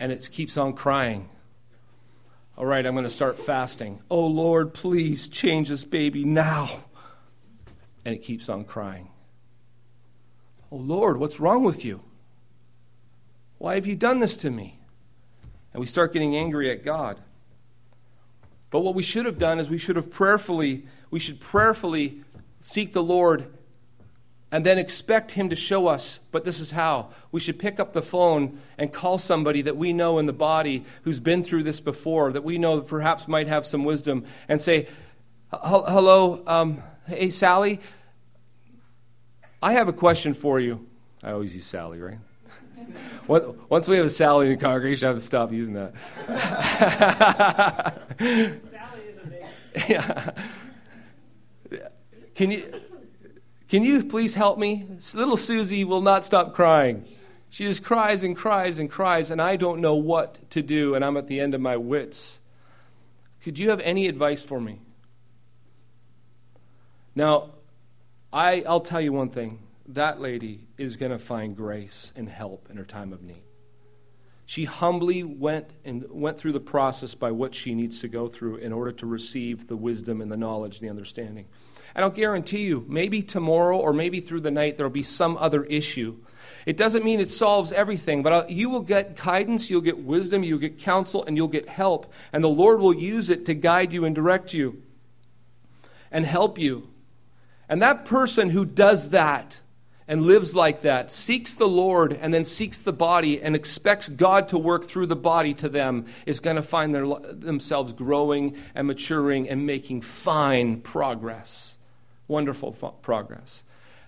And 0.00 0.12
it 0.12 0.28
keeps 0.30 0.56
on 0.56 0.74
crying. 0.74 1.28
All 2.56 2.66
right, 2.66 2.84
I'm 2.84 2.94
going 2.94 3.04
to 3.04 3.10
start 3.10 3.38
fasting. 3.38 4.00
Oh 4.10 4.26
Lord, 4.26 4.74
please 4.74 5.28
change 5.28 5.68
this 5.68 5.84
baby 5.84 6.24
now. 6.24 6.68
And 8.04 8.14
it 8.14 8.18
keeps 8.18 8.48
on 8.48 8.64
crying. 8.64 9.10
Oh 10.72 10.76
Lord, 10.76 11.18
what's 11.18 11.38
wrong 11.38 11.64
with 11.64 11.84
you? 11.84 12.02
Why 13.58 13.74
have 13.74 13.86
you 13.86 13.96
done 13.96 14.20
this 14.20 14.36
to 14.38 14.50
me? 14.50 14.80
And 15.72 15.80
we 15.80 15.86
start 15.86 16.12
getting 16.12 16.34
angry 16.36 16.70
at 16.70 16.84
God. 16.84 17.20
But 18.70 18.80
what 18.80 18.94
we 18.94 19.02
should 19.02 19.24
have 19.24 19.38
done 19.38 19.58
is 19.58 19.70
we 19.70 19.78
should 19.78 19.96
have 19.96 20.10
prayerfully, 20.10 20.84
we 21.10 21.18
should 21.18 21.40
prayerfully 21.40 22.22
seek 22.60 22.92
the 22.92 23.02
Lord 23.02 23.46
and 24.50 24.64
then 24.64 24.78
expect 24.78 25.32
Him 25.32 25.48
to 25.50 25.56
show 25.56 25.88
us. 25.88 26.20
But 26.32 26.44
this 26.44 26.60
is 26.60 26.70
how. 26.70 27.08
We 27.32 27.40
should 27.40 27.58
pick 27.58 27.78
up 27.78 27.92
the 27.92 28.02
phone 28.02 28.60
and 28.78 28.92
call 28.92 29.18
somebody 29.18 29.62
that 29.62 29.76
we 29.76 29.92
know 29.92 30.18
in 30.18 30.26
the 30.26 30.32
body 30.32 30.84
who's 31.02 31.20
been 31.20 31.44
through 31.44 31.64
this 31.64 31.80
before, 31.80 32.32
that 32.32 32.44
we 32.44 32.58
know 32.58 32.80
perhaps 32.80 33.28
might 33.28 33.46
have 33.46 33.66
some 33.66 33.84
wisdom, 33.84 34.24
and 34.48 34.60
say, 34.60 34.86
Hello, 35.52 36.42
um, 36.46 36.82
hey, 37.06 37.30
Sally, 37.30 37.80
I 39.62 39.72
have 39.72 39.88
a 39.88 39.92
question 39.92 40.34
for 40.34 40.60
you. 40.60 40.86
I 41.22 41.32
always 41.32 41.54
use 41.54 41.66
Sally, 41.66 41.98
right? 41.98 42.18
Once 43.26 43.88
we 43.88 43.96
have 43.96 44.06
a 44.06 44.10
Sally 44.10 44.46
in 44.46 44.52
the 44.52 44.58
congregation, 44.58 45.06
I 45.06 45.08
have 45.10 45.18
to 45.18 45.22
stop 45.22 45.52
using 45.52 45.74
that. 45.74 45.94
Sally 48.18 49.02
is 49.06 49.18
a 49.18 49.88
yeah. 49.88 50.30
Can 52.34 52.50
you, 52.50 52.80
can 53.68 53.82
you 53.82 54.04
please 54.04 54.34
help 54.34 54.58
me? 54.58 54.86
Little 55.14 55.36
Susie 55.36 55.84
will 55.84 56.00
not 56.00 56.24
stop 56.24 56.54
crying. 56.54 57.04
She 57.50 57.64
just 57.64 57.84
cries 57.84 58.22
and 58.22 58.36
cries 58.36 58.78
and 58.78 58.90
cries, 58.90 59.30
and 59.30 59.40
I 59.40 59.56
don't 59.56 59.80
know 59.80 59.94
what 59.94 60.50
to 60.50 60.62
do, 60.62 60.94
and 60.94 61.04
I'm 61.04 61.16
at 61.16 61.28
the 61.28 61.40
end 61.40 61.54
of 61.54 61.60
my 61.60 61.76
wits. 61.76 62.40
Could 63.42 63.58
you 63.58 63.70
have 63.70 63.80
any 63.80 64.06
advice 64.06 64.42
for 64.42 64.60
me? 64.60 64.80
Now, 67.14 67.50
I, 68.32 68.62
I'll 68.66 68.80
tell 68.80 69.00
you 69.00 69.12
one 69.12 69.30
thing 69.30 69.60
that 69.88 70.20
lady 70.20 70.68
is 70.76 70.96
going 70.96 71.12
to 71.12 71.18
find 71.18 71.56
grace 71.56 72.12
and 72.14 72.28
help 72.28 72.68
in 72.70 72.76
her 72.76 72.84
time 72.84 73.12
of 73.12 73.22
need. 73.22 73.42
She 74.44 74.64
humbly 74.64 75.24
went 75.24 75.70
and 75.84 76.06
went 76.10 76.38
through 76.38 76.52
the 76.52 76.60
process 76.60 77.14
by 77.14 77.32
what 77.32 77.54
she 77.54 77.74
needs 77.74 78.00
to 78.00 78.08
go 78.08 78.28
through 78.28 78.56
in 78.56 78.72
order 78.72 78.92
to 78.92 79.06
receive 79.06 79.66
the 79.66 79.76
wisdom 79.76 80.20
and 80.20 80.32
the 80.32 80.36
knowledge 80.36 80.78
and 80.78 80.86
the 80.86 80.90
understanding. 80.90 81.46
And 81.94 82.04
I'll 82.04 82.10
guarantee 82.10 82.64
you, 82.64 82.84
maybe 82.88 83.22
tomorrow 83.22 83.78
or 83.78 83.92
maybe 83.92 84.20
through 84.20 84.40
the 84.40 84.50
night, 84.50 84.76
there'll 84.76 84.90
be 84.90 85.02
some 85.02 85.36
other 85.38 85.64
issue. 85.64 86.16
It 86.64 86.76
doesn't 86.76 87.04
mean 87.04 87.20
it 87.20 87.28
solves 87.28 87.72
everything, 87.72 88.22
but 88.22 88.32
uh, 88.32 88.44
you 88.48 88.70
will 88.70 88.82
get 88.82 89.16
guidance, 89.16 89.70
you'll 89.70 89.80
get 89.80 89.98
wisdom, 89.98 90.42
you'll 90.42 90.58
get 90.58 90.78
counsel, 90.78 91.24
and 91.24 91.36
you'll 91.36 91.48
get 91.48 91.68
help. 91.68 92.12
And 92.32 92.44
the 92.44 92.48
Lord 92.48 92.80
will 92.80 92.94
use 92.94 93.30
it 93.30 93.46
to 93.46 93.54
guide 93.54 93.92
you 93.92 94.04
and 94.04 94.14
direct 94.14 94.52
you 94.52 94.82
and 96.10 96.24
help 96.24 96.58
you. 96.58 96.88
And 97.68 97.82
that 97.82 98.04
person 98.04 98.50
who 98.50 98.64
does 98.64 99.10
that, 99.10 99.60
and 100.08 100.22
lives 100.22 100.56
like 100.56 100.80
that, 100.80 101.12
seeks 101.12 101.54
the 101.54 101.68
Lord 101.68 102.14
and 102.14 102.32
then 102.32 102.46
seeks 102.46 102.80
the 102.80 102.92
body 102.92 103.40
and 103.40 103.54
expects 103.54 104.08
God 104.08 104.48
to 104.48 104.58
work 104.58 104.84
through 104.84 105.06
the 105.06 105.16
body 105.16 105.52
to 105.54 105.68
them, 105.68 106.06
is 106.24 106.40
going 106.40 106.56
to 106.56 106.62
find 106.62 106.94
their, 106.94 107.06
themselves 107.06 107.92
growing 107.92 108.56
and 108.74 108.86
maturing 108.86 109.48
and 109.48 109.66
making 109.66 110.00
fine 110.00 110.80
progress. 110.80 111.76
Wonderful 112.26 112.72
progress. 113.02 113.64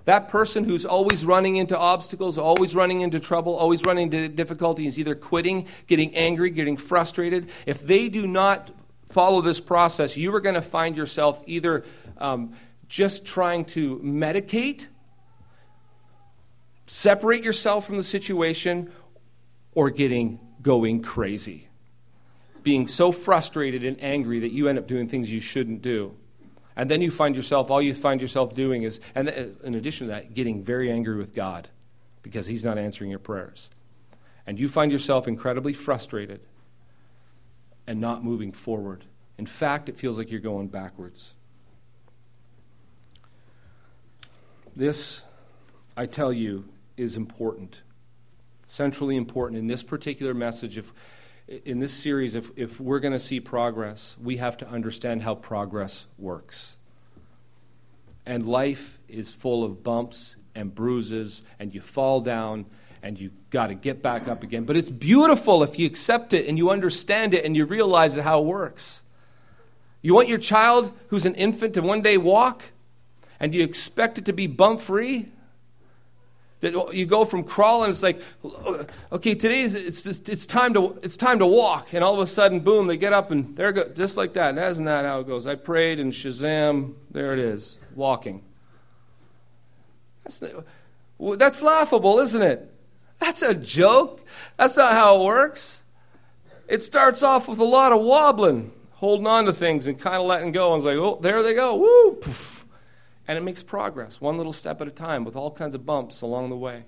That 0.07 0.29
person 0.29 0.65
who's 0.65 0.87
always 0.87 1.27
running 1.27 1.57
into 1.57 1.79
obstacles, 1.79 2.39
always 2.39 2.75
running 2.75 3.03
into 3.03 3.21
trouble, 3.21 3.55
always 3.55 3.85
running 3.85 4.05
into 4.05 4.29
difficulty 4.29 4.87
is 4.87 4.99
either 4.99 5.15
quitting, 5.15 5.67
getting 5.87 6.17
angry, 6.17 6.49
getting 6.51 6.79
frustrated. 6.79 7.51
If 7.67 7.87
they 7.87 8.09
do 8.09 8.27
not 8.27 8.71
follow 9.11 9.43
this 9.43 9.61
process, 9.61 10.17
you 10.17 10.35
are 10.35 10.41
going 10.41 10.55
to 10.55 10.63
find 10.63 10.97
yourself 10.97 11.43
either 11.47 11.85
um, 12.17 12.55
just 12.89 13.27
trying 13.27 13.67
to 13.67 13.99
medicate 13.99 14.87
separate 16.91 17.45
yourself 17.45 17.87
from 17.87 17.97
the 17.97 18.03
situation 18.03 18.91
or 19.75 19.91
getting 19.91 20.41
going 20.61 21.01
crazy. 21.01 21.69
Being 22.65 22.89
so 22.89 23.13
frustrated 23.13 23.85
and 23.85 24.03
angry 24.03 24.41
that 24.41 24.51
you 24.51 24.67
end 24.67 24.77
up 24.77 24.89
doing 24.89 25.07
things 25.07 25.31
you 25.31 25.39
shouldn't 25.39 25.83
do. 25.83 26.17
And 26.75 26.91
then 26.91 27.01
you 27.01 27.13
find 27.13 27.37
yourself, 27.37 27.71
all 27.71 27.81
you 27.81 27.95
find 27.95 28.21
yourself 28.21 28.55
doing 28.55 28.83
is, 28.83 29.01
and 29.15 29.29
uh, 29.29 29.45
in 29.63 29.77
addition 29.77 30.09
to 30.09 30.15
that, 30.15 30.35
getting 30.35 30.65
very 30.65 30.91
angry 30.91 31.17
with 31.17 31.33
God 31.33 31.69
because 32.23 32.49
He's 32.49 32.65
not 32.65 32.77
answering 32.77 33.09
your 33.09 33.21
prayers. 33.21 33.71
And 34.45 34.59
you 34.59 34.69
find 34.69 34.91
yourself 34.91 35.29
incredibly 35.29 35.75
frustrated 35.75 36.41
and 37.87 38.01
not 38.01 38.25
moving 38.25 38.51
forward. 38.51 39.05
In 39.39 39.47
fact, 39.47 39.89
it 39.89 39.97
feels 39.97 40.19
like 40.19 40.31
you're 40.33 40.41
going 40.41 40.67
backwards. 40.67 41.35
This, 44.75 45.23
I 45.97 46.07
tell 46.07 46.33
you, 46.33 46.65
is 47.01 47.17
important, 47.17 47.81
centrally 48.67 49.17
important. 49.17 49.59
In 49.59 49.67
this 49.67 49.83
particular 49.83 50.35
message, 50.35 50.77
if, 50.77 50.93
in 51.65 51.81
this 51.81 51.95
series, 51.95 52.35
if, 52.35 52.51
if 52.57 52.79
we're 52.79 53.01
going 53.01 53.15
to 53.15 53.19
see 53.19 53.41
progress, 53.41 54.17
we 54.23 54.37
have 54.37 54.59
to 54.59 54.69
understand 54.69 55.23
how 55.23 55.35
progress 55.35 56.07
works. 56.19 56.77
And 58.27 58.45
life 58.45 58.99
is 59.09 59.33
full 59.33 59.65
of 59.65 59.83
bumps 59.83 60.37
and 60.55 60.75
bruises, 60.75 61.43
and 61.59 61.75
you 61.75 61.81
fall 61.81 62.21
down 62.21 62.67
and 63.03 63.19
you 63.19 63.31
got 63.49 63.69
to 63.69 63.75
get 63.75 64.03
back 64.03 64.29
up 64.29 64.43
again. 64.43 64.65
But 64.65 64.77
it's 64.77 64.91
beautiful 64.91 65.63
if 65.63 65.79
you 65.79 65.87
accept 65.87 66.35
it 66.35 66.47
and 66.47 66.59
you 66.59 66.69
understand 66.69 67.33
it 67.33 67.47
and 67.47 67.57
you 67.57 67.65
realize 67.65 68.15
how 68.15 68.41
it 68.41 68.45
works. 68.45 69.03
You 70.03 70.15
want 70.15 70.29
your 70.29 70.39
child 70.39 70.93
who's 71.09 71.25
an 71.25 71.35
infant 71.35 71.73
to 71.75 71.81
one 71.81 72.03
day 72.03 72.19
walk, 72.19 72.73
and 73.39 73.55
you 73.55 73.65
expect 73.65 74.19
it 74.19 74.27
to 74.27 74.35
be 74.35 74.47
bump 74.47 74.83
free? 74.83 75.31
That 76.61 76.95
you 76.95 77.07
go 77.07 77.25
from 77.25 77.43
crawling, 77.43 77.89
it's 77.89 78.03
like, 78.03 78.21
uh, 78.45 78.85
okay, 79.13 79.35
today's 79.35 79.75
it's 79.75 80.05
it's 80.07 80.45
time 80.45 80.75
to 80.75 80.99
it's 81.03 81.17
time 81.17 81.39
to 81.39 81.47
walk, 81.47 81.95
and 81.95 82.05
all 82.05 82.13
of 82.13 82.21
a 82.21 82.27
sudden, 82.27 82.61
boom, 82.61 82.87
they 82.87 82.99
get 82.99 83.15
up 83.15 83.31
and 83.31 83.57
they're 83.57 83.73
go, 83.73 83.89
just 83.89 84.19
like 84.19 84.35
that. 84.35 84.51
And 84.51 84.59
isn't 84.59 84.85
that 84.85 85.07
how 85.07 85.21
it 85.21 85.27
goes? 85.27 85.47
I 85.47 85.55
prayed 85.55 85.99
and 85.99 86.13
Shazam, 86.13 86.95
there 87.11 87.33
it 87.33 87.39
is, 87.39 87.79
walking. 87.95 88.43
That's 90.23 90.43
that's 91.19 91.63
laughable, 91.63 92.19
isn't 92.19 92.43
it? 92.43 92.71
That's 93.21 93.41
a 93.41 93.55
joke. 93.55 94.21
That's 94.57 94.77
not 94.77 94.93
how 94.93 95.21
it 95.21 95.25
works. 95.25 95.83
It 96.69 96.83
starts 96.83 97.23
off 97.23 97.49
with 97.49 97.59
a 97.59 97.65
lot 97.65 97.93
of 97.93 98.03
wobbling, 98.03 98.73
holding 98.93 99.27
on 99.27 99.47
to 99.47 99.53
things 99.53 99.87
and 99.87 99.99
kind 99.99 100.17
of 100.17 100.27
letting 100.27 100.53
go. 100.53 100.75
And 100.75 100.83
it's 100.83 100.87
like, 100.87 100.97
oh, 100.99 101.19
there 101.21 101.43
they 101.43 101.55
go. 101.55 101.75
Woo! 101.77 102.13
Poof. 102.21 102.60
And 103.31 103.39
it 103.39 103.43
makes 103.43 103.63
progress, 103.63 104.21
one 104.21 104.37
little 104.39 104.53
step 104.53 104.81
at 104.81 104.89
a 104.89 104.91
time, 104.91 105.25
with 105.25 105.37
all 105.37 105.53
kinds 105.53 105.77
of 105.77 105.87
bumps 105.87 106.21
along 106.21 106.51
the 106.51 106.57
way. 106.57 106.83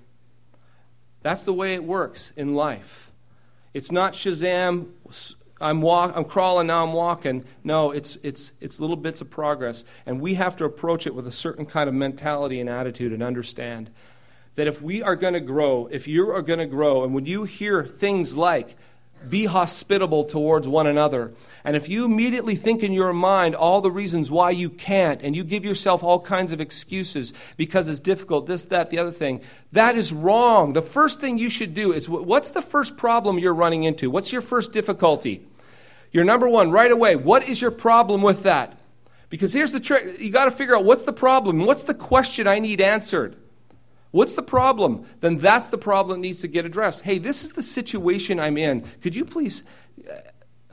That's 1.21 1.45
the 1.45 1.53
way 1.53 1.75
it 1.75 1.85
works 1.85 2.33
in 2.37 2.57
life. 2.57 3.13
It's 3.73 3.93
not 3.93 4.15
Shazam, 4.15 4.89
I'm, 5.61 5.83
walk, 5.83 6.17
I'm 6.17 6.25
crawling, 6.25 6.67
now 6.67 6.83
I'm 6.83 6.95
walking. 6.95 7.45
No, 7.63 7.93
it's, 7.93 8.17
it's, 8.25 8.55
it's 8.61 8.81
little 8.81 8.97
bits 8.97 9.21
of 9.21 9.31
progress. 9.31 9.85
And 10.05 10.21
we 10.21 10.35
have 10.35 10.57
to 10.57 10.65
approach 10.65 11.07
it 11.07 11.15
with 11.15 11.29
a 11.29 11.31
certain 11.31 11.65
kind 11.65 11.89
of 11.89 11.95
mentality 11.95 12.59
and 12.59 12.69
attitude 12.69 13.13
and 13.13 13.23
understand 13.23 13.91
that 14.57 14.67
if 14.67 14.83
we 14.83 15.01
are 15.01 15.15
going 15.15 15.35
to 15.35 15.41
grow, 15.41 15.87
if 15.93 16.09
you 16.09 16.29
are 16.33 16.43
going 16.43 16.59
to 16.59 16.67
grow, 16.67 17.05
and 17.05 17.15
when 17.15 17.25
you 17.25 17.45
hear 17.45 17.85
things 17.85 18.37
like, 18.37 18.77
be 19.29 19.47
hospitable 19.47 20.25
towards 20.25 20.67
one 20.69 20.87
another. 20.87 21.33
And 21.65 21.77
if 21.77 21.89
you 21.89 22.05
immediately 22.05 22.55
think 22.55 22.83
in 22.83 22.93
your 22.93 23.13
mind 23.13 23.55
all 23.55 23.81
the 23.81 23.91
reasons 23.91 24.31
why 24.31 24.51
you 24.51 24.71
can't, 24.71 25.23
and 25.23 25.37
you 25.37 25.45
give 25.45 25.65
yourself 25.65 26.03
all 26.03 26.21
kinds 26.21 26.53
of 26.53 26.61
excuses 26.61 27.33
because 27.57 27.89
it's 27.89 28.01
difficult, 28.01 28.47
this, 28.47 28.65
that, 28.65 28.91
the 28.91 28.99
other 28.99 29.13
thing, 29.13 29.41
that 29.73 29.97
is 29.97 30.13
wrong. 30.13 30.73
The 30.73 30.83
first 30.83 31.21
thing 31.21 31.39
you 31.39 31.51
should 31.51 31.75
do 31.75 31.93
is 31.93 32.09
what's 32.09 32.51
the 32.51 32.63
first 32.63 32.97
problem 32.97 33.39
you're 33.39 33.55
running 33.55 33.85
into? 33.85 34.11
What's 34.11 34.33
your 34.33 34.43
first 34.43 34.73
difficulty? 34.73 35.47
Your 36.11 36.25
number 36.25 36.49
one, 36.49 36.71
right 36.71 36.91
away, 36.91 37.17
what 37.17 37.49
is 37.49 37.61
your 37.61 37.71
problem 37.71 38.23
with 38.23 38.43
that? 38.43 38.79
Because 39.31 39.53
here's 39.53 39.73
the 39.73 39.81
trick 39.81 40.21
you 40.21 40.31
got 40.31 40.45
to 40.45 40.51
figure 40.51 40.77
out 40.77 40.85
what's 40.85 41.05
the 41.05 41.13
problem, 41.13 41.65
what's 41.65 41.85
the 41.85 41.95
question 41.95 42.47
I 42.47 42.59
need 42.59 42.81
answered. 42.81 43.37
What's 44.13 44.35
the 44.35 44.43
problem? 44.43 45.05
Then 45.21 45.39
that's 45.39 45.69
the 45.69 45.79
problem 45.79 46.21
that 46.21 46.27
needs 46.27 46.43
to 46.43 46.49
get 46.49 46.65
addressed. 46.65 47.03
Hey, 47.03 47.19
this 47.19 47.43
is 47.43 47.53
the 47.53 47.63
situation 47.63 48.39
I'm 48.39 48.57
in. 48.57 48.83
Could 49.01 49.17
you 49.17 49.25
please? 49.25 49.65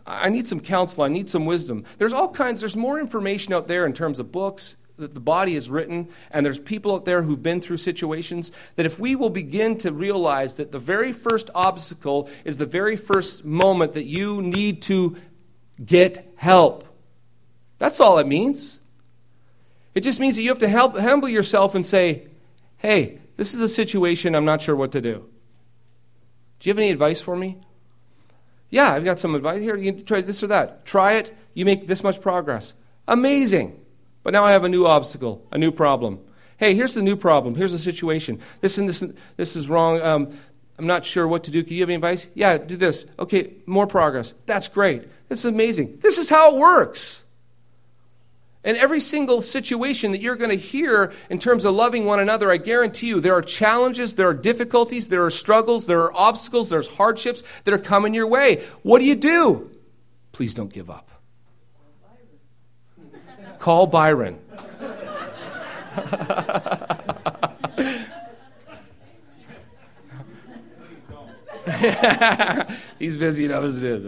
I 0.06 0.30
need 0.30 0.48
some 0.48 0.60
counsel. 0.60 1.04
I 1.04 1.08
need 1.08 1.30
some 1.30 1.46
wisdom. 1.46 1.86
There's 1.98 2.14
all 2.14 2.30
kinds, 2.30 2.60
there's 2.60 2.76
more 2.76 3.00
information 3.00 3.54
out 3.54 3.68
there 3.68 3.86
in 3.86 3.94
terms 3.94 4.20
of 4.20 4.32
books 4.32 4.76
that 4.98 5.14
the 5.14 5.20
body 5.20 5.54
has 5.54 5.70
written, 5.70 6.10
and 6.30 6.46
there's 6.46 6.60
people 6.60 6.94
out 6.94 7.06
there 7.06 7.24
who've 7.24 7.42
been 7.42 7.62
through 7.62 7.78
situations 7.78 8.52
that 8.76 8.86
if 8.86 9.00
we 9.00 9.16
will 9.16 9.30
begin 9.30 9.78
to 9.78 9.94
realize 9.94 10.56
that 10.56 10.74
the 10.74 10.80
very 10.80 11.14
first 11.14 11.50
obstacle 11.56 12.30
is 12.44 12.58
the 12.58 12.66
very 12.66 12.98
first 12.98 13.46
moment 13.46 13.94
that 13.94 14.04
you 14.04 14.42
need 14.42 14.82
to 14.82 15.16
get 15.84 16.34
help. 16.36 16.84
That's 17.78 18.02
all 18.02 18.18
it 18.18 18.28
means. 18.28 18.80
It 19.96 20.02
just 20.02 20.20
means 20.20 20.36
that 20.36 20.42
you 20.42 20.50
have 20.50 20.60
to 20.60 20.68
help, 20.68 20.98
humble 20.98 21.30
yourself 21.30 21.76
and 21.76 21.86
say, 21.86 22.28
hey, 22.78 23.20
this 23.40 23.54
is 23.54 23.62
a 23.62 23.70
situation 23.70 24.36
I'm 24.36 24.44
not 24.44 24.62
sure 24.62 24.76
what 24.76 24.92
to 24.92 25.00
do. 25.00 25.26
Do 26.60 26.70
you 26.70 26.72
have 26.72 26.78
any 26.78 26.92
advice 26.92 27.22
for 27.22 27.38
me? 27.38 27.58
Yeah, 28.70 28.92
I've 28.92 29.06
got 29.06 29.18
some 29.18 29.34
advice 29.34 29.62
here. 29.62 29.78
You 29.78 29.94
try 29.94 30.20
this 30.20 30.44
or 30.44 30.48
that. 30.48 30.86
Try 30.86 31.14
it. 31.14 31.34
You 31.54 31.64
make 31.64 31.88
this 31.88 32.04
much 32.04 32.20
progress. 32.20 32.74
Amazing. 33.08 33.80
But 34.24 34.34
now 34.34 34.44
I 34.44 34.52
have 34.52 34.66
a 34.66 34.70
new 34.70 34.86
obstacle, 34.86 35.48
a 35.54 35.58
new 35.58 35.72
problem. 35.72 36.20
Hey, 36.58 36.74
here's 36.74 36.96
the 36.96 37.02
new 37.02 37.16
problem. 37.16 37.56
Here's 37.56 37.72
the 37.72 37.80
situation. 37.80 38.42
This 38.60 38.78
and 38.78 38.90
this, 38.90 39.02
this 39.38 39.56
is 39.56 39.70
wrong. 39.70 40.02
Um, 40.02 40.38
I'm 40.78 40.86
not 40.86 41.06
sure 41.06 41.26
what 41.26 41.46
to 41.46 41.52
do. 41.52 41.64
Can 41.64 41.76
you 41.76 41.80
give 41.80 41.88
me 41.88 41.96
advice? 41.96 42.28
Yeah, 42.36 42.58
do 42.58 42.76
this. 42.76 43.06
Okay, 43.18 43.54
more 43.66 43.88
progress. 43.88 44.34
That's 44.48 44.68
great. 44.68 45.08
This 45.30 45.40
is 45.40 45.46
amazing. 45.46 46.00
This 46.02 46.18
is 46.18 46.30
how 46.30 46.56
it 46.56 46.60
works. 46.60 47.24
And 48.64 48.76
every 48.76 49.00
single 49.00 49.42
situation 49.42 50.12
that 50.12 50.20
you're 50.20 50.36
going 50.36 50.50
to 50.50 50.58
hear 50.58 51.14
in 51.30 51.40
terms 51.40 51.64
of 51.64 51.74
loving 51.76 52.04
one 52.06 52.20
another, 52.20 52.52
I 52.52 52.58
guarantee 52.58 53.08
you 53.08 53.22
there 53.22 53.34
are 53.34 53.42
challenges, 53.42 54.16
there 54.16 54.28
are 54.28 54.34
difficulties, 54.34 55.08
there 55.08 55.24
are 55.24 55.32
struggles, 55.32 55.86
there 55.86 56.02
are 56.02 56.14
obstacles, 56.14 56.70
there's 56.70 56.88
hardships 56.88 57.42
that 57.64 57.74
are 57.74 57.80
coming 57.80 58.14
your 58.14 58.28
way. 58.28 58.66
What 58.84 59.00
do 59.00 59.06
you 59.06 59.16
do? 59.16 59.72
Please 60.34 60.54
don't 60.54 60.74
give 60.74 60.90
up. 60.90 61.10
Call 63.60 63.88
Byron. 63.88 64.40
He's 73.00 73.16
busy 73.16 73.46
enough 73.46 73.64
as 73.64 73.78
it 73.78 73.84
is. 73.84 74.06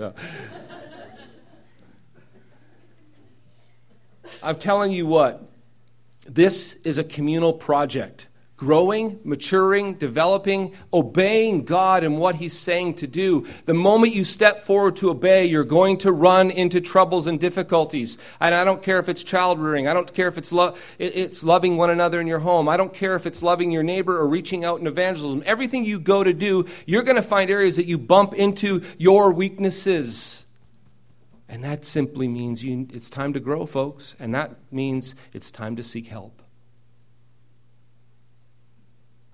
I'm 4.44 4.58
telling 4.58 4.92
you 4.92 5.06
what, 5.06 5.44
this 6.26 6.74
is 6.84 6.98
a 6.98 7.04
communal 7.04 7.54
project. 7.54 8.28
Growing, 8.56 9.20
maturing, 9.24 9.96
developing, 9.96 10.76
obeying 10.94 11.66
God 11.66 12.04
and 12.04 12.20
what 12.20 12.36
He's 12.36 12.54
saying 12.54 12.94
to 12.96 13.08
do. 13.08 13.48
The 13.66 13.74
moment 13.74 14.14
you 14.14 14.24
step 14.24 14.62
forward 14.62 14.98
to 14.98 15.10
obey, 15.10 15.46
you're 15.46 15.64
going 15.64 15.98
to 16.00 16.12
run 16.12 16.52
into 16.52 16.80
troubles 16.80 17.26
and 17.26 17.40
difficulties. 17.40 18.20
And 18.40 18.54
I 18.54 18.64
don't 18.64 18.84
care 18.84 19.00
if 19.00 19.10
it's 19.10 19.24
child 19.24 19.60
rearing. 19.60 19.88
I 19.88 19.96
don't 19.96 20.14
care 20.14 20.28
if 20.28 20.38
it's, 20.38 20.52
lo- 20.52 20.76
it's 21.00 21.44
loving 21.44 21.76
one 21.76 21.90
another 21.90 22.22
in 22.22 22.28
your 22.28 22.38
home. 22.38 22.70
I 22.70 22.78
don't 22.78 22.94
care 22.94 23.16
if 23.16 23.26
it's 23.26 23.42
loving 23.42 23.72
your 23.72 23.82
neighbor 23.82 24.16
or 24.16 24.28
reaching 24.28 24.64
out 24.64 24.80
in 24.80 24.86
evangelism. 24.86 25.42
Everything 25.48 25.84
you 25.84 26.00
go 26.00 26.24
to 26.24 26.32
do, 26.34 26.68
you're 26.86 27.02
going 27.02 27.16
to 27.16 27.24
find 27.24 27.50
areas 27.50 27.78
that 27.78 27.88
you 27.88 27.98
bump 27.98 28.36
into 28.36 28.84
your 29.00 29.34
weaknesses. 29.34 30.41
And 31.52 31.66
that 31.66 31.84
simply 31.84 32.30
means 32.30 32.64
you, 32.64 32.88
it's 32.94 33.10
time 33.10 33.34
to 33.34 33.40
grow, 33.42 33.66
folks. 33.66 34.16
And 34.22 34.34
that 34.34 34.56
means 34.72 35.16
it's 35.34 35.52
time 35.52 35.76
to 35.76 35.84
seek 35.84 36.08
help. 36.08 36.42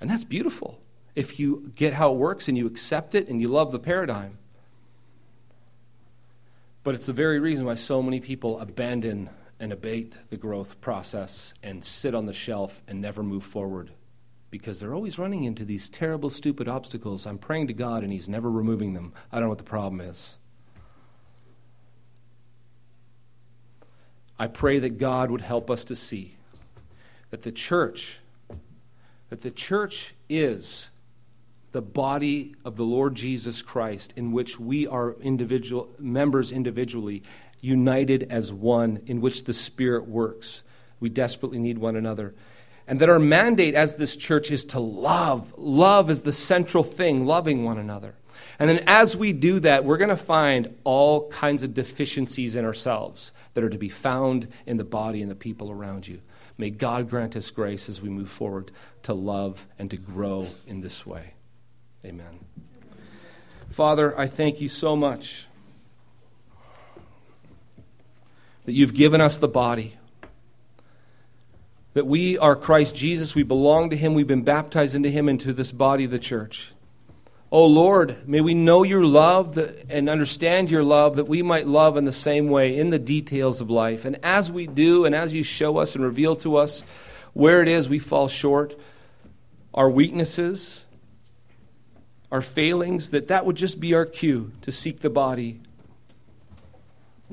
And 0.01 0.09
that's 0.09 0.23
beautiful 0.23 0.81
if 1.15 1.39
you 1.39 1.71
get 1.75 1.93
how 1.93 2.11
it 2.11 2.17
works 2.17 2.47
and 2.47 2.57
you 2.57 2.65
accept 2.65 3.13
it 3.13 3.27
and 3.27 3.39
you 3.39 3.47
love 3.47 3.71
the 3.71 3.77
paradigm. 3.77 4.39
But 6.83 6.95
it's 6.95 7.05
the 7.05 7.13
very 7.13 7.39
reason 7.39 7.65
why 7.65 7.75
so 7.75 8.01
many 8.01 8.19
people 8.19 8.59
abandon 8.59 9.29
and 9.59 9.71
abate 9.71 10.13
the 10.31 10.37
growth 10.37 10.81
process 10.81 11.53
and 11.61 11.83
sit 11.83 12.15
on 12.15 12.25
the 12.25 12.33
shelf 12.33 12.81
and 12.87 12.99
never 12.99 13.21
move 13.21 13.43
forward 13.43 13.91
because 14.49 14.79
they're 14.79 14.95
always 14.95 15.19
running 15.19 15.43
into 15.43 15.63
these 15.63 15.87
terrible, 15.87 16.31
stupid 16.31 16.67
obstacles. 16.67 17.27
I'm 17.27 17.37
praying 17.37 17.67
to 17.67 17.73
God 17.73 18.01
and 18.01 18.11
He's 18.11 18.29
never 18.29 18.49
removing 18.49 18.93
them. 18.93 19.13
I 19.31 19.35
don't 19.35 19.43
know 19.43 19.49
what 19.49 19.57
the 19.59 19.63
problem 19.63 20.01
is. 20.01 20.37
I 24.39 24.47
pray 24.47 24.79
that 24.79 24.97
God 24.97 25.31
would 25.31 25.41
help 25.41 25.69
us 25.69 25.83
to 25.85 25.95
see 25.95 26.35
that 27.29 27.41
the 27.41 27.51
church, 27.51 28.19
that 29.29 29.41
the 29.41 29.51
church 29.51 30.13
is 30.29 30.89
the 31.71 31.81
body 31.81 32.55
of 32.63 32.77
the 32.77 32.85
Lord 32.85 33.15
Jesus 33.15 33.61
Christ, 33.61 34.13
in 34.15 34.31
which 34.31 34.59
we 34.59 34.87
are 34.87 35.13
individual 35.21 35.89
members 35.99 36.51
individually, 36.51 37.23
united 37.59 38.31
as 38.31 38.53
one, 38.53 39.01
in 39.05 39.19
which 39.19 39.43
the 39.43 39.53
Spirit 39.53 40.07
works. 40.07 40.63
We 40.99 41.09
desperately 41.09 41.59
need 41.59 41.77
one 41.77 41.95
another. 41.95 42.33
And 42.87 42.99
that 43.01 43.09
our 43.09 43.19
mandate 43.19 43.75
as 43.75 43.95
this 43.95 44.15
church 44.15 44.49
is 44.49 44.63
to 44.65 44.79
love. 44.79 45.53
Love 45.57 46.09
is 46.09 46.21
the 46.21 46.31
central 46.31 46.83
thing, 46.83 47.25
loving 47.25 47.65
one 47.65 47.77
another. 47.77 48.15
And 48.59 48.69
then 48.69 48.83
as 48.87 49.15
we 49.15 49.33
do 49.33 49.59
that, 49.61 49.85
we're 49.85 49.97
going 49.97 50.09
to 50.09 50.17
find 50.17 50.75
all 50.83 51.29
kinds 51.29 51.63
of 51.63 51.73
deficiencies 51.73 52.55
in 52.55 52.65
ourselves 52.65 53.31
that 53.53 53.63
are 53.63 53.69
to 53.69 53.77
be 53.77 53.89
found 53.89 54.47
in 54.65 54.77
the 54.77 54.83
body 54.83 55.21
and 55.21 55.29
the 55.29 55.35
people 55.35 55.71
around 55.71 56.07
you. 56.07 56.21
May 56.57 56.71
God 56.71 57.09
grant 57.09 57.35
us 57.35 57.51
grace 57.51 57.87
as 57.87 58.01
we 58.01 58.09
move 58.09 58.29
forward 58.29 58.71
to 59.03 59.13
love 59.13 59.67
and 59.77 59.91
to 59.91 59.97
grow 59.97 60.49
in 60.65 60.81
this 60.81 61.05
way. 61.05 61.33
Amen. 62.03 62.39
Father, 63.69 64.17
I 64.17 64.27
thank 64.27 64.59
you 64.59 64.69
so 64.69 64.95
much 64.95 65.47
that 68.65 68.73
you've 68.73 68.93
given 68.93 69.21
us 69.21 69.37
the 69.37 69.47
body. 69.47 69.97
That 71.93 72.05
we 72.05 72.37
are 72.37 72.55
Christ 72.55 72.95
Jesus, 72.95 73.33
we 73.33 73.43
belong 73.43 73.89
to 73.89 73.97
Him, 73.97 74.13
we've 74.13 74.27
been 74.27 74.43
baptized 74.43 74.93
into 74.93 75.09
Him, 75.09 75.27
into 75.27 75.53
this 75.53 75.71
body 75.71 76.03
of 76.03 76.11
the 76.11 76.19
church. 76.19 76.73
Oh 77.49 77.65
Lord, 77.65 78.27
may 78.27 78.41
we 78.41 78.53
know 78.53 78.83
your 78.83 79.05
love 79.05 79.57
and 79.89 80.09
understand 80.09 80.69
your 80.69 80.83
love 80.83 81.15
that 81.15 81.29
we 81.29 81.41
might 81.41 81.65
love 81.65 81.95
in 81.95 82.03
the 82.03 82.11
same 82.11 82.49
way 82.49 82.77
in 82.77 82.89
the 82.89 82.99
details 82.99 83.61
of 83.61 83.69
life. 83.69 84.03
And 84.03 84.19
as 84.21 84.51
we 84.51 84.67
do, 84.67 85.05
and 85.05 85.15
as 85.15 85.33
you 85.33 85.43
show 85.43 85.77
us 85.77 85.95
and 85.95 86.03
reveal 86.03 86.35
to 86.37 86.57
us 86.57 86.81
where 87.31 87.61
it 87.61 87.69
is 87.69 87.87
we 87.87 87.99
fall 87.99 88.27
short, 88.27 88.77
our 89.73 89.89
weaknesses, 89.89 90.85
our 92.31 92.41
failings, 92.41 93.11
that 93.11 93.29
that 93.29 93.45
would 93.45 93.55
just 93.55 93.79
be 93.79 93.93
our 93.93 94.05
cue 94.05 94.51
to 94.61 94.71
seek 94.71 94.99
the 94.99 95.09
body 95.09 95.61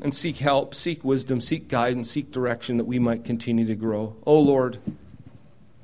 and 0.01 0.15
seek 0.15 0.37
help, 0.37 0.75
seek 0.75 1.03
wisdom, 1.03 1.41
seek 1.41 1.67
guidance, 1.67 2.11
seek 2.11 2.31
direction 2.31 2.77
that 2.77 2.85
we 2.85 3.01
might 3.01 3.25
continue 3.25 3.67
to 3.67 3.75
grow. 3.75 4.15
Oh 4.25 4.39
Lord, 4.39 4.79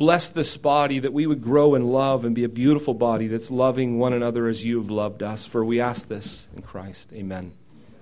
Bless 0.01 0.31
this 0.31 0.57
body 0.57 0.99
that 0.99 1.13
we 1.13 1.27
would 1.27 1.43
grow 1.43 1.75
in 1.75 1.89
love 1.89 2.25
and 2.25 2.35
be 2.35 2.43
a 2.43 2.49
beautiful 2.49 2.95
body 2.95 3.27
that's 3.27 3.51
loving 3.51 3.99
one 3.99 4.15
another 4.15 4.49
as 4.49 4.65
you 4.65 4.79
have 4.79 4.91
loved 4.91 5.23
us. 5.23 5.45
For 5.45 5.63
we 5.63 5.79
ask 5.79 6.09
this 6.09 6.49
in 6.57 6.63
Christ. 6.63 7.13
Amen. 7.13 7.53